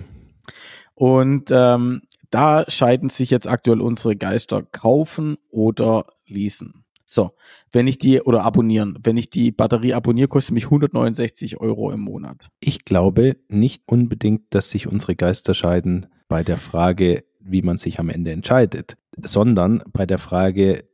Und 0.94 1.50
ähm, 1.50 2.02
da 2.30 2.64
scheiden 2.68 3.08
sich 3.10 3.30
jetzt 3.30 3.46
aktuell 3.46 3.80
unsere 3.80 4.16
Geister 4.16 4.62
kaufen 4.62 5.36
oder 5.50 6.06
leasen. 6.26 6.83
So, 7.04 7.32
wenn 7.70 7.86
ich 7.86 7.98
die 7.98 8.20
oder 8.22 8.44
abonnieren, 8.44 8.98
wenn 9.02 9.16
ich 9.16 9.30
die 9.30 9.52
Batterie 9.52 9.94
abonniere, 9.94 10.28
kostet 10.28 10.54
mich 10.54 10.64
169 10.64 11.60
Euro 11.60 11.90
im 11.90 12.00
Monat. 12.00 12.48
Ich 12.60 12.84
glaube 12.84 13.36
nicht 13.48 13.82
unbedingt, 13.86 14.42
dass 14.50 14.70
sich 14.70 14.86
unsere 14.86 15.14
Geister 15.14 15.54
scheiden 15.54 16.06
bei 16.28 16.42
der 16.42 16.56
Frage, 16.56 17.24
wie 17.40 17.62
man 17.62 17.78
sich 17.78 18.00
am 18.00 18.08
Ende 18.08 18.32
entscheidet, 18.32 18.96
sondern 19.22 19.82
bei 19.92 20.06
der 20.06 20.18
Frage, 20.18 20.88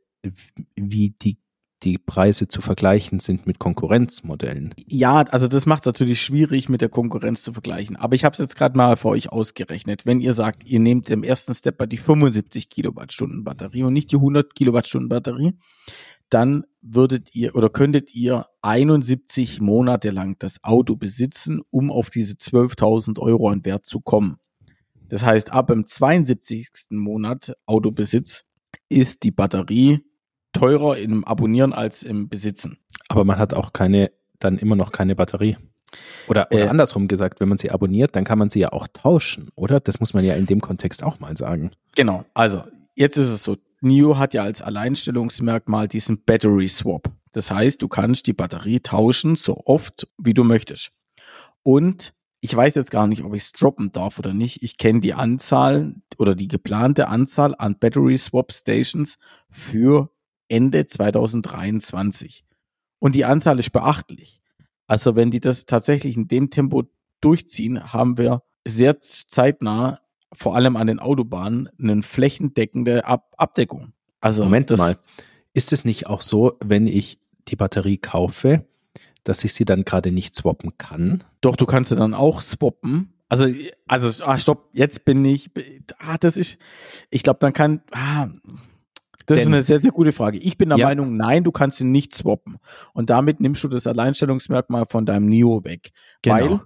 wie 0.75 1.11
die 1.11 1.37
die 1.83 1.97
Preise 1.97 2.47
zu 2.47 2.61
vergleichen 2.61 3.19
sind 3.19 3.47
mit 3.47 3.59
Konkurrenzmodellen. 3.59 4.73
Ja, 4.87 5.21
also 5.23 5.47
das 5.47 5.65
macht 5.65 5.81
es 5.81 5.85
natürlich 5.87 6.21
schwierig, 6.21 6.69
mit 6.69 6.81
der 6.81 6.89
Konkurrenz 6.89 7.43
zu 7.43 7.53
vergleichen. 7.53 7.95
Aber 7.95 8.15
ich 8.15 8.23
habe 8.23 8.33
es 8.33 8.39
jetzt 8.39 8.55
gerade 8.55 8.77
mal 8.77 8.97
für 8.97 9.09
euch 9.09 9.31
ausgerechnet. 9.31 10.05
Wenn 10.05 10.21
ihr 10.21 10.33
sagt, 10.33 10.65
ihr 10.65 10.79
nehmt 10.79 11.09
im 11.09 11.23
ersten 11.23 11.53
Step 11.53 11.77
bei 11.77 11.85
die 11.87 11.97
75 11.97 12.69
Kilowattstunden 12.69 13.43
Batterie 13.43 13.83
und 13.83 13.93
nicht 13.93 14.11
die 14.11 14.17
100 14.17 14.53
Kilowattstunden 14.53 15.09
Batterie, 15.09 15.53
dann 16.29 16.63
würdet 16.81 17.35
ihr 17.35 17.55
oder 17.55 17.69
könntet 17.69 18.13
ihr 18.15 18.45
71 18.61 19.59
Monate 19.59 20.11
lang 20.11 20.37
das 20.39 20.63
Auto 20.63 20.95
besitzen, 20.95 21.61
um 21.69 21.91
auf 21.91 22.09
diese 22.09 22.35
12.000 22.35 23.19
Euro 23.19 23.49
an 23.49 23.65
Wert 23.65 23.85
zu 23.85 23.99
kommen. 23.99 24.37
Das 25.09 25.23
heißt, 25.23 25.51
ab 25.51 25.67
dem 25.67 25.85
72. 25.85 26.69
Monat 26.91 27.53
Autobesitz 27.65 28.45
ist 28.87 29.23
die 29.23 29.31
Batterie 29.31 30.05
teurer 30.53 30.97
im 30.97 31.23
Abonnieren 31.23 31.73
als 31.73 32.03
im 32.03 32.29
Besitzen. 32.29 32.77
Aber 33.09 33.25
man 33.25 33.37
hat 33.37 33.53
auch 33.53 33.73
keine, 33.73 34.11
dann 34.39 34.57
immer 34.57 34.75
noch 34.75 34.91
keine 34.91 35.15
Batterie. 35.15 35.57
Oder, 36.27 36.47
oder 36.51 36.65
äh, 36.65 36.67
andersrum 36.67 37.07
gesagt, 37.07 37.39
wenn 37.39 37.49
man 37.49 37.57
sie 37.57 37.71
abonniert, 37.71 38.15
dann 38.15 38.23
kann 38.23 38.39
man 38.39 38.49
sie 38.49 38.59
ja 38.59 38.71
auch 38.71 38.87
tauschen, 38.87 39.49
oder? 39.55 39.79
Das 39.79 39.99
muss 39.99 40.13
man 40.13 40.23
ja 40.23 40.35
in 40.35 40.45
dem 40.45 40.61
Kontext 40.61 41.03
auch 41.03 41.19
mal 41.19 41.35
sagen. 41.35 41.71
Genau. 41.95 42.23
Also, 42.33 42.63
jetzt 42.95 43.17
ist 43.17 43.27
es 43.27 43.43
so. 43.43 43.57
NIO 43.81 44.17
hat 44.17 44.33
ja 44.35 44.43
als 44.43 44.61
Alleinstellungsmerkmal 44.61 45.87
diesen 45.87 46.23
Battery 46.23 46.67
Swap. 46.67 47.09
Das 47.31 47.49
heißt, 47.49 47.81
du 47.81 47.87
kannst 47.87 48.27
die 48.27 48.33
Batterie 48.33 48.79
tauschen, 48.79 49.35
so 49.35 49.61
oft 49.65 50.07
wie 50.17 50.35
du 50.35 50.43
möchtest. 50.43 50.91
Und 51.63 52.13
ich 52.41 52.55
weiß 52.55 52.75
jetzt 52.75 52.91
gar 52.91 53.07
nicht, 53.07 53.23
ob 53.23 53.33
ich 53.33 53.43
es 53.43 53.51
droppen 53.53 53.91
darf 53.91 54.19
oder 54.19 54.33
nicht. 54.33 54.63
Ich 54.63 54.77
kenne 54.77 54.99
die 54.99 55.13
Anzahl 55.13 55.95
oder 56.17 56.35
die 56.35 56.47
geplante 56.47 57.07
Anzahl 57.07 57.55
an 57.57 57.77
Battery 57.79 58.17
Swap 58.17 58.51
Stations 58.51 59.17
für 59.49 60.09
Ende 60.51 60.85
2023. 60.85 62.43
Und 62.99 63.15
die 63.15 63.25
Anzahl 63.25 63.59
ist 63.59 63.71
beachtlich. 63.71 64.41
Also 64.87 65.15
wenn 65.15 65.31
die 65.31 65.39
das 65.39 65.65
tatsächlich 65.65 66.17
in 66.17 66.27
dem 66.27 66.49
Tempo 66.49 66.83
durchziehen, 67.21 67.93
haben 67.93 68.17
wir 68.17 68.43
sehr 68.65 68.99
zeitnah, 69.01 70.01
vor 70.33 70.55
allem 70.55 70.75
an 70.75 70.87
den 70.87 70.99
Autobahnen, 70.99 71.69
eine 71.79 72.03
flächendeckende 72.03 73.05
Ab 73.05 73.33
Abdeckung. 73.37 73.93
Also 74.19 74.43
Moment 74.43 74.69
mal, 74.77 74.95
ist 75.53 75.73
es 75.73 75.85
nicht 75.85 76.07
auch 76.07 76.21
so, 76.21 76.57
wenn 76.63 76.87
ich 76.87 77.19
die 77.47 77.55
Batterie 77.55 77.97
kaufe, 77.97 78.65
dass 79.23 79.43
ich 79.43 79.53
sie 79.53 79.65
dann 79.65 79.85
gerade 79.85 80.11
nicht 80.11 80.35
swappen 80.35 80.77
kann? 80.77 81.23
Doch, 81.41 81.55
du 81.55 81.65
kannst 81.65 81.89
sie 81.89 81.95
dann 81.95 82.13
auch 82.13 82.41
swappen. 82.41 83.13
Also, 83.29 83.47
also, 83.87 84.25
ah, 84.25 84.37
stopp, 84.37 84.69
jetzt 84.73 85.05
bin 85.05 85.23
ich, 85.23 85.49
ah, 85.99 86.17
das 86.17 86.35
ist, 86.35 86.57
ich 87.09 87.23
glaube, 87.23 87.39
dann 87.39 87.53
kann, 87.53 87.81
ah, 87.91 88.27
das 89.25 89.37
Denn, 89.37 89.37
ist 89.37 89.47
eine 89.47 89.61
sehr, 89.61 89.79
sehr 89.79 89.91
gute 89.91 90.11
Frage. 90.11 90.37
Ich 90.37 90.57
bin 90.57 90.69
der 90.69 90.77
ja. 90.77 90.87
Meinung, 90.87 91.15
nein, 91.15 91.43
du 91.43 91.51
kannst 91.51 91.79
ihn 91.81 91.91
nicht 91.91 92.15
swappen. 92.15 92.57
Und 92.93 93.09
damit 93.09 93.39
nimmst 93.39 93.63
du 93.63 93.67
das 93.67 93.87
Alleinstellungsmerkmal 93.87 94.85
von 94.87 95.05
deinem 95.05 95.27
NIO 95.27 95.63
weg. 95.63 95.91
Genau. 96.21 96.35
Weil, 96.35 96.59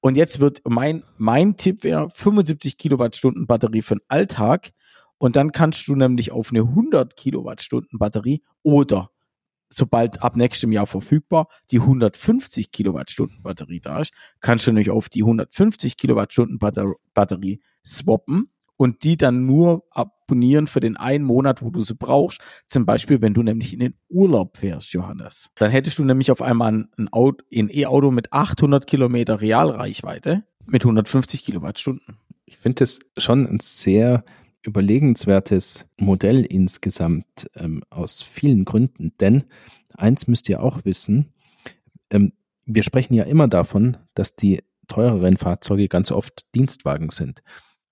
und 0.00 0.16
jetzt 0.16 0.40
wird 0.40 0.62
mein, 0.66 1.02
mein 1.18 1.56
Tipp 1.56 1.84
wäre 1.84 2.08
75 2.10 2.78
Kilowattstunden 2.78 3.46
Batterie 3.46 3.82
für 3.82 3.96
den 3.96 4.04
Alltag. 4.08 4.70
Und 5.18 5.36
dann 5.36 5.52
kannst 5.52 5.86
du 5.88 5.94
nämlich 5.94 6.32
auf 6.32 6.50
eine 6.50 6.60
100 6.60 7.16
Kilowattstunden 7.16 7.98
Batterie 7.98 8.42
oder 8.62 9.10
sobald 9.72 10.22
ab 10.22 10.36
nächstem 10.36 10.72
Jahr 10.72 10.86
verfügbar 10.86 11.48
die 11.70 11.78
150 11.78 12.72
Kilowattstunden 12.72 13.42
Batterie 13.42 13.80
da 13.80 14.00
ist, 14.00 14.12
kannst 14.40 14.66
du 14.66 14.72
nämlich 14.72 14.90
auf 14.90 15.08
die 15.08 15.22
150 15.22 15.96
Kilowattstunden 15.96 16.58
Batterie 16.58 17.60
swappen 17.84 18.50
und 18.80 19.04
die 19.04 19.18
dann 19.18 19.44
nur 19.44 19.84
abonnieren 19.90 20.66
für 20.66 20.80
den 20.80 20.96
einen 20.96 21.22
Monat, 21.22 21.60
wo 21.60 21.68
du 21.68 21.82
sie 21.82 21.94
brauchst. 21.94 22.40
Zum 22.66 22.86
Beispiel, 22.86 23.20
wenn 23.20 23.34
du 23.34 23.42
nämlich 23.42 23.74
in 23.74 23.80
den 23.80 23.94
Urlaub 24.08 24.56
fährst, 24.56 24.94
Johannes. 24.94 25.50
Dann 25.56 25.70
hättest 25.70 25.98
du 25.98 26.04
nämlich 26.04 26.30
auf 26.30 26.40
einmal 26.40 26.88
ein 26.96 27.10
E-Auto 27.50 28.10
mit 28.10 28.32
800 28.32 28.86
Kilometer 28.86 29.42
Realreichweite 29.42 30.44
mit 30.64 30.82
150 30.82 31.42
Kilowattstunden. 31.44 32.16
Ich 32.46 32.56
finde 32.56 32.76
das 32.76 33.00
schon 33.18 33.46
ein 33.46 33.60
sehr 33.60 34.24
überlegenswertes 34.62 35.86
Modell 35.98 36.46
insgesamt 36.46 37.50
ähm, 37.56 37.82
aus 37.90 38.22
vielen 38.22 38.64
Gründen. 38.64 39.12
Denn 39.20 39.44
eins 39.94 40.26
müsst 40.26 40.48
ihr 40.48 40.62
auch 40.62 40.86
wissen, 40.86 41.34
ähm, 42.08 42.32
wir 42.64 42.82
sprechen 42.82 43.12
ja 43.12 43.24
immer 43.24 43.46
davon, 43.46 43.98
dass 44.14 44.36
die 44.36 44.62
teureren 44.88 45.36
Fahrzeuge 45.36 45.88
ganz 45.88 46.10
oft 46.10 46.46
Dienstwagen 46.54 47.10
sind. 47.10 47.42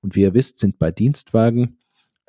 Und 0.02 0.14
wie 0.14 0.22
ihr 0.22 0.34
wisst, 0.34 0.58
sind 0.58 0.78
bei 0.78 0.90
Dienstwagen 0.90 1.78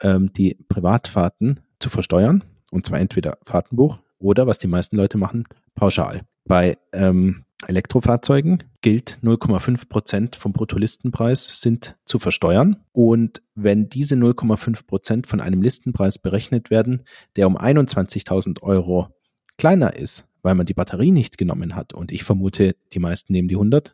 ähm, 0.01 0.31
die 0.33 0.57
Privatfahrten 0.67 1.59
zu 1.79 1.89
versteuern. 1.89 2.43
Und 2.71 2.85
zwar 2.85 2.99
entweder 2.99 3.37
Fahrtenbuch 3.43 3.99
oder, 4.19 4.47
was 4.47 4.57
die 4.57 4.67
meisten 4.67 4.97
Leute 4.97 5.17
machen, 5.17 5.45
pauschal. 5.75 6.21
Bei 6.45 6.77
ähm, 6.93 7.45
Elektrofahrzeugen 7.67 8.63
gilt 8.81 9.19
0,5 9.21 9.89
Prozent 9.89 10.35
vom 10.35 10.53
Bruttolistenpreis 10.53 11.61
sind 11.61 11.97
zu 12.05 12.17
versteuern. 12.19 12.77
Und 12.91 13.41
wenn 13.55 13.89
diese 13.89 14.15
0,5 14.15 14.85
Prozent 14.85 15.27
von 15.27 15.41
einem 15.41 15.61
Listenpreis 15.61 16.17
berechnet 16.17 16.69
werden, 16.69 17.03
der 17.35 17.47
um 17.47 17.57
21.000 17.57 18.61
Euro 18.61 19.09
kleiner 19.57 19.95
ist, 19.95 20.27
weil 20.41 20.55
man 20.55 20.65
die 20.65 20.73
Batterie 20.73 21.11
nicht 21.11 21.37
genommen 21.37 21.75
hat, 21.75 21.93
und 21.93 22.11
ich 22.11 22.23
vermute, 22.23 22.75
die 22.93 22.99
meisten 22.99 23.33
nehmen 23.33 23.49
die 23.49 23.55
100 23.55 23.93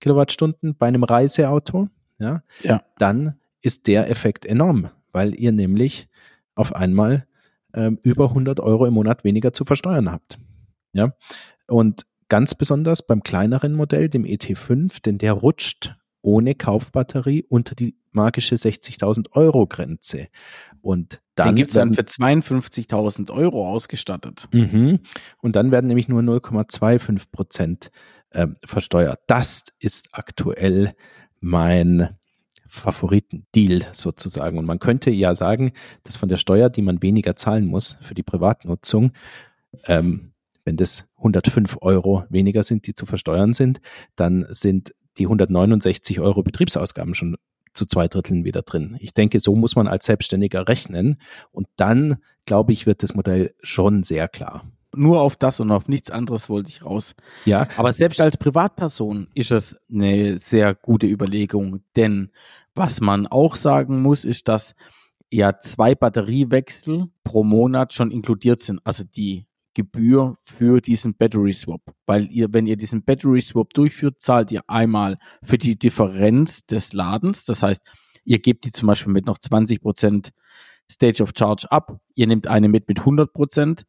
Kilowattstunden 0.00 0.76
bei 0.76 0.86
einem 0.86 1.02
Reiseauto, 1.02 1.88
ja, 2.18 2.42
ja. 2.62 2.82
dann 2.98 3.34
ist 3.60 3.86
der 3.86 4.10
Effekt 4.10 4.46
enorm, 4.46 4.90
weil 5.12 5.34
ihr 5.34 5.52
nämlich 5.52 6.08
auf 6.54 6.74
einmal 6.74 7.26
ähm, 7.74 7.98
über 8.02 8.28
100 8.28 8.60
Euro 8.60 8.86
im 8.86 8.94
Monat 8.94 9.24
weniger 9.24 9.52
zu 9.52 9.64
versteuern 9.64 10.10
habt. 10.10 10.38
Ja, 10.92 11.12
und 11.66 12.06
ganz 12.28 12.54
besonders 12.54 13.06
beim 13.06 13.22
kleineren 13.22 13.74
Modell, 13.74 14.08
dem 14.08 14.24
ET5, 14.24 15.02
denn 15.02 15.18
der 15.18 15.32
rutscht 15.32 15.96
ohne 16.22 16.54
Kaufbatterie 16.54 17.44
unter 17.48 17.74
die 17.74 17.96
magische 18.10 18.56
60.000 18.56 19.32
Euro 19.32 19.66
Grenze. 19.66 20.28
Und 20.80 21.20
dann 21.34 21.54
gibt 21.54 21.68
es 21.68 21.74
dann 21.74 21.92
für 21.92 22.02
52.000 22.02 23.30
Euro 23.30 23.68
ausgestattet. 23.68 24.48
Mhm. 24.52 25.00
Und 25.38 25.56
dann 25.56 25.70
werden 25.70 25.86
nämlich 25.86 26.08
nur 26.08 26.20
0,25 26.22 27.30
Prozent 27.30 27.90
äh, 28.30 28.48
versteuert. 28.64 29.20
Das 29.26 29.64
ist 29.78 30.08
aktuell 30.12 30.94
mein 31.40 32.16
Favoritendeal 32.66 33.86
sozusagen. 33.92 34.58
Und 34.58 34.66
man 34.66 34.78
könnte 34.78 35.10
ja 35.10 35.34
sagen, 35.34 35.72
dass 36.04 36.16
von 36.16 36.28
der 36.28 36.36
Steuer, 36.36 36.68
die 36.68 36.82
man 36.82 37.02
weniger 37.02 37.34
zahlen 37.34 37.66
muss 37.66 37.96
für 38.00 38.14
die 38.14 38.22
Privatnutzung, 38.22 39.12
ähm, 39.86 40.32
wenn 40.64 40.76
das 40.76 41.08
105 41.16 41.78
Euro 41.80 42.24
weniger 42.28 42.62
sind, 42.62 42.86
die 42.86 42.94
zu 42.94 43.06
versteuern 43.06 43.54
sind, 43.54 43.80
dann 44.16 44.46
sind 44.50 44.94
die 45.16 45.24
169 45.24 46.20
Euro 46.20 46.42
Betriebsausgaben 46.42 47.14
schon 47.14 47.36
zu 47.72 47.86
zwei 47.86 48.08
Dritteln 48.08 48.44
wieder 48.44 48.62
drin. 48.62 48.96
Ich 49.00 49.14
denke, 49.14 49.40
so 49.40 49.54
muss 49.54 49.76
man 49.76 49.88
als 49.88 50.04
Selbstständiger 50.04 50.68
rechnen. 50.68 51.20
Und 51.52 51.68
dann, 51.76 52.16
glaube 52.44 52.72
ich, 52.72 52.86
wird 52.86 53.02
das 53.02 53.14
Modell 53.14 53.54
schon 53.62 54.02
sehr 54.02 54.28
klar 54.28 54.64
nur 54.94 55.20
auf 55.20 55.36
das 55.36 55.60
und 55.60 55.70
auf 55.70 55.88
nichts 55.88 56.10
anderes 56.10 56.48
wollte 56.48 56.70
ich 56.70 56.84
raus. 56.84 57.14
Ja. 57.44 57.68
Aber 57.76 57.92
selbst 57.92 58.20
als 58.20 58.36
Privatperson 58.36 59.28
ist 59.34 59.50
es 59.50 59.76
eine 59.92 60.38
sehr 60.38 60.74
gute 60.74 61.06
Überlegung, 61.06 61.82
denn 61.96 62.30
was 62.74 63.00
man 63.00 63.26
auch 63.26 63.56
sagen 63.56 64.02
muss, 64.02 64.24
ist, 64.24 64.48
dass 64.48 64.74
ja 65.30 65.60
zwei 65.60 65.94
Batteriewechsel 65.94 67.08
pro 67.24 67.44
Monat 67.44 67.92
schon 67.92 68.10
inkludiert 68.10 68.62
sind, 68.62 68.80
also 68.84 69.04
die 69.04 69.46
Gebühr 69.74 70.38
für 70.40 70.80
diesen 70.80 71.14
Battery 71.14 71.52
Swap. 71.52 71.82
Weil 72.06 72.30
ihr, 72.32 72.48
wenn 72.52 72.66
ihr 72.66 72.76
diesen 72.76 73.04
Battery 73.04 73.40
Swap 73.40 73.72
durchführt, 73.74 74.20
zahlt 74.20 74.50
ihr 74.50 74.62
einmal 74.66 75.18
für 75.42 75.58
die 75.58 75.78
Differenz 75.78 76.66
des 76.66 76.92
Ladens. 76.92 77.44
Das 77.44 77.62
heißt, 77.62 77.82
ihr 78.24 78.40
gebt 78.40 78.64
die 78.64 78.72
zum 78.72 78.88
Beispiel 78.88 79.12
mit 79.12 79.26
noch 79.26 79.38
20 79.38 79.80
Prozent 79.80 80.32
Stage 80.90 81.22
of 81.22 81.32
Charge 81.36 81.70
ab. 81.70 82.00
Ihr 82.14 82.26
nehmt 82.26 82.48
eine 82.48 82.68
mit 82.68 82.88
mit 82.88 82.98
100 83.00 83.32
Prozent 83.32 83.84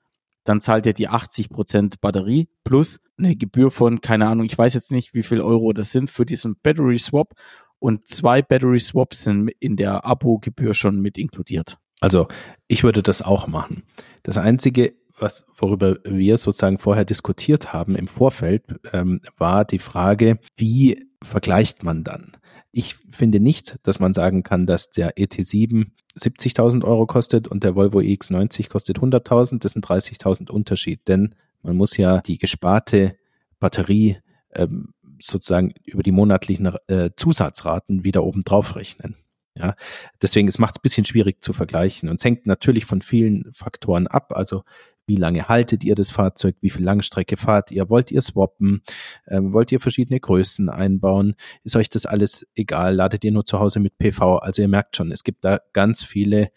dann 0.50 0.62
zahlt 0.62 0.88
ihr 0.88 0.94
die 0.94 1.08
80% 1.08 1.98
Batterie 2.02 2.50
plus 2.64 3.00
eine 3.20 3.36
Gebühr 3.36 3.70
von, 3.70 4.02
keine 4.02 4.28
Ahnung, 4.28 4.48
ich 4.48 4.58
weiß 4.58 4.74
jetzt 4.74 4.92
nicht, 4.92 5.14
wie 5.14 5.22
viel 5.22 5.42
Euro 5.42 5.74
das 5.74 5.92
sind 5.92 6.10
für 6.10 6.26
diesen 6.26 6.56
Battery 6.64 6.98
Swap 6.98 7.36
und 7.78 8.08
zwei 8.08 8.42
Battery 8.42 8.80
Swaps 8.80 9.26
sind 9.26 9.52
in 9.60 9.78
der 9.78 10.06
Abo-Gebühr 10.06 10.74
schon 10.74 11.02
mit 11.02 11.20
inkludiert. 11.20 11.78
Also 12.02 12.28
ich 12.68 12.84
würde 12.84 13.04
das 13.04 13.22
auch 13.22 13.46
machen. 13.46 13.84
Das 14.24 14.38
Einzige, 14.38 14.96
was, 15.20 15.46
worüber 15.56 15.98
wir 16.04 16.40
sozusagen 16.40 16.80
vorher 16.80 17.06
diskutiert 17.06 17.72
haben 17.72 17.96
im 17.96 18.08
Vorfeld, 18.08 18.64
ähm, 18.92 19.22
war 19.38 19.66
die 19.66 19.78
Frage, 19.78 20.40
wie 20.58 21.00
vergleicht 21.24 21.84
man 21.84 22.04
dann? 22.04 22.32
Ich 22.72 22.96
finde 23.12 23.40
nicht, 23.40 23.76
dass 23.84 24.00
man 24.00 24.14
sagen 24.14 24.42
kann, 24.42 24.66
dass 24.66 24.90
der 24.90 25.16
ET7 25.18 25.92
70.000 26.20 26.84
Euro 26.84 27.06
kostet 27.06 27.48
und 27.48 27.64
der 27.64 27.76
Volvo 27.76 28.00
EX90 28.00 28.70
kostet 28.70 29.00
100.000. 29.00 29.60
Das 29.60 29.74
sind 29.74 29.86
30.000 29.86 30.50
Unterschied, 30.50 31.08
denn 31.08 31.36
man 31.62 31.76
muss 31.76 31.98
ja 31.98 32.22
die 32.22 32.38
gesparte 32.38 33.16
Batterie 33.60 34.18
ähm, 34.54 34.94
sozusagen 35.22 35.74
über 35.86 36.04
die 36.04 36.12
monatlichen 36.12 36.72
äh, 36.88 37.10
Zusatzraten 37.16 38.04
wieder 38.04 38.24
oben 38.24 38.44
drauf 38.44 38.76
rechnen. 38.76 39.16
Ja, 39.58 39.76
deswegen 40.22 40.48
es 40.48 40.58
macht 40.58 40.76
es 40.76 40.80
ein 40.80 40.84
bisschen 40.84 41.06
schwierig 41.06 41.44
zu 41.44 41.52
vergleichen 41.52 42.08
und 42.08 42.16
es 42.16 42.24
hängt 42.24 42.46
natürlich 42.46 42.86
von 42.86 43.02
vielen 43.02 43.52
Faktoren 43.52 44.08
ab. 44.08 44.32
Also 44.34 44.64
wie 45.10 45.16
lange 45.16 45.50
haltet 45.50 45.84
ihr 45.84 45.96
das 45.96 46.12
Fahrzeug? 46.12 46.56
Wie 46.62 46.70
viel 46.70 46.84
Langstrecke 46.84 47.36
fahrt 47.36 47.72
ihr? 47.72 47.90
Wollt 47.90 48.12
ihr 48.12 48.22
swappen? 48.22 48.84
Ähm, 49.28 49.52
wollt 49.54 49.72
ihr 49.72 49.80
verschiedene 49.80 50.20
Größen 50.20 50.70
einbauen? 50.70 51.36
Ist 51.64 51.76
euch 51.76 51.90
das 51.90 52.06
alles 52.06 52.48
egal? 52.56 52.96
Ladet 52.96 53.26
ihr 53.26 53.32
nur 53.32 53.44
zu 53.44 53.60
Hause 53.60 53.80
mit 53.80 53.98
PV? 53.98 54.38
Also 54.38 54.62
ihr 54.62 54.68
merkt 54.68 54.96
schon, 54.96 55.12
es 55.12 55.24
gibt 55.24 55.44
da 55.44 55.60
ganz 55.74 56.04
viele 56.04 56.52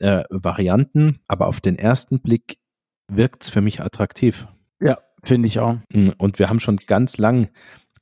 äh, 0.00 0.24
Varianten, 0.28 1.20
aber 1.28 1.46
auf 1.46 1.60
den 1.60 1.78
ersten 1.78 2.20
Blick 2.20 2.58
wirkt 3.06 3.44
es 3.44 3.50
für 3.50 3.60
mich 3.60 3.80
attraktiv. 3.80 4.48
Ja, 4.80 4.98
finde 5.22 5.46
ich 5.46 5.60
auch. 5.60 5.76
Und 6.18 6.38
wir 6.40 6.50
haben 6.50 6.60
schon 6.60 6.78
ganz 6.78 7.16
lang 7.16 7.48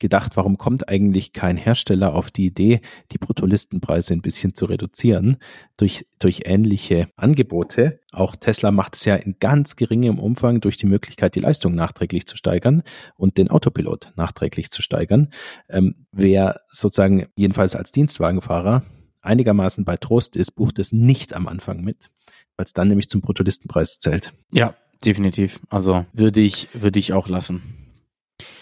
gedacht, 0.02 0.36
warum 0.36 0.58
kommt 0.58 0.88
eigentlich 0.88 1.32
kein 1.32 1.56
Hersteller 1.56 2.12
auf 2.12 2.30
die 2.30 2.44
Idee, 2.44 2.82
die 3.12 3.18
Bruttolistenpreise 3.18 4.12
ein 4.12 4.20
bisschen 4.20 4.54
zu 4.54 4.66
reduzieren 4.66 5.38
durch, 5.78 6.04
durch 6.18 6.42
ähnliche 6.44 7.08
Angebote. 7.16 8.00
Auch 8.10 8.36
Tesla 8.36 8.70
macht 8.70 8.96
es 8.96 9.06
ja 9.06 9.14
in 9.14 9.36
ganz 9.40 9.76
geringem 9.76 10.18
Umfang 10.18 10.60
durch 10.60 10.76
die 10.76 10.86
Möglichkeit, 10.86 11.34
die 11.36 11.40
Leistung 11.40 11.74
nachträglich 11.74 12.26
zu 12.26 12.36
steigern 12.36 12.82
und 13.16 13.38
den 13.38 13.48
Autopilot 13.48 14.12
nachträglich 14.16 14.70
zu 14.70 14.82
steigern. 14.82 15.28
Ähm, 15.70 16.06
wer 16.12 16.60
sozusagen 16.68 17.26
jedenfalls 17.36 17.74
als 17.74 17.92
Dienstwagenfahrer 17.92 18.82
einigermaßen 19.22 19.84
bei 19.84 19.96
Trost 19.96 20.36
ist, 20.36 20.50
bucht 20.50 20.78
es 20.80 20.92
nicht 20.92 21.32
am 21.32 21.46
Anfang 21.46 21.82
mit, 21.82 22.10
weil 22.56 22.64
es 22.64 22.72
dann 22.72 22.88
nämlich 22.88 23.08
zum 23.08 23.20
Bruttolistenpreis 23.20 24.00
zählt. 24.00 24.34
Ja, 24.50 24.74
definitiv. 25.04 25.60
Also 25.70 26.04
würde 26.12 26.40
ich, 26.40 26.68
würde 26.74 26.98
ich 26.98 27.12
auch 27.12 27.28
lassen. 27.28 27.81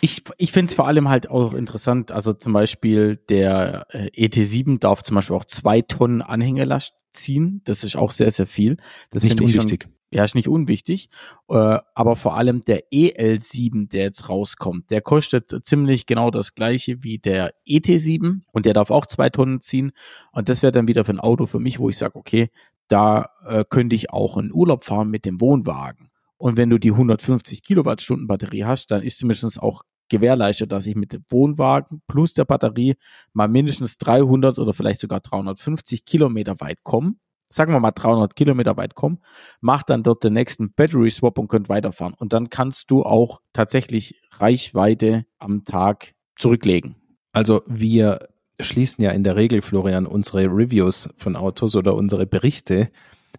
Ich, 0.00 0.22
ich 0.38 0.52
finde 0.52 0.70
es 0.70 0.74
vor 0.74 0.86
allem 0.86 1.08
halt 1.08 1.30
auch 1.30 1.54
interessant, 1.54 2.12
also 2.12 2.32
zum 2.32 2.52
Beispiel 2.52 3.16
der 3.16 3.86
äh, 3.90 4.26
ET7 4.26 4.78
darf 4.78 5.02
zum 5.02 5.16
Beispiel 5.16 5.36
auch 5.36 5.44
zwei 5.44 5.82
Tonnen 5.82 6.22
Anhängelast 6.22 6.94
ziehen. 7.12 7.60
Das 7.64 7.84
ist 7.84 7.96
auch 7.96 8.10
sehr, 8.10 8.30
sehr 8.30 8.46
viel. 8.46 8.76
Das 9.10 9.24
ist 9.24 9.40
nicht 9.40 9.40
unwichtig. 9.40 9.84
Schon, 9.84 9.92
ja, 10.12 10.24
ist 10.24 10.34
nicht 10.34 10.48
unwichtig. 10.48 11.08
Äh, 11.48 11.78
aber 11.94 12.16
vor 12.16 12.36
allem 12.36 12.62
der 12.62 12.90
EL7, 12.90 13.88
der 13.88 14.02
jetzt 14.04 14.28
rauskommt, 14.28 14.90
der 14.90 15.00
kostet 15.00 15.64
ziemlich 15.64 16.06
genau 16.06 16.30
das 16.30 16.54
gleiche 16.54 17.02
wie 17.02 17.18
der 17.18 17.52
ET7 17.66 18.40
und 18.52 18.66
der 18.66 18.74
darf 18.74 18.90
auch 18.90 19.06
zwei 19.06 19.30
Tonnen 19.30 19.60
ziehen. 19.60 19.92
Und 20.32 20.48
das 20.48 20.62
wäre 20.62 20.72
dann 20.72 20.88
wieder 20.88 21.04
für 21.04 21.12
ein 21.12 21.20
Auto 21.20 21.46
für 21.46 21.60
mich, 21.60 21.78
wo 21.78 21.88
ich 21.88 21.96
sage, 21.96 22.16
okay, 22.16 22.50
da 22.88 23.30
äh, 23.46 23.64
könnte 23.68 23.94
ich 23.94 24.10
auch 24.10 24.36
in 24.36 24.52
Urlaub 24.52 24.84
fahren 24.84 25.10
mit 25.10 25.24
dem 25.24 25.40
Wohnwagen. 25.40 26.09
Und 26.40 26.56
wenn 26.56 26.70
du 26.70 26.78
die 26.78 26.92
150 26.92 27.62
Kilowattstunden 27.62 28.26
Batterie 28.26 28.64
hast, 28.64 28.90
dann 28.90 29.02
ist 29.02 29.18
zumindest 29.18 29.62
auch 29.62 29.82
gewährleistet, 30.08 30.72
dass 30.72 30.86
ich 30.86 30.96
mit 30.96 31.12
dem 31.12 31.22
Wohnwagen 31.28 32.00
plus 32.08 32.32
der 32.32 32.46
Batterie 32.46 32.96
mal 33.34 33.46
mindestens 33.46 33.98
300 33.98 34.58
oder 34.58 34.72
vielleicht 34.72 35.00
sogar 35.00 35.20
350 35.20 36.06
Kilometer 36.06 36.58
weit 36.60 36.82
komme. 36.82 37.16
Sagen 37.50 37.74
wir 37.74 37.80
mal 37.80 37.90
300 37.90 38.34
Kilometer 38.34 38.78
weit 38.78 38.94
komme, 38.94 39.18
mach 39.60 39.82
dann 39.82 40.02
dort 40.02 40.24
den 40.24 40.32
nächsten 40.32 40.72
Battery 40.72 41.10
Swap 41.10 41.36
und 41.38 41.48
könnt 41.48 41.68
weiterfahren. 41.68 42.14
Und 42.14 42.32
dann 42.32 42.48
kannst 42.48 42.90
du 42.90 43.02
auch 43.02 43.42
tatsächlich 43.52 44.18
Reichweite 44.32 45.26
am 45.38 45.64
Tag 45.64 46.14
zurücklegen. 46.38 46.96
Also 47.32 47.60
wir 47.66 48.28
schließen 48.58 49.04
ja 49.04 49.10
in 49.10 49.24
der 49.24 49.36
Regel, 49.36 49.60
Florian, 49.60 50.06
unsere 50.06 50.44
Reviews 50.44 51.10
von 51.18 51.36
Autos 51.36 51.76
oder 51.76 51.94
unsere 51.94 52.24
Berichte 52.24 52.90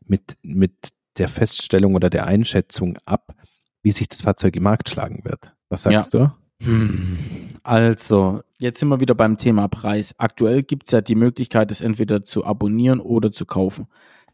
mit, 0.06 0.38
mit 0.44 0.92
der 1.18 1.28
Feststellung 1.28 1.96
oder 1.96 2.10
der 2.10 2.26
Einschätzung 2.26 2.98
ab, 3.06 3.36
wie 3.82 3.92
sich 3.92 4.08
das 4.08 4.22
Fahrzeug 4.22 4.56
im 4.56 4.64
Markt 4.64 4.90
schlagen 4.90 5.22
wird. 5.24 5.54
Was 5.70 5.84
sagst 5.84 6.14
ja. 6.14 6.20
du? 6.60 6.66
Hm. 6.66 7.18
Also, 7.64 8.42
jetzt 8.60 8.80
sind 8.80 8.90
wir 8.90 9.00
wieder 9.00 9.16
beim 9.16 9.38
Thema 9.38 9.68
Preis. 9.68 10.14
Aktuell 10.18 10.64
gibt 10.64 10.88
es 10.88 10.92
ja 10.92 11.02
die 11.02 11.16
Möglichkeit, 11.16 11.72
es 11.72 11.82
entweder 11.82 12.24
zu 12.24 12.46
abonnieren 12.46 13.00
oder 13.00 13.32
zu 13.32 13.46
kaufen. 13.46 13.88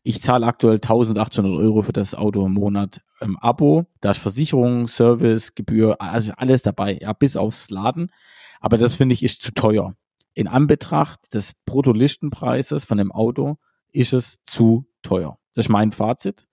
Ich 0.04 0.22
zahle 0.22 0.46
aktuell 0.46 0.76
1800 0.76 1.54
Euro 1.54 1.82
für 1.82 1.94
das 1.94 2.16
Auto 2.16 2.46
im 2.46 2.54
Monat 2.54 3.02
im 3.20 3.38
Abo. 3.38 3.88
Da 4.00 4.12
ist 4.12 4.20
Versicherung, 4.20 4.88
Service, 4.88 5.56
Gebühr, 5.56 6.02
also 6.02 6.32
alles 6.38 6.62
dabei, 6.62 6.98
ja, 7.02 7.12
bis 7.14 7.36
aufs 7.36 7.70
Laden. 7.70 8.12
Aber 8.62 8.78
das 8.78 8.96
finde 8.96 9.14
ich 9.14 9.24
ist 9.24 9.42
zu 9.42 9.54
teuer. 9.54 9.96
In 10.34 10.48
Anbetracht 10.48 11.34
des 11.34 11.54
Bruttolistenpreises 11.66 12.86
von 12.86 12.98
dem 12.98 13.12
Auto 13.12 13.58
ist 13.92 14.14
es 14.14 14.42
zu 14.44 14.86
teuer. 15.02 15.40
Das 15.54 15.66
ist 15.66 15.70
mein 15.70 15.92
Fazit. 15.92 16.48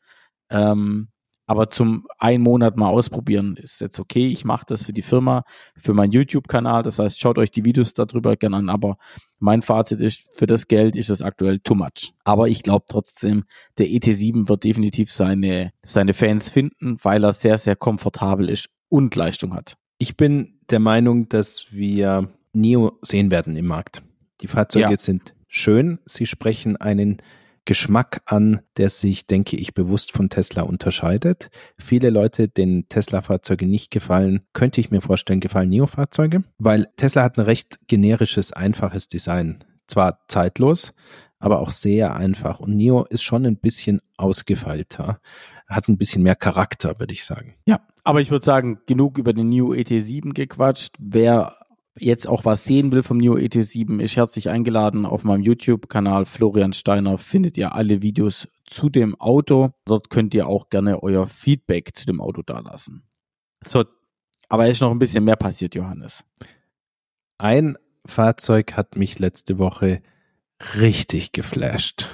Ähm, 0.50 1.08
aber 1.46 1.68
zum 1.68 2.06
einen 2.18 2.42
Monat 2.42 2.76
mal 2.76 2.88
ausprobieren 2.88 3.56
ist 3.56 3.80
jetzt 3.80 4.00
okay. 4.00 4.28
Ich 4.28 4.44
mache 4.44 4.64
das 4.66 4.82
für 4.82 4.94
die 4.94 5.02
Firma, 5.02 5.44
für 5.76 5.92
meinen 5.92 6.12
YouTube-Kanal. 6.12 6.82
Das 6.82 6.98
heißt, 6.98 7.20
schaut 7.20 7.36
euch 7.36 7.50
die 7.50 7.64
Videos 7.64 7.92
darüber 7.92 8.36
gerne 8.36 8.56
an. 8.56 8.70
Aber 8.70 8.96
mein 9.38 9.60
Fazit 9.60 10.00
ist, 10.00 10.34
für 10.38 10.46
das 10.46 10.68
Geld 10.68 10.96
ist 10.96 11.10
es 11.10 11.20
aktuell 11.20 11.58
too 11.58 11.74
much. 11.74 12.14
Aber 12.24 12.48
ich 12.48 12.62
glaube 12.62 12.86
trotzdem, 12.88 13.44
der 13.76 13.88
ET7 13.88 14.48
wird 14.48 14.64
definitiv 14.64 15.12
seine, 15.12 15.72
seine 15.82 16.14
Fans 16.14 16.48
finden, 16.48 16.96
weil 17.02 17.22
er 17.24 17.32
sehr, 17.32 17.58
sehr 17.58 17.76
komfortabel 17.76 18.48
ist 18.48 18.70
und 18.88 19.14
Leistung 19.14 19.54
hat. 19.54 19.76
Ich 19.98 20.16
bin 20.16 20.58
der 20.70 20.80
Meinung, 20.80 21.28
dass 21.28 21.66
wir 21.72 22.30
Neo 22.54 22.98
sehen 23.02 23.30
werden 23.30 23.54
im 23.56 23.66
Markt. 23.66 24.02
Die 24.40 24.48
Fahrzeuge 24.48 24.90
ja. 24.90 24.96
sind 24.96 25.34
schön. 25.46 25.98
Sie 26.06 26.26
sprechen 26.26 26.76
einen 26.76 27.20
Geschmack 27.64 28.22
an, 28.26 28.60
der 28.76 28.88
sich, 28.88 29.26
denke 29.26 29.56
ich, 29.56 29.74
bewusst 29.74 30.12
von 30.12 30.28
Tesla 30.28 30.62
unterscheidet. 30.62 31.50
Viele 31.78 32.10
Leute, 32.10 32.48
denen 32.48 32.88
Tesla-Fahrzeuge 32.88 33.66
nicht 33.66 33.90
gefallen, 33.90 34.42
könnte 34.52 34.80
ich 34.80 34.90
mir 34.90 35.00
vorstellen, 35.00 35.40
gefallen 35.40 35.70
NIO-Fahrzeuge, 35.70 36.44
weil 36.58 36.88
Tesla 36.96 37.22
hat 37.22 37.38
ein 37.38 37.44
recht 37.44 37.78
generisches, 37.86 38.52
einfaches 38.52 39.08
Design. 39.08 39.64
Zwar 39.86 40.20
zeitlos, 40.28 40.94
aber 41.38 41.60
auch 41.60 41.70
sehr 41.70 42.16
einfach. 42.16 42.60
Und 42.60 42.76
NIO 42.76 43.04
ist 43.04 43.22
schon 43.22 43.46
ein 43.46 43.56
bisschen 43.56 44.00
ausgefeilter, 44.16 45.20
hat 45.66 45.88
ein 45.88 45.98
bisschen 45.98 46.22
mehr 46.22 46.36
Charakter, 46.36 46.98
würde 46.98 47.12
ich 47.12 47.24
sagen. 47.24 47.54
Ja, 47.66 47.80
aber 48.02 48.20
ich 48.20 48.30
würde 48.30 48.44
sagen, 48.44 48.80
genug 48.86 49.18
über 49.18 49.32
den 49.32 49.48
NIO 49.48 49.72
ET7 49.72 50.32
gequatscht. 50.32 50.94
Wer 50.98 51.56
jetzt 51.98 52.26
auch 52.26 52.44
was 52.44 52.64
sehen 52.64 52.92
will 52.92 53.02
vom 53.02 53.18
Neo 53.18 53.34
ET7, 53.34 54.00
ist 54.00 54.16
herzlich 54.16 54.48
eingeladen. 54.50 55.06
Auf 55.06 55.24
meinem 55.24 55.42
YouTube-Kanal 55.42 56.26
Florian 56.26 56.72
Steiner 56.72 57.18
findet 57.18 57.56
ihr 57.56 57.74
alle 57.74 58.02
Videos 58.02 58.48
zu 58.66 58.88
dem 58.88 59.18
Auto. 59.20 59.70
Dort 59.84 60.10
könnt 60.10 60.34
ihr 60.34 60.46
auch 60.46 60.68
gerne 60.68 61.02
euer 61.02 61.26
Feedback 61.26 61.96
zu 61.96 62.06
dem 62.06 62.20
Auto 62.20 62.42
dalassen. 62.42 63.04
So, 63.62 63.84
aber 64.48 64.68
ist 64.68 64.80
noch 64.80 64.90
ein 64.90 64.98
bisschen 64.98 65.24
mehr 65.24 65.36
passiert, 65.36 65.74
Johannes. 65.74 66.24
Ein 67.38 67.76
Fahrzeug 68.06 68.74
hat 68.74 68.96
mich 68.96 69.18
letzte 69.18 69.58
Woche 69.58 70.02
richtig 70.78 71.32
geflasht. 71.32 72.08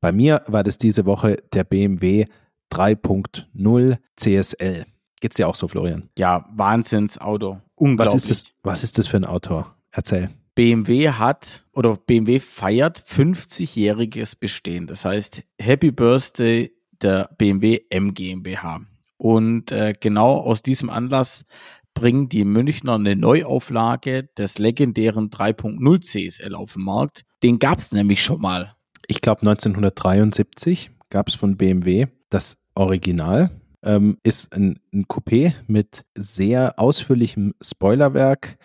Bei 0.00 0.12
mir 0.12 0.42
war 0.46 0.62
das 0.62 0.78
diese 0.78 1.06
Woche 1.06 1.42
der 1.52 1.64
BMW 1.64 2.26
3.0 2.70 3.98
CSL. 4.16 4.86
Geht's 5.24 5.36
dir 5.36 5.48
auch 5.48 5.54
so, 5.54 5.68
Florian? 5.68 6.10
Ja, 6.18 6.44
Wahnsinnsauto. 6.54 7.58
Unglaublich. 7.76 8.14
Was 8.14 8.24
ist 8.24 8.30
das, 8.30 8.52
was 8.62 8.84
ist 8.84 8.98
das 8.98 9.06
für 9.06 9.16
ein 9.16 9.24
Auto? 9.24 9.64
Erzähl. 9.90 10.28
BMW 10.54 11.12
hat 11.12 11.64
oder 11.72 11.96
BMW 11.96 12.40
feiert 12.40 13.00
50-jähriges 13.00 14.38
Bestehen. 14.38 14.86
Das 14.86 15.06
heißt, 15.06 15.42
Happy 15.58 15.92
Birthday 15.92 16.74
der 17.00 17.30
BMW 17.38 17.80
M 17.88 18.12
GmbH. 18.12 18.82
Und 19.16 19.72
äh, 19.72 19.94
genau 19.98 20.42
aus 20.42 20.60
diesem 20.60 20.90
Anlass 20.90 21.46
bringen 21.94 22.28
die 22.28 22.44
Münchner 22.44 22.96
eine 22.96 23.16
Neuauflage 23.16 24.24
des 24.36 24.58
legendären 24.58 25.30
3.0 25.30 26.02
CSL 26.02 26.54
auf 26.54 26.74
den 26.74 26.82
Markt. 26.82 27.24
Den 27.42 27.58
gab 27.58 27.78
es 27.78 27.92
nämlich 27.92 28.22
schon 28.22 28.42
mal. 28.42 28.76
Ich 29.06 29.22
glaube 29.22 29.40
1973 29.40 30.90
gab 31.08 31.28
es 31.28 31.34
von 31.34 31.56
BMW 31.56 32.08
das 32.28 32.62
Original 32.74 33.50
ähm, 33.84 34.18
ist 34.22 34.52
ein, 34.52 34.80
ein 34.92 35.06
Coupé 35.06 35.54
mit 35.66 36.04
sehr 36.14 36.78
ausführlichem 36.78 37.54
Spoilerwerk 37.60 38.56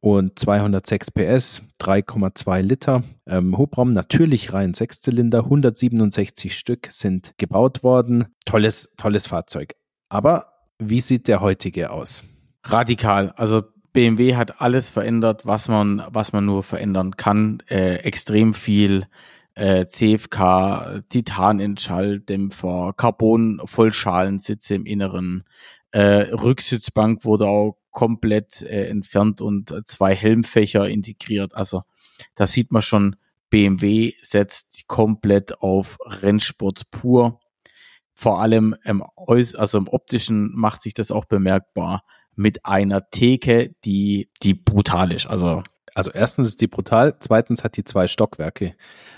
und 0.00 0.38
206 0.38 1.10
PS, 1.10 1.62
3,2 1.80 2.62
Liter 2.62 3.02
ähm, 3.26 3.58
Hubraum, 3.58 3.90
natürlich 3.90 4.52
rein 4.52 4.72
Sechszylinder, 4.72 5.40
167 5.44 6.56
Stück 6.56 6.88
sind 6.90 7.34
gebaut 7.36 7.82
worden. 7.82 8.28
Tolles, 8.46 8.92
tolles 8.96 9.26
Fahrzeug. 9.26 9.74
Aber 10.08 10.52
wie 10.78 11.02
sieht 11.02 11.28
der 11.28 11.40
heutige 11.42 11.90
aus? 11.90 12.24
Radikal. 12.64 13.32
Also 13.36 13.62
BMW 13.92 14.36
hat 14.36 14.60
alles 14.60 14.88
verändert, 14.88 15.44
was 15.44 15.68
man, 15.68 16.02
was 16.10 16.32
man 16.32 16.46
nur 16.46 16.62
verändern 16.62 17.16
kann. 17.16 17.62
Äh, 17.68 17.96
extrem 17.96 18.54
viel 18.54 19.06
äh, 19.54 19.86
CFK, 19.86 21.02
Titanentschalldämpfer, 21.08 22.94
Carbon-Vollschalensitze 22.96 24.74
im 24.74 24.86
Inneren. 24.86 25.44
Äh, 25.90 26.32
Rücksitzbank 26.32 27.24
wurde 27.24 27.46
auch 27.46 27.76
komplett 27.90 28.62
äh, 28.62 28.88
entfernt 28.88 29.40
und 29.40 29.74
zwei 29.86 30.14
Helmfächer 30.14 30.88
integriert. 30.88 31.54
Also 31.54 31.82
da 32.34 32.46
sieht 32.46 32.72
man 32.72 32.82
schon, 32.82 33.16
BMW 33.50 34.14
setzt 34.22 34.86
komplett 34.86 35.60
auf 35.60 35.98
Rennsport 36.04 36.90
pur. 36.90 37.40
Vor 38.14 38.40
allem 38.40 38.76
im, 38.84 39.02
also 39.26 39.78
im 39.78 39.88
optischen 39.88 40.54
macht 40.54 40.80
sich 40.80 40.94
das 40.94 41.10
auch 41.10 41.24
bemerkbar 41.24 42.04
mit 42.36 42.64
einer 42.64 43.10
Theke, 43.10 43.74
die, 43.84 44.30
die 44.42 44.54
brutal 44.54 45.12
ist. 45.12 45.26
Also 45.26 45.62
also 45.94 46.10
erstens 46.10 46.46
ist 46.46 46.60
die 46.60 46.66
brutal, 46.66 47.16
zweitens 47.18 47.64
hat 47.64 47.76
die 47.76 47.84
zwei 47.84 48.06
Stockwerke. 48.06 48.74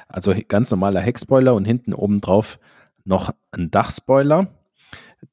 Also 0.08 0.34
ganz 0.48 0.70
normaler 0.70 1.00
Heckspoiler 1.00 1.54
und 1.54 1.64
hinten 1.64 1.94
oben 1.94 2.20
drauf 2.20 2.58
noch 3.04 3.32
ein 3.50 3.70
Dachspoiler. 3.70 4.48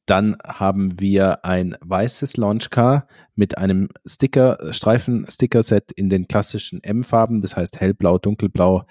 Dann 0.05 0.37
haben 0.45 0.99
wir 0.99 1.45
ein 1.45 1.75
weißes 1.81 2.37
Launchcar 2.37 3.07
mit 3.35 3.57
einem 3.57 3.89
Sticker, 4.05 4.71
Streifen-Sticker-Set 4.71 5.91
in 5.91 6.09
den 6.09 6.27
klassischen 6.27 6.83
M-Farben, 6.83 7.41
das 7.41 7.55
heißt 7.55 7.79
hellblau, 7.79 8.17
dunkelblau 8.19 8.85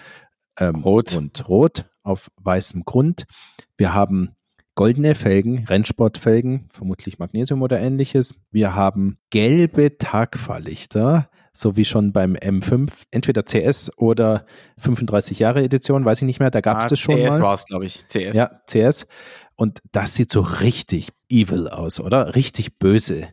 ähm, 0.59 0.77
rot. 0.77 1.17
und 1.17 1.49
rot 1.49 1.85
auf 2.03 2.31
weißem 2.37 2.85
Grund. 2.85 3.27
Wir 3.77 3.95
haben 3.95 4.35
goldene 4.75 5.15
Felgen, 5.15 5.65
Rennsportfelgen, 5.65 6.67
vermutlich 6.71 7.19
Magnesium 7.19 7.63
oder 7.63 7.81
ähnliches. 7.81 8.35
Wir 8.51 8.75
haben 8.75 9.19
gelbe 9.31 9.99
Tagfahrlichter, 9.99 11.31
so 11.59 11.77
wie 11.77 11.85
schon 11.85 12.13
beim 12.13 12.37
M5, 12.37 12.89
entweder 13.11 13.43
CS 13.43 13.91
oder 13.97 14.47
35 14.79 15.41
Jahre 15.41 15.65
Edition, 15.65 16.05
weiß 16.05 16.23
ich 16.23 16.27
nicht 16.27 16.39
mehr, 16.39 16.53
da 16.53 16.61
gab 16.61 16.79
es 16.79 16.85
ah, 16.85 16.89
das 16.91 17.01
schon 17.01 17.17
CS 17.17 17.23
mal. 17.23 17.31
CS 17.31 17.41
war 17.43 17.55
es, 17.55 17.65
glaube 17.65 17.85
ich, 17.85 18.07
CS. 18.07 18.37
Ja, 18.37 18.63
CS. 18.67 19.07
Und 19.57 19.81
das 19.91 20.15
sieht 20.15 20.31
so 20.31 20.41
richtig 20.41 21.09
evil 21.29 21.67
aus, 21.67 21.99
oder? 21.99 22.37
Richtig 22.37 22.79
böse. 22.79 23.27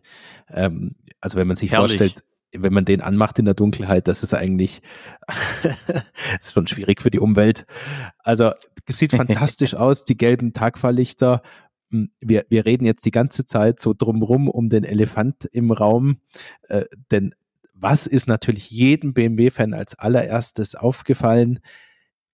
Ähm, 0.50 0.96
also 1.22 1.38
wenn 1.38 1.46
man 1.46 1.56
sich 1.56 1.72
Herrlich. 1.72 2.00
vorstellt, 2.00 2.24
wenn 2.52 2.74
man 2.74 2.84
den 2.84 3.02
anmacht 3.02 3.38
in 3.38 3.46
der 3.46 3.54
Dunkelheit, 3.54 4.08
das 4.08 4.24
ist 4.24 4.34
eigentlich 4.34 4.82
ist 6.42 6.54
schon 6.54 6.66
schwierig 6.66 7.04
für 7.04 7.12
die 7.12 7.20
Umwelt. 7.20 7.68
Also 8.18 8.54
es 8.88 8.98
sieht 8.98 9.12
fantastisch 9.12 9.76
aus, 9.76 10.04
die 10.04 10.18
gelben 10.18 10.52
Tagfahrlichter. 10.52 11.44
Hm, 11.92 12.10
wir, 12.22 12.48
wir 12.50 12.66
reden 12.66 12.86
jetzt 12.86 13.06
die 13.06 13.12
ganze 13.12 13.46
Zeit 13.46 13.80
so 13.80 13.94
drumrum 13.96 14.50
um 14.50 14.68
den 14.68 14.84
Elefant 14.84 15.46
im 15.52 15.72
Raum, 15.72 16.22
äh, 16.70 16.86
denn 17.12 17.36
was 17.76 18.08
ist 18.08 18.28
natürlich 18.28 18.72
jedem 18.72 19.14
BMW-Fan 19.14 19.74
als 19.74 20.00
allererstes 20.00 20.76
aufgefallen? 20.76 21.60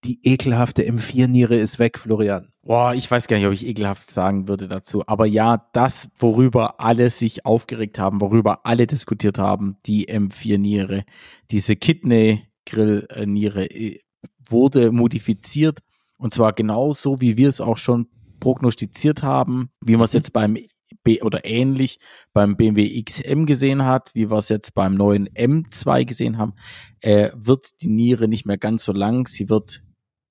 Die 0.03 0.19
ekelhafte 0.23 0.83
M4-Niere 0.83 1.55
ist 1.55 1.77
weg, 1.77 1.99
Florian. 1.99 2.51
Boah, 2.63 2.93
ich 2.95 3.09
weiß 3.09 3.27
gar 3.27 3.37
nicht, 3.37 3.45
ob 3.45 3.53
ich 3.53 3.65
ekelhaft 3.65 4.09
sagen 4.09 4.47
würde 4.47 4.67
dazu. 4.67 5.03
Aber 5.07 5.25
ja, 5.25 5.67
das, 5.73 6.09
worüber 6.17 6.79
alle 6.79 7.09
sich 7.09 7.45
aufgeregt 7.45 7.99
haben, 7.99 8.21
worüber 8.21 8.65
alle 8.65 8.87
diskutiert 8.87 9.37
haben, 9.37 9.77
die 9.85 10.07
M4-Niere, 10.09 11.03
diese 11.51 11.75
Kidney-Grill-Niere, 11.75 13.65
äh, 13.65 13.99
wurde 14.47 14.91
modifiziert. 14.91 15.79
Und 16.17 16.33
zwar 16.33 16.53
genauso, 16.53 17.21
wie 17.21 17.37
wir 17.37 17.49
es 17.49 17.61
auch 17.61 17.77
schon 17.77 18.07
prognostiziert 18.39 19.23
haben, 19.23 19.69
wie 19.81 19.97
wir 19.97 20.03
es 20.03 20.13
mhm. 20.13 20.17
jetzt 20.17 20.33
beim 20.33 20.57
B 21.03 21.21
oder 21.21 21.45
ähnlich 21.45 21.99
beim 22.33 22.57
BMW 22.57 23.01
XM 23.03 23.45
gesehen 23.45 23.85
hat, 23.85 24.11
wie 24.13 24.29
wir 24.29 24.37
es 24.37 24.49
jetzt 24.49 24.73
beim 24.73 24.95
neuen 24.95 25.29
M2 25.29 26.05
gesehen 26.05 26.37
haben, 26.37 26.53
äh, 26.99 27.31
wird 27.35 27.81
die 27.81 27.89
Niere 27.89 28.27
nicht 28.27 28.45
mehr 28.45 28.57
ganz 28.57 28.83
so 28.83 28.93
lang. 28.93 29.27
Sie 29.27 29.49
wird 29.49 29.83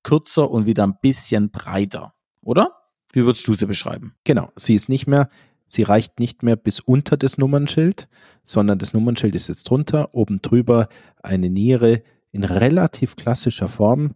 kürzer 0.03 0.51
und 0.51 0.67
wieder 0.67 0.85
ein 0.85 0.99
bisschen 1.01 1.51
breiter, 1.51 2.15
oder? 2.43 2.77
Wie 3.13 3.25
würdest 3.25 3.47
du 3.49 3.55
sie 3.55 3.67
beschreiben? 3.67 4.15
Genau, 4.25 4.51
sie 4.57 4.75
ist 4.75 4.89
nicht 4.89 5.07
mehr, 5.07 5.31
sie 5.67 5.83
reicht 5.83 6.21
nicht 6.21 6.43
mehr 6.43 6.57
bis 6.57 6.81
unter 6.81 7.17
das 7.17 7.39
Nummernschild, 7.39 8.09
sondern 8.45 8.79
das 8.79 8.95
Nummernschild 8.95 9.35
ist 9.35 9.49
jetzt 9.49 9.65
drunter, 9.65 10.15
oben 10.15 10.41
drüber 10.41 10.89
eine 11.23 11.51
Niere 11.51 12.03
in 12.33 12.45
relativ 12.45 13.17
klassischer 13.17 13.69
Form. 13.69 14.15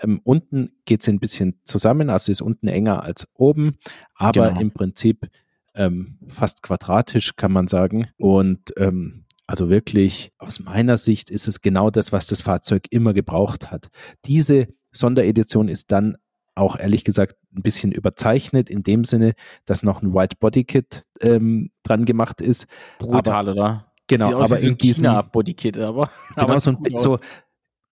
Ähm, 0.00 0.20
unten 0.22 0.70
geht 0.84 1.02
sie 1.02 1.12
ein 1.12 1.18
bisschen 1.18 1.60
zusammen, 1.64 2.10
also 2.10 2.30
ist 2.30 2.42
unten 2.42 2.68
enger 2.68 3.02
als 3.02 3.26
oben, 3.34 3.78
aber 4.14 4.48
genau. 4.48 4.60
im 4.60 4.70
Prinzip 4.70 5.28
ähm, 5.76 6.18
fast 6.28 6.62
quadratisch, 6.62 7.36
kann 7.36 7.52
man 7.52 7.68
sagen. 7.68 8.08
Und 8.16 8.72
ähm, 8.76 9.24
also 9.46 9.68
wirklich 9.68 10.32
aus 10.38 10.60
meiner 10.60 10.96
Sicht 10.96 11.30
ist 11.30 11.46
es 11.46 11.60
genau 11.60 11.90
das, 11.90 12.12
was 12.12 12.26
das 12.26 12.42
Fahrzeug 12.42 12.86
immer 12.90 13.14
gebraucht 13.14 13.70
hat. 13.70 13.88
Diese 14.24 14.68
Sonderedition 14.90 15.68
ist 15.68 15.92
dann 15.92 16.16
auch 16.56 16.78
ehrlich 16.78 17.04
gesagt 17.04 17.36
ein 17.54 17.62
bisschen 17.62 17.92
überzeichnet 17.92 18.70
in 18.70 18.82
dem 18.82 19.04
Sinne, 19.04 19.34
dass 19.66 19.82
noch 19.82 20.02
ein 20.02 20.14
White 20.14 20.36
Body 20.40 20.64
Kit 20.64 21.04
ähm, 21.20 21.70
dran 21.82 22.06
gemacht 22.06 22.40
ist. 22.40 22.66
Brutal, 22.98 23.48
aber, 23.48 23.52
oder? 23.52 23.92
Genau, 24.08 24.40
aber 24.40 24.58
in 24.60 24.78
diesem 24.78 25.22
Body 25.32 25.54
Kit, 25.54 25.76
aber 25.78 26.10
genau 26.34 26.48
aber 26.50 26.60
so, 26.60 26.70
ein, 26.70 26.98
so 26.98 27.18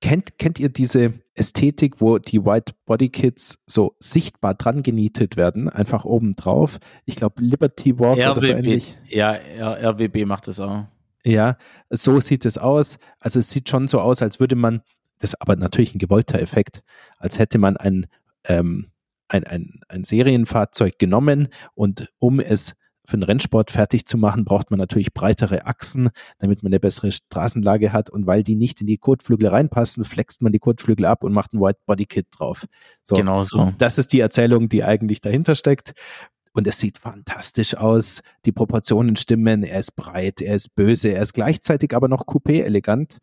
kennt 0.01 0.39
kennt 0.39 0.59
ihr 0.59 0.69
diese 0.69 1.13
Ästhetik, 1.35 2.01
wo 2.01 2.19
die 2.19 2.45
White 2.45 2.75
Body 2.87 3.09
Kits 3.09 3.59
so 3.67 3.97
sichtbar 3.99 4.55
dran 4.55 4.83
genietet 4.83 5.37
werden, 5.37 5.69
einfach 5.69 6.05
oben 6.05 6.37
drauf? 6.37 6.79
Ich 7.05 7.17
glaube 7.17 7.43
Liberty 7.43 7.99
Walk 7.99 8.19
RWB, 8.19 8.31
oder 8.31 8.41
so 8.41 8.53
ähnlich. 8.53 8.99
Ja, 9.09 9.33
RWB 9.33 10.25
macht 10.27 10.49
das 10.49 10.61
auch. 10.61 10.85
Ja, 11.25 11.57
so 11.91 12.21
sieht 12.21 12.45
es 12.45 12.59
aus. 12.59 12.99
Also 13.19 13.41
es 13.41 13.51
sieht 13.51 13.69
schon 13.69 13.89
so 13.89 14.01
aus, 14.01 14.23
als 14.23 14.41
würde 14.41 14.57
man 14.57 14.83
das 15.25 15.33
ist 15.33 15.41
aber 15.41 15.57
natürlich 15.57 15.95
ein 15.95 15.99
gewollter 15.99 16.39
Effekt, 16.41 16.83
als 17.17 17.39
hätte 17.39 17.59
man 17.59 17.77
ein, 17.77 18.07
ähm, 18.47 18.91
ein, 19.29 19.45
ein, 19.45 19.81
ein 19.89 20.05
Serienfahrzeug 20.05 20.99
genommen 20.99 21.49
und 21.75 22.13
um 22.19 22.41
es 22.41 22.75
für 23.07 23.17
den 23.17 23.23
Rennsport 23.23 23.71
fertig 23.71 24.07
zu 24.07 24.17
machen, 24.17 24.45
braucht 24.45 24.71
man 24.71 24.79
natürlich 24.79 25.13
breitere 25.13 25.67
Achsen, 25.67 26.11
damit 26.39 26.63
man 26.63 26.71
eine 26.71 26.81
bessere 26.81 27.13
Straßenlage 27.13 27.93
hat. 27.93 28.11
Und 28.11 28.27
weil 28.27 28.43
die 28.43 28.55
nicht 28.55 28.81
in 28.81 28.87
die 28.87 28.97
Kotflügel 28.97 29.49
reinpassen, 29.49 30.05
flext 30.05 30.43
man 30.43 30.53
die 30.53 30.59
Kotflügel 30.59 31.05
ab 31.05 31.23
und 31.23 31.33
macht 31.33 31.53
ein 31.53 31.61
White 31.61 31.81
Body 31.87 32.07
Kit 32.07 32.27
drauf. 32.31 32.67
So, 33.03 33.17
genau 33.17 33.43
so. 33.43 33.73
Das 33.79 33.99
ist 33.99 34.13
die 34.13 34.21
Erzählung, 34.21 34.69
die 34.69 34.85
eigentlich 34.85 35.21
dahinter 35.21 35.55
steckt. 35.55 35.93
Und 36.53 36.67
es 36.67 36.79
sieht 36.79 36.99
fantastisch 36.99 37.77
aus. 37.77 38.23
Die 38.45 38.53
Proportionen 38.53 39.17
stimmen. 39.17 39.65
Er 39.65 39.81
ist 39.81 39.97
breit, 39.97 40.41
er 40.41 40.55
ist 40.55 40.75
böse, 40.75 41.11
er 41.11 41.23
ist 41.23 41.35
gleichzeitig 41.35 41.95
aber 41.95 42.09
noch 42.09 42.27
coupé 42.27 42.63
elegant. 42.63 43.19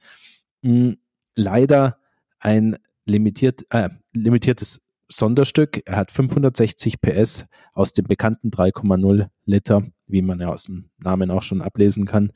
Hm, 0.64 0.98
leider 1.36 1.98
ein 2.40 2.78
limitiert, 3.06 3.66
äh, 3.70 3.90
limitiertes 4.14 4.82
Sonderstück. 5.12 5.82
Er 5.86 5.98
hat 5.98 6.12
560 6.12 7.02
PS 7.02 7.46
aus 7.74 7.94
dem 7.94 8.06
bekannten 8.06 8.50
3,0 8.50 9.28
Liter, 9.46 9.84
wie 10.08 10.22
man 10.22 10.40
ja 10.40 10.50
aus 10.50 10.64
dem 10.64 10.90
Namen 10.98 11.32
auch 11.32 11.44
schon 11.44 11.62
ablesen 11.62 12.06
kann. 12.06 12.32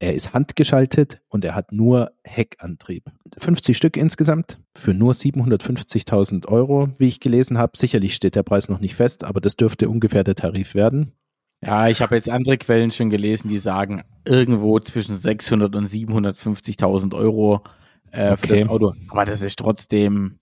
Er 0.00 0.14
ist 0.14 0.32
handgeschaltet 0.32 1.20
und 1.28 1.44
er 1.44 1.56
hat 1.56 1.72
nur 1.72 2.12
Heckantrieb. 2.22 3.10
50 3.36 3.76
Stück 3.76 3.96
insgesamt 3.96 4.60
für 4.76 4.94
nur 4.94 5.12
750.000 5.12 6.46
Euro, 6.46 6.90
wie 6.98 7.08
ich 7.08 7.18
gelesen 7.18 7.58
habe. 7.58 7.76
Sicherlich 7.76 8.14
steht 8.14 8.36
der 8.36 8.44
Preis 8.44 8.68
noch 8.68 8.78
nicht 8.78 8.94
fest, 8.94 9.24
aber 9.24 9.40
das 9.40 9.56
dürfte 9.56 9.88
ungefähr 9.88 10.22
der 10.22 10.36
Tarif 10.36 10.74
werden. 10.74 11.12
Ja, 11.60 11.88
ich 11.88 12.00
habe 12.00 12.14
jetzt 12.14 12.30
andere 12.30 12.56
Quellen 12.58 12.92
schon 12.92 13.10
gelesen, 13.10 13.48
die 13.48 13.58
sagen 13.58 14.04
irgendwo 14.24 14.78
zwischen 14.78 15.16
600 15.16 15.74
und 15.74 15.88
750.000 15.88 17.16
Euro 17.16 17.62
äh, 18.12 18.30
okay. 18.30 18.36
für 18.36 18.46
das 18.54 18.68
Auto. 18.68 18.94
Aber 19.08 19.24
das 19.24 19.42
ist 19.42 19.58
trotzdem 19.58 20.38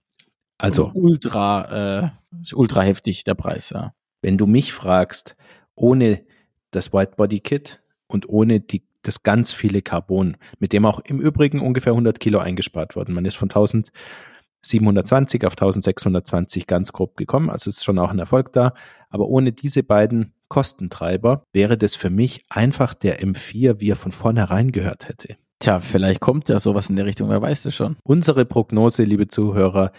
also 0.57 0.91
ultra, 0.93 2.03
äh, 2.03 2.09
ultra 2.53 2.81
heftig 2.81 3.23
der 3.23 3.35
Preis. 3.35 3.69
Ja. 3.69 3.93
Wenn 4.21 4.37
du 4.37 4.47
mich 4.47 4.73
fragst, 4.73 5.35
ohne 5.75 6.23
das 6.71 6.93
White 6.93 7.13
Body 7.17 7.39
Kit 7.39 7.81
und 8.07 8.27
ohne 8.29 8.59
die, 8.59 8.83
das 9.03 9.23
ganz 9.23 9.53
viele 9.53 9.81
Carbon, 9.81 10.37
mit 10.59 10.73
dem 10.73 10.85
auch 10.85 10.99
im 10.99 11.19
Übrigen 11.21 11.61
ungefähr 11.61 11.93
100 11.93 12.19
Kilo 12.19 12.39
eingespart 12.39 12.95
worden. 12.95 13.13
Man 13.13 13.25
ist 13.25 13.35
von 13.35 13.49
1720 13.49 15.45
auf 15.45 15.53
1620 15.53 16.67
ganz 16.67 16.91
grob 16.91 17.15
gekommen, 17.15 17.49
also 17.49 17.69
ist 17.69 17.85
schon 17.85 17.99
auch 17.99 18.09
ein 18.11 18.19
Erfolg 18.19 18.51
da. 18.53 18.73
Aber 19.09 19.27
ohne 19.27 19.51
diese 19.53 19.83
beiden 19.83 20.33
Kostentreiber 20.49 21.43
wäre 21.53 21.77
das 21.77 21.95
für 21.95 22.09
mich 22.09 22.43
einfach 22.49 22.93
der 22.93 23.21
M4, 23.21 23.79
wie 23.79 23.91
er 23.91 23.95
von 23.95 24.11
vornherein 24.11 24.71
gehört 24.71 25.07
hätte. 25.07 25.37
Tja, 25.59 25.79
vielleicht 25.79 26.19
kommt 26.19 26.49
ja 26.49 26.59
sowas 26.59 26.89
in 26.89 26.95
der 26.95 27.05
Richtung, 27.05 27.29
wer 27.29 27.41
weiß 27.41 27.63
das 27.63 27.75
schon. 27.75 27.97
Unsere 28.03 28.45
Prognose, 28.45 29.03
liebe 29.03 29.27
Zuhörer, 29.27 29.91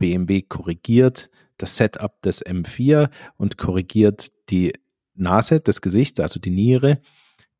BMW 0.00 0.42
korrigiert 0.42 1.30
das 1.58 1.76
Setup 1.76 2.20
des 2.22 2.44
M4 2.44 3.10
und 3.36 3.58
korrigiert 3.58 4.32
die 4.48 4.72
Nase, 5.14 5.60
das 5.60 5.80
Gesicht, 5.80 6.18
also 6.18 6.40
die 6.40 6.50
Niere. 6.50 6.98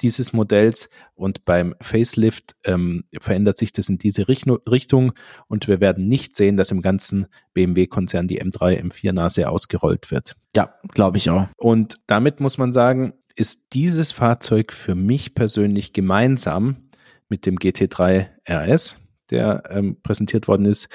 dieses 0.01 0.33
Modells 0.33 0.89
und 1.15 1.45
beim 1.45 1.75
Facelift 1.83 2.57
ähm, 2.65 3.05
verändert 3.21 3.59
sich 3.59 3.71
das 3.71 3.91
in 3.91 3.99
diese 3.99 4.29
Richtung 4.29 5.13
und 5.47 5.69
wir 5.69 5.79
werden 5.81 6.09
nicht 6.09 6.35
sehen, 6.35 6.57
dass 6.57 6.71
im 6.71 6.81
ganzen 6.81 7.27
BMW-Konzern 7.53 8.27
die 8.27 8.43
M3, 8.43 8.81
M4 8.81 9.13
Nase 9.13 9.51
ausgerollt 9.51 10.11
wird. 10.11 10.37
Ja, 10.57 10.75
glaube 10.95 11.19
ich 11.19 11.29
auch. 11.29 11.49
Und 11.59 12.01
damit 12.07 12.41
muss 12.41 12.57
man 12.57 12.73
sagen, 12.73 13.13
ist 13.37 13.75
dieses 13.75 14.11
Fahrzeug 14.11 14.73
für 14.73 14.95
mich 14.95 15.35
persönlich 15.35 15.93
gemeinsam 15.93 16.89
mit 17.29 17.45
dem 17.45 17.59
GT3 17.59 18.29
RS, 18.49 18.97
der 19.29 19.65
ähm, 19.69 19.99
präsentiert 20.03 20.49
worden 20.49 20.65
ist, 20.65 20.89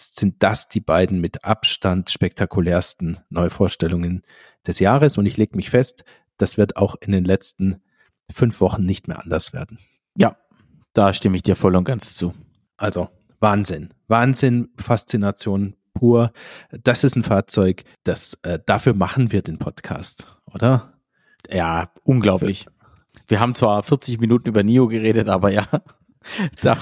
sind 0.00 0.42
das 0.42 0.68
die 0.68 0.80
beiden 0.80 1.20
mit 1.20 1.44
Abstand 1.44 2.10
spektakulärsten 2.10 3.18
Neuvorstellungen 3.30 4.22
des 4.66 4.78
Jahres. 4.78 5.18
Und 5.18 5.26
ich 5.26 5.36
lege 5.36 5.56
mich 5.56 5.70
fest, 5.70 6.04
das 6.38 6.58
wird 6.58 6.76
auch 6.76 6.96
in 7.00 7.12
den 7.12 7.24
letzten 7.24 7.82
fünf 8.30 8.60
Wochen 8.60 8.84
nicht 8.84 9.08
mehr 9.08 9.20
anders 9.22 9.52
werden. 9.52 9.78
Ja, 10.16 10.36
da 10.92 11.12
stimme 11.12 11.36
ich 11.36 11.42
dir 11.42 11.56
voll 11.56 11.76
und 11.76 11.84
ganz 11.84 12.14
zu. 12.14 12.34
Also 12.76 13.08
Wahnsinn, 13.40 13.92
Wahnsinn, 14.08 14.70
Faszination 14.78 15.76
pur. 15.94 16.32
Das 16.70 17.04
ist 17.04 17.16
ein 17.16 17.22
Fahrzeug, 17.22 17.84
das 18.04 18.34
äh, 18.42 18.58
dafür 18.64 18.94
machen 18.94 19.32
wir 19.32 19.42
den 19.42 19.58
Podcast, 19.58 20.36
oder? 20.52 20.94
Ja, 21.50 21.90
unglaublich. 22.02 22.66
Wir 23.28 23.40
haben 23.40 23.54
zwar 23.54 23.82
40 23.82 24.20
Minuten 24.20 24.48
über 24.48 24.62
NIO 24.62 24.88
geredet, 24.88 25.28
aber 25.28 25.50
ja, 25.50 25.66
da, 26.62 26.76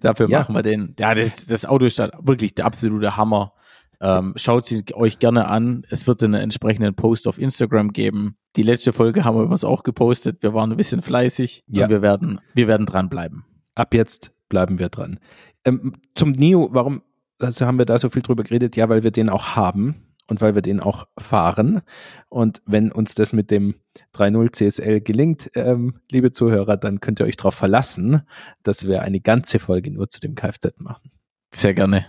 dafür 0.00 0.28
ja. 0.28 0.40
machen 0.40 0.54
wir 0.54 0.62
den. 0.62 0.94
Ja, 0.98 1.14
das, 1.14 1.46
das 1.46 1.64
Auto 1.64 1.84
ist 1.84 1.98
wirklich 1.98 2.54
der 2.54 2.66
absolute 2.66 3.16
Hammer. 3.16 3.52
Ähm, 4.00 4.32
schaut 4.36 4.66
sie 4.66 4.82
euch 4.94 5.18
gerne 5.18 5.48
an. 5.48 5.86
Es 5.90 6.06
wird 6.06 6.22
einen 6.22 6.40
entsprechenden 6.40 6.94
Post 6.94 7.28
auf 7.28 7.38
Instagram 7.38 7.92
geben. 7.92 8.36
Die 8.56 8.62
letzte 8.62 8.92
Folge 8.92 9.24
haben 9.24 9.36
wir 9.36 9.48
uns 9.48 9.64
auch 9.64 9.82
gepostet. 9.82 10.42
Wir 10.42 10.54
waren 10.54 10.70
ein 10.70 10.76
bisschen 10.76 11.02
fleißig. 11.02 11.64
Ja. 11.66 11.88
wir 11.90 12.00
werden, 12.00 12.40
wir 12.54 12.66
werden 12.66 12.86
dranbleiben. 12.86 13.44
Ab 13.74 13.94
jetzt 13.94 14.32
bleiben 14.48 14.78
wir 14.78 14.88
dran. 14.88 15.18
Ähm, 15.64 15.92
zum 16.14 16.32
NIO, 16.32 16.70
warum 16.72 17.02
also 17.38 17.66
haben 17.66 17.78
wir 17.78 17.86
da 17.86 17.98
so 17.98 18.10
viel 18.10 18.22
drüber 18.22 18.42
geredet? 18.42 18.76
Ja, 18.76 18.88
weil 18.88 19.02
wir 19.02 19.10
den 19.10 19.28
auch 19.28 19.56
haben 19.56 20.09
und 20.30 20.40
weil 20.40 20.54
wir 20.54 20.62
den 20.62 20.80
auch 20.80 21.06
fahren. 21.18 21.82
Und 22.28 22.62
wenn 22.64 22.92
uns 22.92 23.14
das 23.14 23.32
mit 23.32 23.50
dem 23.50 23.74
3.0 24.14 24.52
CSL 24.52 25.00
gelingt, 25.00 25.50
ähm, 25.54 26.00
liebe 26.10 26.32
Zuhörer, 26.32 26.76
dann 26.76 27.00
könnt 27.00 27.20
ihr 27.20 27.26
euch 27.26 27.36
darauf 27.36 27.54
verlassen, 27.54 28.22
dass 28.62 28.86
wir 28.86 29.02
eine 29.02 29.20
ganze 29.20 29.58
Folge 29.58 29.90
nur 29.90 30.08
zu 30.08 30.20
dem 30.20 30.36
Kfz 30.36 30.78
machen. 30.78 31.10
Sehr 31.52 31.74
gerne. 31.74 32.06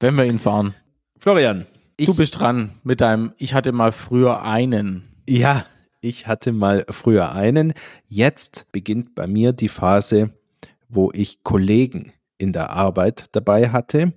Wenn 0.00 0.16
wir 0.16 0.26
ihn 0.26 0.40
fahren. 0.40 0.74
Florian. 1.16 1.66
Ich, 1.96 2.06
du 2.06 2.16
bist 2.16 2.40
dran 2.40 2.72
mit 2.82 3.00
deinem, 3.00 3.32
ich 3.38 3.54
hatte 3.54 3.70
mal 3.70 3.92
früher 3.92 4.42
einen. 4.42 5.04
Ja, 5.28 5.64
ich 6.00 6.26
hatte 6.26 6.52
mal 6.52 6.84
früher 6.90 7.32
einen. 7.32 7.72
Jetzt 8.08 8.66
beginnt 8.72 9.14
bei 9.14 9.28
mir 9.28 9.52
die 9.52 9.68
Phase, 9.68 10.30
wo 10.88 11.12
ich 11.14 11.44
Kollegen 11.44 12.12
in 12.36 12.52
der 12.52 12.70
Arbeit 12.70 13.26
dabei 13.32 13.70
hatte. 13.70 14.12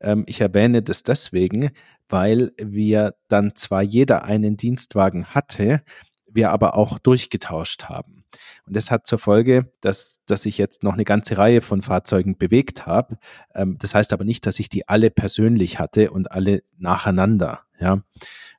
Ähm, 0.00 0.24
ich 0.28 0.40
erwähne 0.40 0.82
das 0.82 1.02
deswegen, 1.02 1.70
weil 2.08 2.52
wir 2.58 3.14
dann 3.28 3.54
zwar 3.54 3.82
jeder 3.82 4.24
einen 4.24 4.56
Dienstwagen 4.56 5.26
hatte, 5.26 5.82
wir 6.26 6.50
aber 6.50 6.76
auch 6.76 6.98
durchgetauscht 6.98 7.84
haben. 7.84 8.24
Und 8.66 8.76
das 8.76 8.90
hat 8.90 9.06
zur 9.06 9.18
Folge, 9.18 9.72
dass, 9.80 10.20
dass 10.26 10.46
ich 10.46 10.58
jetzt 10.58 10.82
noch 10.82 10.94
eine 10.94 11.04
ganze 11.04 11.38
Reihe 11.38 11.60
von 11.60 11.82
Fahrzeugen 11.82 12.36
bewegt 12.36 12.86
habe. 12.86 13.18
Ähm, 13.54 13.76
das 13.78 13.94
heißt 13.94 14.12
aber 14.12 14.24
nicht, 14.24 14.46
dass 14.46 14.58
ich 14.58 14.68
die 14.68 14.88
alle 14.88 15.10
persönlich 15.10 15.78
hatte 15.78 16.10
und 16.10 16.30
alle 16.30 16.62
nacheinander. 16.76 17.60
Ja. 17.80 18.02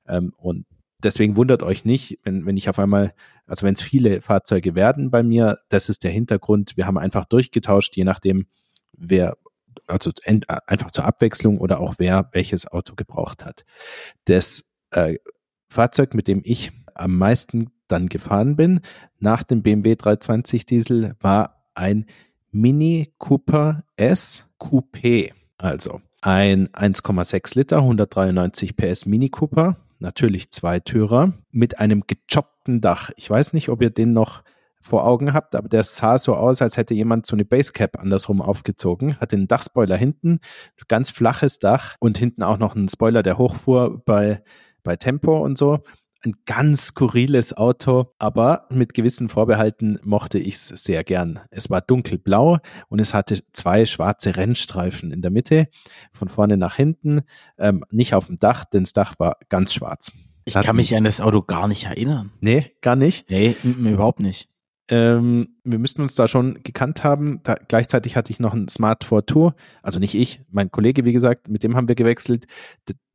Ähm, 0.07 0.33
und 0.37 0.65
deswegen 1.03 1.35
wundert 1.35 1.63
euch 1.63 1.85
nicht, 1.85 2.19
wenn, 2.23 2.45
wenn 2.45 2.57
ich 2.57 2.69
auf 2.69 2.79
einmal, 2.79 3.13
also 3.45 3.65
wenn 3.65 3.73
es 3.73 3.81
viele 3.81 4.21
Fahrzeuge 4.21 4.75
werden 4.75 5.11
bei 5.11 5.23
mir, 5.23 5.59
das 5.69 5.89
ist 5.89 6.03
der 6.03 6.11
Hintergrund. 6.11 6.77
Wir 6.77 6.87
haben 6.87 6.97
einfach 6.97 7.25
durchgetauscht, 7.25 7.95
je 7.95 8.03
nachdem, 8.03 8.47
wer 8.93 9.37
also 9.87 10.11
einfach 10.65 10.91
zur 10.91 11.05
Abwechslung 11.05 11.59
oder 11.59 11.79
auch 11.79 11.95
wer 11.97 12.29
welches 12.31 12.67
Auto 12.67 12.95
gebraucht 12.95 13.45
hat. 13.45 13.65
Das 14.25 14.73
äh, 14.91 15.15
Fahrzeug, 15.69 16.13
mit 16.13 16.27
dem 16.27 16.41
ich 16.43 16.71
am 16.93 17.17
meisten 17.17 17.69
dann 17.87 18.09
gefahren 18.09 18.55
bin, 18.55 18.81
nach 19.19 19.43
dem 19.43 19.61
BMW 19.61 19.95
320 19.95 20.65
Diesel, 20.65 21.15
war 21.19 21.63
ein 21.75 22.05
Mini 22.51 23.13
Cooper 23.17 23.83
S 23.95 24.45
Coupé. 24.59 25.31
Also 25.57 26.01
ein 26.21 26.67
1,6 26.69 27.57
Liter, 27.57 27.77
193 27.77 28.75
PS 28.75 29.05
Mini 29.05 29.29
Cooper, 29.29 29.77
natürlich 29.99 30.51
Zweitürer, 30.51 31.33
mit 31.51 31.79
einem 31.79 32.03
gechoppten 32.07 32.81
Dach. 32.81 33.11
Ich 33.15 33.29
weiß 33.29 33.53
nicht, 33.53 33.69
ob 33.69 33.81
ihr 33.81 33.89
den 33.89 34.13
noch 34.13 34.43
vor 34.87 35.05
Augen 35.05 35.33
habt, 35.33 35.55
aber 35.55 35.69
der 35.69 35.83
sah 35.83 36.17
so 36.17 36.35
aus, 36.35 36.61
als 36.61 36.77
hätte 36.77 36.93
jemand 36.93 37.25
so 37.25 37.35
eine 37.35 37.45
Basecap 37.45 37.99
andersrum 37.99 38.41
aufgezogen, 38.41 39.19
hatte 39.19 39.35
einen 39.35 39.47
Dachspoiler 39.47 39.97
hinten, 39.97 40.39
ganz 40.87 41.11
flaches 41.11 41.59
Dach 41.59 41.95
und 41.99 42.17
hinten 42.17 42.43
auch 42.43 42.57
noch 42.57 42.75
einen 42.75 42.89
Spoiler, 42.89 43.23
der 43.23 43.37
hochfuhr 43.37 44.01
bei, 44.05 44.41
bei 44.83 44.95
Tempo 44.95 45.39
und 45.43 45.57
so. 45.57 45.79
Ein 46.25 46.33
ganz 46.45 46.87
skurriles 46.87 47.55
Auto, 47.55 48.07
aber 48.17 48.65
mit 48.71 48.95
gewissen 48.95 49.29
Vorbehalten 49.29 49.99
mochte 50.03 50.39
ich 50.39 50.55
es 50.55 50.67
sehr 50.67 51.03
gern. 51.03 51.39
Es 51.51 51.69
war 51.69 51.81
dunkelblau 51.81 52.57
und 52.89 52.99
es 52.99 53.13
hatte 53.13 53.39
zwei 53.53 53.85
schwarze 53.85 54.35
Rennstreifen 54.35 55.11
in 55.11 55.21
der 55.21 55.29
Mitte, 55.29 55.67
von 56.11 56.27
vorne 56.27 56.57
nach 56.57 56.75
hinten, 56.75 57.21
ähm, 57.59 57.83
nicht 57.91 58.15
auf 58.15 58.27
dem 58.27 58.37
Dach, 58.37 58.65
denn 58.65 58.83
das 58.83 58.93
Dach 58.93 59.13
war 59.19 59.37
ganz 59.49 59.73
schwarz. 59.73 60.11
Ich 60.47 60.53
kann 60.53 60.77
mich 60.77 60.95
an 60.95 61.03
das 61.03 61.19
Auto 61.19 61.41
gar 61.41 61.67
nicht 61.67 61.83
erinnern. 61.83 62.31
Nee, 62.39 62.71
gar 62.81 62.95
nicht? 62.95 63.29
Nee, 63.29 63.57
überhaupt 63.63 64.21
nicht. 64.21 64.49
Ähm, 64.89 65.57
wir 65.63 65.79
müssten 65.79 66.01
uns 66.01 66.15
da 66.15 66.27
schon 66.27 66.63
gekannt 66.63 67.03
haben. 67.03 67.41
Da, 67.43 67.55
gleichzeitig 67.67 68.15
hatte 68.15 68.31
ich 68.31 68.39
noch 68.39 68.53
ein 68.53 68.67
Smart 68.69 69.03
4 69.03 69.25
Tour, 69.25 69.55
also 69.81 69.99
nicht 69.99 70.15
ich, 70.15 70.41
mein 70.49 70.71
Kollege, 70.71 71.03
wie 71.03 71.13
gesagt, 71.13 71.49
mit 71.49 71.63
dem 71.63 71.75
haben 71.75 71.87
wir 71.87 71.95
gewechselt. 71.95 72.45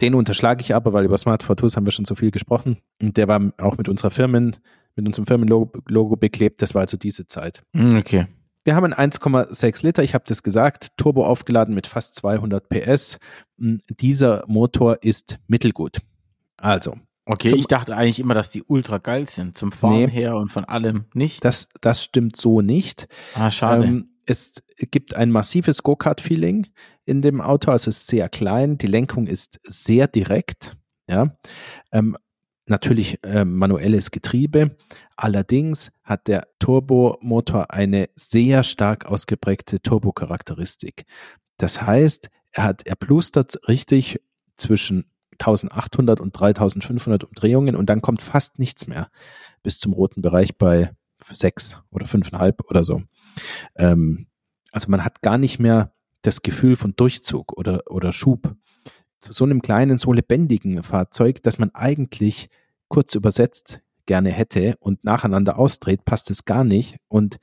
Den 0.01 0.15
unterschlage 0.15 0.61
ich 0.61 0.75
aber, 0.75 0.93
weil 0.93 1.05
über 1.05 1.17
Smart 1.17 1.43
4 1.43 1.57
Tours 1.57 1.77
haben 1.77 1.87
wir 1.87 1.93
schon 1.93 2.05
so 2.05 2.15
viel 2.15 2.31
gesprochen. 2.31 2.79
Und 3.01 3.17
der 3.17 3.29
war 3.29 3.53
auch 3.59 3.79
mit 3.79 3.89
unserer 3.89 4.11
Firmen, 4.11 4.57
mit 4.97 5.07
unserem 5.07 5.27
Firmenlogo 5.27 6.17
beklebt. 6.17 6.61
Das 6.61 6.75
war 6.75 6.83
also 6.83 6.97
diese 6.97 7.27
Zeit. 7.27 7.63
Hm, 7.75 7.97
okay. 7.97 8.27
Wir 8.65 8.77
haben 8.77 8.93
ein 8.93 9.11
1,6 9.11 9.85
Liter, 9.85 10.05
ich 10.05 10.15
habe 10.15 10.25
das 10.29 10.45
gesagt, 10.45 10.97
Turbo 10.97 11.27
aufgeladen 11.27 11.75
mit 11.75 11.89
fast 11.89 12.15
200 12.15 12.69
PS. 12.69 13.19
Hm, 13.59 13.79
dieser 13.89 14.45
Motor 14.47 14.99
ist 15.03 15.39
mittelgut. 15.49 15.99
Also, 16.59 16.97
Okay, 17.25 17.49
zum, 17.49 17.59
ich 17.59 17.69
dachte 17.69 17.97
eigentlich 17.97 18.21
immer, 18.21 18.35
dass 18.35 18.51
die 18.51 18.65
ultra 18.65 18.99
geil 18.99 19.29
sind, 19.29 19.57
zum 19.57 19.71
Fahren 19.71 20.07
nee, 20.07 20.11
her 20.11 20.37
und 20.37 20.49
von 20.49 20.65
allem 20.65 21.05
nicht. 21.15 21.45
Das, 21.45 21.69
das 21.81 22.03
stimmt 22.03 22.37
so 22.37 22.61
nicht. 22.61 23.07
Ah, 23.35 23.51
schade. 23.51 23.85
Ähm, 23.85 24.09
es 24.27 24.63
gibt 24.91 25.15
ein 25.15 25.31
massives 25.31 25.83
Go-Kart-Feeling 25.83 26.69
in 27.05 27.23
dem 27.23 27.41
Auto, 27.41 27.71
also 27.71 27.91
es 27.91 27.99
ist 27.99 28.07
sehr 28.09 28.29
klein, 28.29 28.79
die 28.79 28.87
Lenkung 28.87 29.27
ist 29.27 29.61
sehr 29.65 30.07
direkt, 30.07 30.77
ja. 31.09 31.37
Ähm, 31.91 32.17
natürlich 32.67 33.19
äh, 33.25 33.45
manuelles 33.45 34.11
Getriebe. 34.11 34.77
Allerdings 35.17 35.91
hat 36.03 36.29
der 36.29 36.49
Turbomotor 36.59 37.71
eine 37.71 38.09
sehr 38.15 38.63
stark 38.63 39.07
ausgeprägte 39.07 39.81
Turbocharakteristik. 39.81 41.05
Das 41.57 41.83
heißt, 41.83 42.31
er 42.53 42.65
hat, 42.65 42.87
er 42.87 42.97
plustert 42.97 43.57
richtig 43.69 44.21
zwischen 44.57 45.12
1800 45.43 46.21
und 46.21 46.33
3500 46.33 47.25
Umdrehungen 47.25 47.77
und 47.77 47.87
dann 47.87 48.03
kommt 48.03 48.23
fast 48.23 48.59
nichts 48.59 48.87
mehr 48.87 49.09
bis 49.63 49.79
zum 49.79 49.93
roten 49.93 50.23
Bereich 50.23 50.57
bei 50.57 50.91
sechs 51.31 51.79
oder 51.91 52.07
fünfeinhalb 52.07 52.69
oder 52.69 52.85
so. 52.85 53.03
Ähm, 53.77 54.27
also 54.73 54.91
man 54.91 55.05
hat 55.05 55.23
gar 55.23 55.39
nicht 55.39 55.59
mehr 55.59 55.93
das 56.23 56.43
Gefühl 56.43 56.77
von 56.77 56.95
Durchzug 56.97 57.57
oder, 57.57 57.83
oder 57.89 58.13
Schub. 58.13 58.57
Zu 59.21 59.33
so 59.33 59.45
einem 59.45 59.63
kleinen, 59.63 59.99
so 59.99 60.13
lebendigen 60.13 60.83
Fahrzeug, 60.83 61.43
das 61.43 61.59
man 61.59 61.71
eigentlich 61.75 62.49
kurz 62.89 63.15
übersetzt 63.15 63.81
gerne 64.07 64.31
hätte 64.31 64.77
und 64.81 65.05
nacheinander 65.05 65.59
ausdreht, 65.59 66.05
passt 66.05 66.31
es 66.31 66.45
gar 66.45 66.65
nicht. 66.65 66.99
Und 67.09 67.39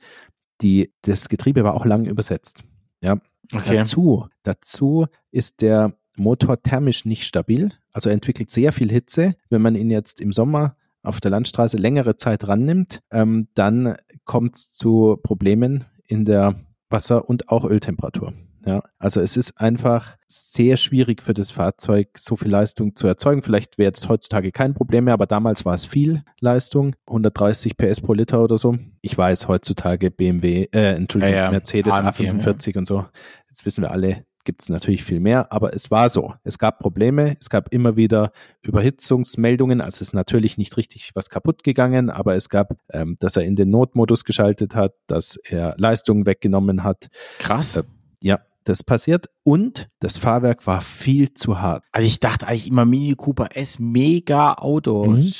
die, 0.60 0.92
das 1.02 1.28
Getriebe 1.28 1.64
war 1.64 1.74
auch 1.74 1.86
lang 1.86 2.04
übersetzt. 2.04 2.64
Ja. 3.00 3.18
Okay. 3.52 3.76
Dazu, 3.76 4.28
dazu 4.42 5.06
ist 5.30 5.62
der 5.62 5.96
Motor 6.20 6.62
thermisch 6.62 7.04
nicht 7.04 7.24
stabil. 7.24 7.72
Also 7.92 8.08
er 8.08 8.14
entwickelt 8.14 8.50
sehr 8.50 8.72
viel 8.72 8.90
Hitze. 8.90 9.34
Wenn 9.48 9.62
man 9.62 9.74
ihn 9.74 9.90
jetzt 9.90 10.20
im 10.20 10.32
Sommer 10.32 10.76
auf 11.02 11.20
der 11.20 11.30
Landstraße 11.30 11.76
längere 11.76 12.16
Zeit 12.16 12.46
rannimmt, 12.46 13.00
ähm, 13.10 13.48
dann 13.54 13.96
kommt 14.24 14.56
es 14.56 14.72
zu 14.72 15.18
Problemen 15.22 15.84
in 16.06 16.24
der 16.24 16.60
Wasser- 16.90 17.28
und 17.28 17.48
auch 17.48 17.64
Öltemperatur. 17.64 18.34
Ja, 18.66 18.82
also 18.98 19.22
es 19.22 19.38
ist 19.38 19.58
einfach 19.58 20.16
sehr 20.26 20.76
schwierig 20.76 21.22
für 21.22 21.32
das 21.32 21.50
Fahrzeug, 21.50 22.18
so 22.18 22.36
viel 22.36 22.50
Leistung 22.50 22.94
zu 22.94 23.06
erzeugen. 23.06 23.42
Vielleicht 23.42 23.78
wäre 23.78 23.92
das 23.92 24.08
heutzutage 24.08 24.52
kein 24.52 24.74
Problem 24.74 25.04
mehr, 25.04 25.14
aber 25.14 25.26
damals 25.26 25.64
war 25.64 25.72
es 25.72 25.86
viel 25.86 26.22
Leistung, 26.40 26.94
130 27.06 27.78
PS 27.78 28.02
pro 28.02 28.12
Liter 28.12 28.42
oder 28.42 28.58
so. 28.58 28.76
Ich 29.00 29.16
weiß 29.16 29.48
heutzutage 29.48 30.10
BMW, 30.10 30.68
äh, 30.72 30.94
Entschuldigung, 30.94 31.34
ja, 31.34 31.44
ja. 31.44 31.50
Mercedes 31.50 31.94
A45 31.94 32.74
ja. 32.74 32.78
und 32.78 32.86
so. 32.86 33.06
Jetzt 33.48 33.64
wissen 33.64 33.82
wir 33.82 33.92
alle, 33.92 34.24
gibt 34.44 34.62
es 34.62 34.68
natürlich 34.68 35.04
viel 35.04 35.20
mehr, 35.20 35.52
aber 35.52 35.74
es 35.74 35.90
war 35.90 36.08
so. 36.08 36.34
Es 36.44 36.58
gab 36.58 36.78
Probleme, 36.78 37.36
es 37.40 37.50
gab 37.50 37.72
immer 37.72 37.96
wieder 37.96 38.32
Überhitzungsmeldungen, 38.62 39.80
also 39.80 39.96
es 39.96 40.00
ist 40.00 40.12
natürlich 40.14 40.58
nicht 40.58 40.76
richtig 40.76 41.10
was 41.14 41.30
kaputt 41.30 41.62
gegangen, 41.62 42.10
aber 42.10 42.34
es 42.34 42.48
gab, 42.48 42.76
ähm, 42.92 43.16
dass 43.20 43.36
er 43.36 43.44
in 43.44 43.56
den 43.56 43.70
Notmodus 43.70 44.24
geschaltet 44.24 44.74
hat, 44.74 44.94
dass 45.06 45.36
er 45.36 45.74
Leistungen 45.78 46.26
weggenommen 46.26 46.84
hat. 46.84 47.08
Krass. 47.38 47.76
Äh, 47.76 47.82
ja, 48.22 48.40
das 48.64 48.82
passiert 48.82 49.26
und 49.42 49.88
das 50.00 50.18
Fahrwerk 50.18 50.66
war 50.66 50.80
viel 50.80 51.34
zu 51.34 51.60
hart. 51.60 51.84
Also 51.92 52.06
ich 52.06 52.20
dachte 52.20 52.46
eigentlich 52.46 52.68
immer 52.68 52.84
Mini 52.84 53.14
Cooper 53.14 53.56
S, 53.56 53.78
mega 53.78 54.54
Auto, 54.54 55.06
mhm. 55.06 55.30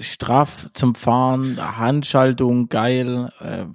straff 0.00 0.70
zum 0.74 0.94
Fahren, 0.94 1.58
Handschaltung, 1.78 2.68
geil. 2.68 3.30
Äh, 3.40 3.66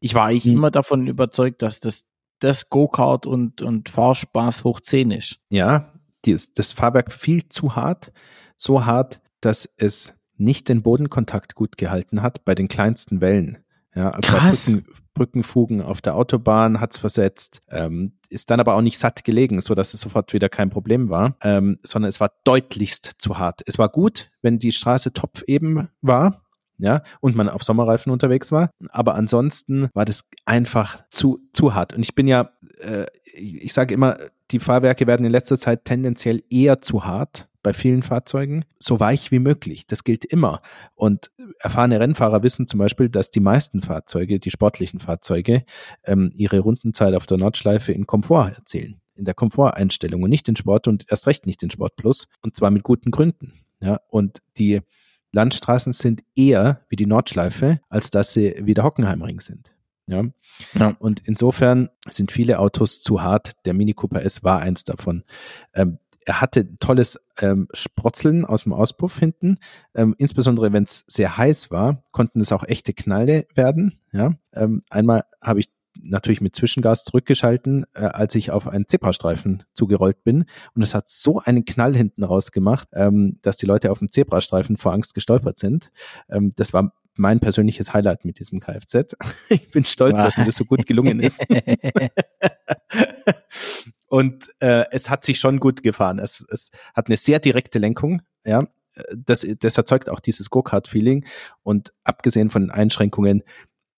ich 0.00 0.14
war 0.14 0.26
eigentlich 0.26 0.46
mhm. 0.46 0.52
immer 0.52 0.70
davon 0.70 1.06
überzeugt, 1.06 1.62
dass 1.62 1.80
das 1.80 2.04
das 2.42 2.68
Go-Kart 2.68 3.26
und, 3.26 3.62
und 3.62 3.88
Fahrspaß 3.88 4.64
hoch 4.64 4.80
10 4.80 5.10
ist. 5.12 5.38
Ja, 5.50 5.92
das, 6.22 6.52
das 6.52 6.72
Fahrwerk 6.72 7.12
viel 7.12 7.48
zu 7.48 7.76
hart, 7.76 8.12
so 8.56 8.84
hart, 8.84 9.20
dass 9.40 9.68
es 9.76 10.14
nicht 10.36 10.68
den 10.68 10.82
Bodenkontakt 10.82 11.54
gut 11.54 11.76
gehalten 11.76 12.22
hat 12.22 12.44
bei 12.44 12.54
den 12.54 12.68
kleinsten 12.68 13.20
Wellen. 13.20 13.58
Ja, 13.94 14.10
also 14.10 14.32
Krass. 14.32 14.66
Brücken, 14.66 14.86
Brückenfugen 15.14 15.82
auf 15.82 16.00
der 16.00 16.16
Autobahn 16.16 16.80
hat's 16.80 16.96
versetzt, 16.96 17.60
ähm, 17.70 18.12
ist 18.30 18.50
dann 18.50 18.60
aber 18.60 18.74
auch 18.74 18.80
nicht 18.80 18.98
satt 18.98 19.24
gelegen, 19.24 19.60
so 19.60 19.74
dass 19.74 19.92
es 19.92 20.00
sofort 20.00 20.32
wieder 20.32 20.48
kein 20.48 20.70
Problem 20.70 21.10
war, 21.10 21.36
ähm, 21.42 21.78
sondern 21.82 22.08
es 22.08 22.20
war 22.20 22.32
deutlichst 22.44 23.12
zu 23.18 23.38
hart. 23.38 23.60
Es 23.66 23.78
war 23.78 23.90
gut, 23.90 24.30
wenn 24.40 24.58
die 24.58 24.72
Straße 24.72 25.12
topfeben 25.12 25.88
war, 26.00 26.41
ja, 26.82 27.02
und 27.20 27.36
man 27.36 27.48
auf 27.48 27.62
Sommerreifen 27.62 28.10
unterwegs 28.10 28.50
war. 28.50 28.70
Aber 28.88 29.14
ansonsten 29.14 29.88
war 29.94 30.04
das 30.04 30.28
einfach 30.44 31.04
zu, 31.10 31.38
zu 31.52 31.74
hart. 31.74 31.94
Und 31.94 32.02
ich 32.02 32.16
bin 32.16 32.26
ja, 32.26 32.50
äh, 32.80 33.06
ich, 33.32 33.72
sage 33.72 33.94
immer, 33.94 34.18
die 34.50 34.58
Fahrwerke 34.58 35.06
werden 35.06 35.24
in 35.24 35.30
letzter 35.30 35.56
Zeit 35.56 35.84
tendenziell 35.84 36.42
eher 36.50 36.80
zu 36.82 37.04
hart 37.04 37.48
bei 37.62 37.72
vielen 37.72 38.02
Fahrzeugen, 38.02 38.64
so 38.80 38.98
weich 38.98 39.30
wie 39.30 39.38
möglich. 39.38 39.86
Das 39.86 40.02
gilt 40.02 40.24
immer. 40.24 40.60
Und 40.96 41.30
erfahrene 41.60 42.00
Rennfahrer 42.00 42.42
wissen 42.42 42.66
zum 42.66 42.78
Beispiel, 42.78 43.08
dass 43.08 43.30
die 43.30 43.38
meisten 43.38 43.80
Fahrzeuge, 43.80 44.40
die 44.40 44.50
sportlichen 44.50 44.98
Fahrzeuge, 44.98 45.64
ähm, 46.04 46.32
ihre 46.34 46.58
Rundenzeit 46.58 47.14
auf 47.14 47.26
der 47.26 47.38
Nordschleife 47.38 47.92
in 47.92 48.06
Komfort 48.06 48.54
erzielen. 48.56 49.00
In 49.14 49.24
der 49.24 49.34
Komforteinstellung 49.34 50.24
und 50.24 50.30
nicht 50.30 50.48
in 50.48 50.56
Sport 50.56 50.88
und 50.88 51.04
erst 51.08 51.28
recht 51.28 51.46
nicht 51.46 51.62
in 51.62 51.70
Sport 51.70 51.94
Plus. 51.94 52.26
Und 52.40 52.56
zwar 52.56 52.72
mit 52.72 52.82
guten 52.82 53.12
Gründen. 53.12 53.52
Ja, 53.80 54.00
und 54.08 54.40
die 54.58 54.80
Landstraßen 55.32 55.92
sind 55.92 56.22
eher 56.36 56.82
wie 56.88 56.96
die 56.96 57.06
Nordschleife, 57.06 57.80
als 57.88 58.10
dass 58.10 58.32
sie 58.32 58.54
wie 58.60 58.74
der 58.74 58.84
Hockenheimring 58.84 59.40
sind. 59.40 59.74
Ja. 60.06 60.24
ja. 60.74 60.96
Und 60.98 61.22
insofern 61.24 61.88
sind 62.08 62.32
viele 62.32 62.58
Autos 62.58 63.00
zu 63.00 63.22
hart. 63.22 63.52
Der 63.64 63.74
Mini 63.74 63.94
Cooper 63.94 64.22
S 64.22 64.44
war 64.44 64.60
eins 64.60 64.84
davon. 64.84 65.24
Ähm, 65.74 65.98
er 66.24 66.40
hatte 66.40 66.76
tolles 66.76 67.18
ähm, 67.40 67.68
Sprotzeln 67.72 68.44
aus 68.44 68.64
dem 68.64 68.72
Auspuff 68.72 69.18
hinten. 69.18 69.58
Ähm, 69.94 70.14
insbesondere 70.18 70.72
wenn 70.72 70.84
es 70.84 71.04
sehr 71.06 71.36
heiß 71.36 71.70
war, 71.70 72.02
konnten 72.12 72.40
es 72.40 72.52
auch 72.52 72.64
echte 72.64 72.92
Knalle 72.92 73.46
werden. 73.54 74.00
Ja, 74.12 74.34
ähm, 74.52 74.82
einmal 74.90 75.24
habe 75.40 75.60
ich 75.60 75.70
natürlich 76.04 76.40
mit 76.40 76.56
Zwischengas 76.56 77.04
zurückgeschalten, 77.04 77.84
äh, 77.94 78.04
als 78.04 78.34
ich 78.34 78.50
auf 78.50 78.68
einen 78.68 78.88
Zebrastreifen 78.88 79.62
zugerollt 79.74 80.24
bin. 80.24 80.44
Und 80.74 80.82
es 80.82 80.94
hat 80.94 81.08
so 81.08 81.40
einen 81.40 81.64
Knall 81.64 81.94
hinten 81.94 82.24
raus 82.24 82.52
gemacht, 82.52 82.88
ähm, 82.92 83.38
dass 83.42 83.56
die 83.56 83.66
Leute 83.66 83.90
auf 83.90 83.98
dem 83.98 84.10
Zebrastreifen 84.10 84.76
vor 84.76 84.92
Angst 84.92 85.14
gestolpert 85.14 85.58
sind. 85.58 85.90
Ähm, 86.28 86.52
das 86.56 86.72
war 86.72 86.92
mein 87.14 87.40
persönliches 87.40 87.92
Highlight 87.92 88.24
mit 88.24 88.38
diesem 88.38 88.60
Kfz. 88.60 89.16
Ich 89.48 89.70
bin 89.70 89.84
stolz, 89.84 90.18
dass 90.18 90.36
mir 90.36 90.44
das 90.44 90.56
so 90.56 90.64
gut 90.64 90.86
gelungen 90.86 91.20
ist. 91.20 91.42
Und 94.08 94.50
äh, 94.60 94.84
es 94.90 95.08
hat 95.08 95.24
sich 95.24 95.38
schon 95.40 95.58
gut 95.58 95.82
gefahren. 95.82 96.18
Es, 96.18 96.44
es 96.50 96.70
hat 96.94 97.06
eine 97.06 97.16
sehr 97.16 97.38
direkte 97.38 97.78
Lenkung, 97.78 98.22
ja. 98.44 98.66
Das, 99.16 99.46
das 99.58 99.78
erzeugt 99.78 100.10
auch 100.10 100.20
dieses 100.20 100.50
Go-Kart-Feeling. 100.50 101.24
Und 101.62 101.94
abgesehen 102.04 102.50
von 102.50 102.60
den 102.60 102.70
Einschränkungen, 102.70 103.42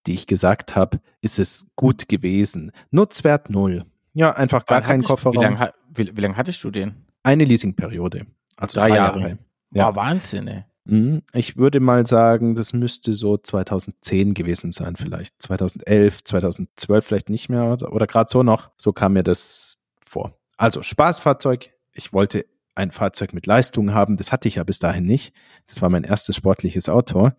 die 0.07 0.14
ich 0.14 0.26
gesagt 0.26 0.76
habe, 0.76 1.00
ist 1.20 1.38
es 1.38 1.66
gut 1.76 2.09
gewesen. 2.09 2.72
Nutzwert 2.90 3.50
null. 3.50 3.84
Ja, 4.12 4.32
einfach 4.32 4.66
gar 4.66 4.80
kein 4.80 5.02
Kofferraum. 5.02 5.36
Wie 5.36 5.44
lange 5.44 5.72
wie, 5.94 6.16
wie 6.16 6.20
lang 6.20 6.36
hattest 6.36 6.62
du 6.64 6.70
den? 6.70 6.94
Eine 7.22 7.44
Leasingperiode. 7.44 8.26
Also 8.57 8.78
drei, 8.78 8.88
drei 8.88 8.96
Jahre. 8.96 9.20
Jahre. 9.20 9.38
Ja. 9.72 9.84
War 9.86 9.96
Wahnsinn, 9.96 10.48
ey. 10.48 10.64
Mhm. 10.84 11.22
Ich 11.32 11.57
würde 11.57 11.80
mal 11.80 12.07
sagen, 12.07 12.55
das 12.55 12.72
müsste 12.72 13.14
so 13.14 13.38
2010 13.38 14.34
gewesen 14.34 14.70
sein, 14.70 14.96
vielleicht 14.96 15.40
2011, 15.40 16.24
2012 16.24 17.05
vielleicht 17.05 17.30
nicht 17.30 17.48
mehr 17.48 17.64
oder, 17.72 17.92
oder 17.92 18.07
gerade 18.07 18.28
so 18.30 18.42
noch. 18.42 18.70
So 18.76 18.92
kam 18.92 19.14
mir 19.14 19.22
das 19.22 19.78
vor. 20.05 20.38
Also 20.57 20.82
Spaßfahrzeug. 20.82 21.70
Ich 21.92 22.12
wollte 22.12 22.44
ein 22.74 22.90
Fahrzeug 22.90 23.32
mit 23.32 23.46
Leistung 23.46 23.94
haben. 23.94 24.16
Das 24.16 24.32
hatte 24.32 24.48
ich 24.48 24.56
ja 24.56 24.64
bis 24.64 24.78
dahin 24.78 25.04
nicht. 25.04 25.32
Das 25.66 25.82
war 25.82 25.90
mein 25.90 26.04
erstes 26.04 26.36
sportliches 26.36 26.88
Auto. 26.88 27.30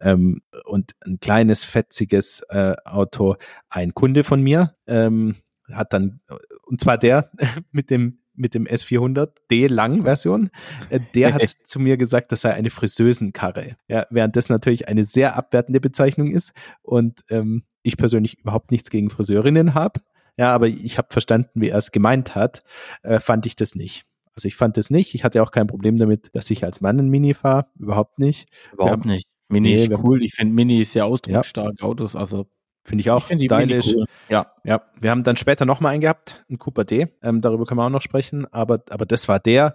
Ähm, 0.00 0.42
und 0.64 0.92
ein 1.04 1.20
kleines, 1.20 1.64
fetziges 1.64 2.42
äh, 2.48 2.74
Auto. 2.84 3.36
Ein 3.68 3.94
Kunde 3.94 4.24
von 4.24 4.42
mir 4.42 4.74
ähm, 4.86 5.36
hat 5.70 5.92
dann, 5.92 6.20
und 6.66 6.80
zwar 6.80 6.98
der 6.98 7.30
mit 7.70 7.90
dem 7.90 8.20
mit 8.38 8.54
dem 8.54 8.66
S400 8.66 9.30
D-Lang-Version, 9.50 10.50
äh, 10.90 11.00
der 11.14 11.34
hat 11.34 11.42
zu 11.64 11.80
mir 11.80 11.96
gesagt, 11.96 12.30
das 12.30 12.42
sei 12.42 12.54
eine 12.54 12.70
Friseusenkarre. 12.70 13.76
Ja, 13.88 14.06
während 14.10 14.36
das 14.36 14.48
natürlich 14.48 14.86
eine 14.86 15.02
sehr 15.02 15.36
abwertende 15.36 15.80
Bezeichnung 15.80 16.30
ist 16.30 16.52
und 16.82 17.24
ähm, 17.30 17.64
ich 17.82 17.96
persönlich 17.96 18.38
überhaupt 18.38 18.70
nichts 18.70 18.90
gegen 18.90 19.10
Friseurinnen 19.10 19.74
habe. 19.74 20.00
Ja, 20.36 20.54
aber 20.54 20.68
ich 20.68 20.98
habe 20.98 21.08
verstanden, 21.10 21.60
wie 21.60 21.70
er 21.70 21.78
es 21.78 21.90
gemeint 21.90 22.36
hat, 22.36 22.62
äh, 23.02 23.18
fand 23.18 23.44
ich 23.44 23.56
das 23.56 23.74
nicht. 23.74 24.06
Also 24.38 24.46
ich 24.46 24.54
fand 24.54 24.76
das 24.76 24.90
nicht. 24.90 25.16
Ich 25.16 25.24
hatte 25.24 25.42
auch 25.42 25.50
kein 25.50 25.66
Problem 25.66 25.96
damit, 25.96 26.32
dass 26.36 26.48
ich 26.50 26.62
als 26.62 26.80
Mann 26.80 27.00
ein 27.00 27.08
Mini 27.08 27.34
fahre. 27.34 27.66
Überhaupt 27.76 28.20
nicht. 28.20 28.48
Überhaupt 28.72 28.92
haben, 28.92 29.10
nicht. 29.10 29.26
Mini 29.48 29.74
nee, 29.74 29.82
ist 29.82 30.04
cool. 30.04 30.22
Ich 30.22 30.34
finde 30.34 30.54
Mini 30.54 30.80
ist 30.80 30.92
sehr 30.92 31.06
ausdrucksstark. 31.06 31.80
Ja. 31.80 31.84
Autos, 31.84 32.14
also 32.14 32.46
Finde 32.84 33.00
ich 33.00 33.10
auch 33.10 33.28
ich 33.28 33.42
stylisch. 33.42 33.96
Cool. 33.96 34.04
Ja, 34.28 34.52
ja. 34.62 34.80
Wir 35.00 35.10
haben 35.10 35.24
dann 35.24 35.36
später 35.36 35.66
nochmal 35.66 35.92
einen 35.92 36.02
gehabt, 36.02 36.44
einen 36.48 36.60
Cooper 36.60 36.84
D. 36.84 37.08
Ähm, 37.20 37.40
darüber 37.40 37.64
können 37.64 37.80
wir 37.80 37.84
auch 37.86 37.90
noch 37.90 38.00
sprechen. 38.00 38.46
Aber, 38.52 38.80
aber 38.90 39.06
das 39.06 39.26
war 39.26 39.40
der. 39.40 39.74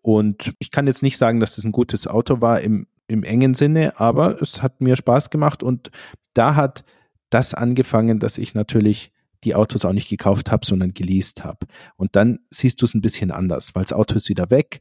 Und 0.00 0.54
ich 0.60 0.70
kann 0.70 0.86
jetzt 0.86 1.02
nicht 1.02 1.18
sagen, 1.18 1.40
dass 1.40 1.56
das 1.56 1.64
ein 1.64 1.72
gutes 1.72 2.06
Auto 2.06 2.40
war 2.40 2.60
im, 2.60 2.86
im 3.08 3.24
engen 3.24 3.54
Sinne, 3.54 3.98
aber 3.98 4.40
es 4.40 4.62
hat 4.62 4.80
mir 4.80 4.94
Spaß 4.94 5.30
gemacht. 5.30 5.64
Und 5.64 5.90
da 6.34 6.54
hat 6.54 6.84
das 7.30 7.52
angefangen, 7.52 8.20
dass 8.20 8.38
ich 8.38 8.54
natürlich 8.54 9.10
die 9.44 9.54
Autos 9.54 9.84
auch 9.84 9.92
nicht 9.92 10.08
gekauft 10.08 10.50
habe, 10.50 10.66
sondern 10.66 10.94
geleast 10.94 11.44
habe. 11.44 11.66
Und 11.96 12.16
dann 12.16 12.40
siehst 12.50 12.80
du 12.80 12.86
es 12.86 12.94
ein 12.94 13.00
bisschen 13.00 13.30
anders, 13.30 13.74
weil 13.74 13.84
das 13.84 13.92
Auto 13.92 14.14
ist 14.14 14.28
wieder 14.28 14.50
weg. 14.50 14.80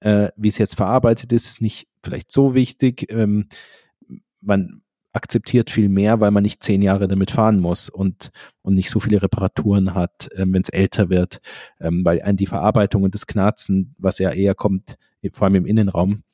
Äh, 0.00 0.28
wie 0.36 0.48
es 0.48 0.58
jetzt 0.58 0.76
verarbeitet 0.76 1.32
ist, 1.32 1.48
ist 1.48 1.60
nicht 1.60 1.88
vielleicht 2.02 2.30
so 2.30 2.54
wichtig. 2.54 3.10
Ähm, 3.10 3.48
man 4.40 4.82
akzeptiert 5.14 5.70
viel 5.70 5.88
mehr, 5.88 6.20
weil 6.20 6.32
man 6.32 6.42
nicht 6.42 6.62
zehn 6.62 6.82
Jahre 6.82 7.06
damit 7.06 7.30
fahren 7.30 7.60
muss 7.60 7.88
und, 7.88 8.30
und 8.62 8.74
nicht 8.74 8.90
so 8.90 8.98
viele 9.00 9.22
Reparaturen 9.22 9.94
hat, 9.94 10.28
ähm, 10.36 10.52
wenn 10.52 10.62
es 10.62 10.68
älter 10.68 11.08
wird, 11.08 11.40
ähm, 11.80 12.04
weil 12.04 12.20
die 12.34 12.46
Verarbeitung 12.46 13.04
und 13.04 13.14
das 13.14 13.26
Knarzen, 13.26 13.94
was 13.98 14.18
ja 14.18 14.30
eher 14.30 14.54
kommt, 14.54 14.96
vor 15.32 15.46
allem 15.46 15.54
im 15.54 15.66
Innenraum, 15.66 16.24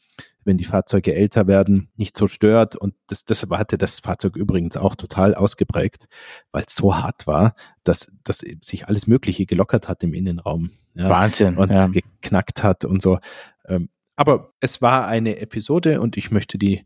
wenn 0.45 0.57
die 0.57 0.65
Fahrzeuge 0.65 1.15
älter 1.15 1.47
werden, 1.47 1.89
nicht 1.97 2.17
so 2.17 2.27
stört. 2.27 2.77
Und 2.77 2.95
das, 3.07 3.25
das 3.25 3.47
hatte 3.51 3.79
das 3.79 4.01
Fahrzeug 4.01 4.37
übrigens 4.37 4.77
auch 4.77 4.95
total 4.95 5.35
ausgeprägt, 5.35 6.07
weil 6.53 6.65
es 6.67 6.75
so 6.75 6.97
hart 6.97 7.27
war, 7.27 7.55
dass, 7.85 8.13
dass 8.25 8.39
sich 8.39 8.89
alles 8.89 9.07
Mögliche 9.07 9.47
gelockert 9.47 9.89
hat 9.89 10.03
im 10.03 10.15
Innenraum. 10.15 10.71
Ja, 10.95 11.09
Wahnsinn. 11.09 11.57
Und 11.57 11.71
ja. 11.71 11.87
geknackt 11.87 12.63
hat 12.63 12.85
und 12.85 13.03
so. 13.03 13.19
Ähm, 13.67 13.89
aber 14.17 14.53
es 14.61 14.83
war 14.83 15.07
eine 15.07 15.39
Episode 15.39 16.01
und 16.01 16.17
ich 16.17 16.31
möchte 16.31 16.59
die 16.59 16.85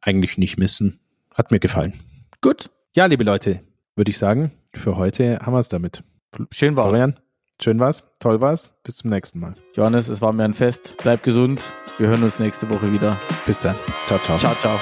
eigentlich 0.00 0.38
nicht 0.38 0.56
missen. 0.56 0.98
Hat 1.34 1.50
mir 1.50 1.60
gefallen. 1.60 1.94
Gut. 2.40 2.70
Ja, 2.96 3.06
liebe 3.06 3.22
Leute, 3.22 3.60
würde 3.96 4.10
ich 4.10 4.18
sagen, 4.18 4.50
für 4.74 4.96
heute 4.96 5.40
haben 5.40 5.52
wir 5.52 5.58
es 5.58 5.68
damit. 5.68 6.02
Schön 6.50 6.76
war's. 6.76 6.96
Florian, 6.96 7.14
schön 7.62 7.78
war's, 7.80 8.04
toll 8.18 8.40
war's. 8.40 8.70
Bis 8.82 8.96
zum 8.96 9.10
nächsten 9.10 9.40
Mal. 9.40 9.54
Johannes, 9.74 10.08
es 10.08 10.20
war 10.20 10.32
mir 10.32 10.44
ein 10.44 10.54
Fest. 10.54 10.94
Bleib 11.02 11.22
gesund. 11.22 11.72
Wir 11.98 12.08
hören 12.08 12.22
uns 12.24 12.38
nächste 12.38 12.68
Woche 12.70 12.92
wieder. 12.92 13.18
Bis 13.46 13.58
dann. 13.58 13.76
Ciao, 14.06 14.18
ciao. 14.18 14.38
Ciao, 14.38 14.54
ciao. 14.54 14.78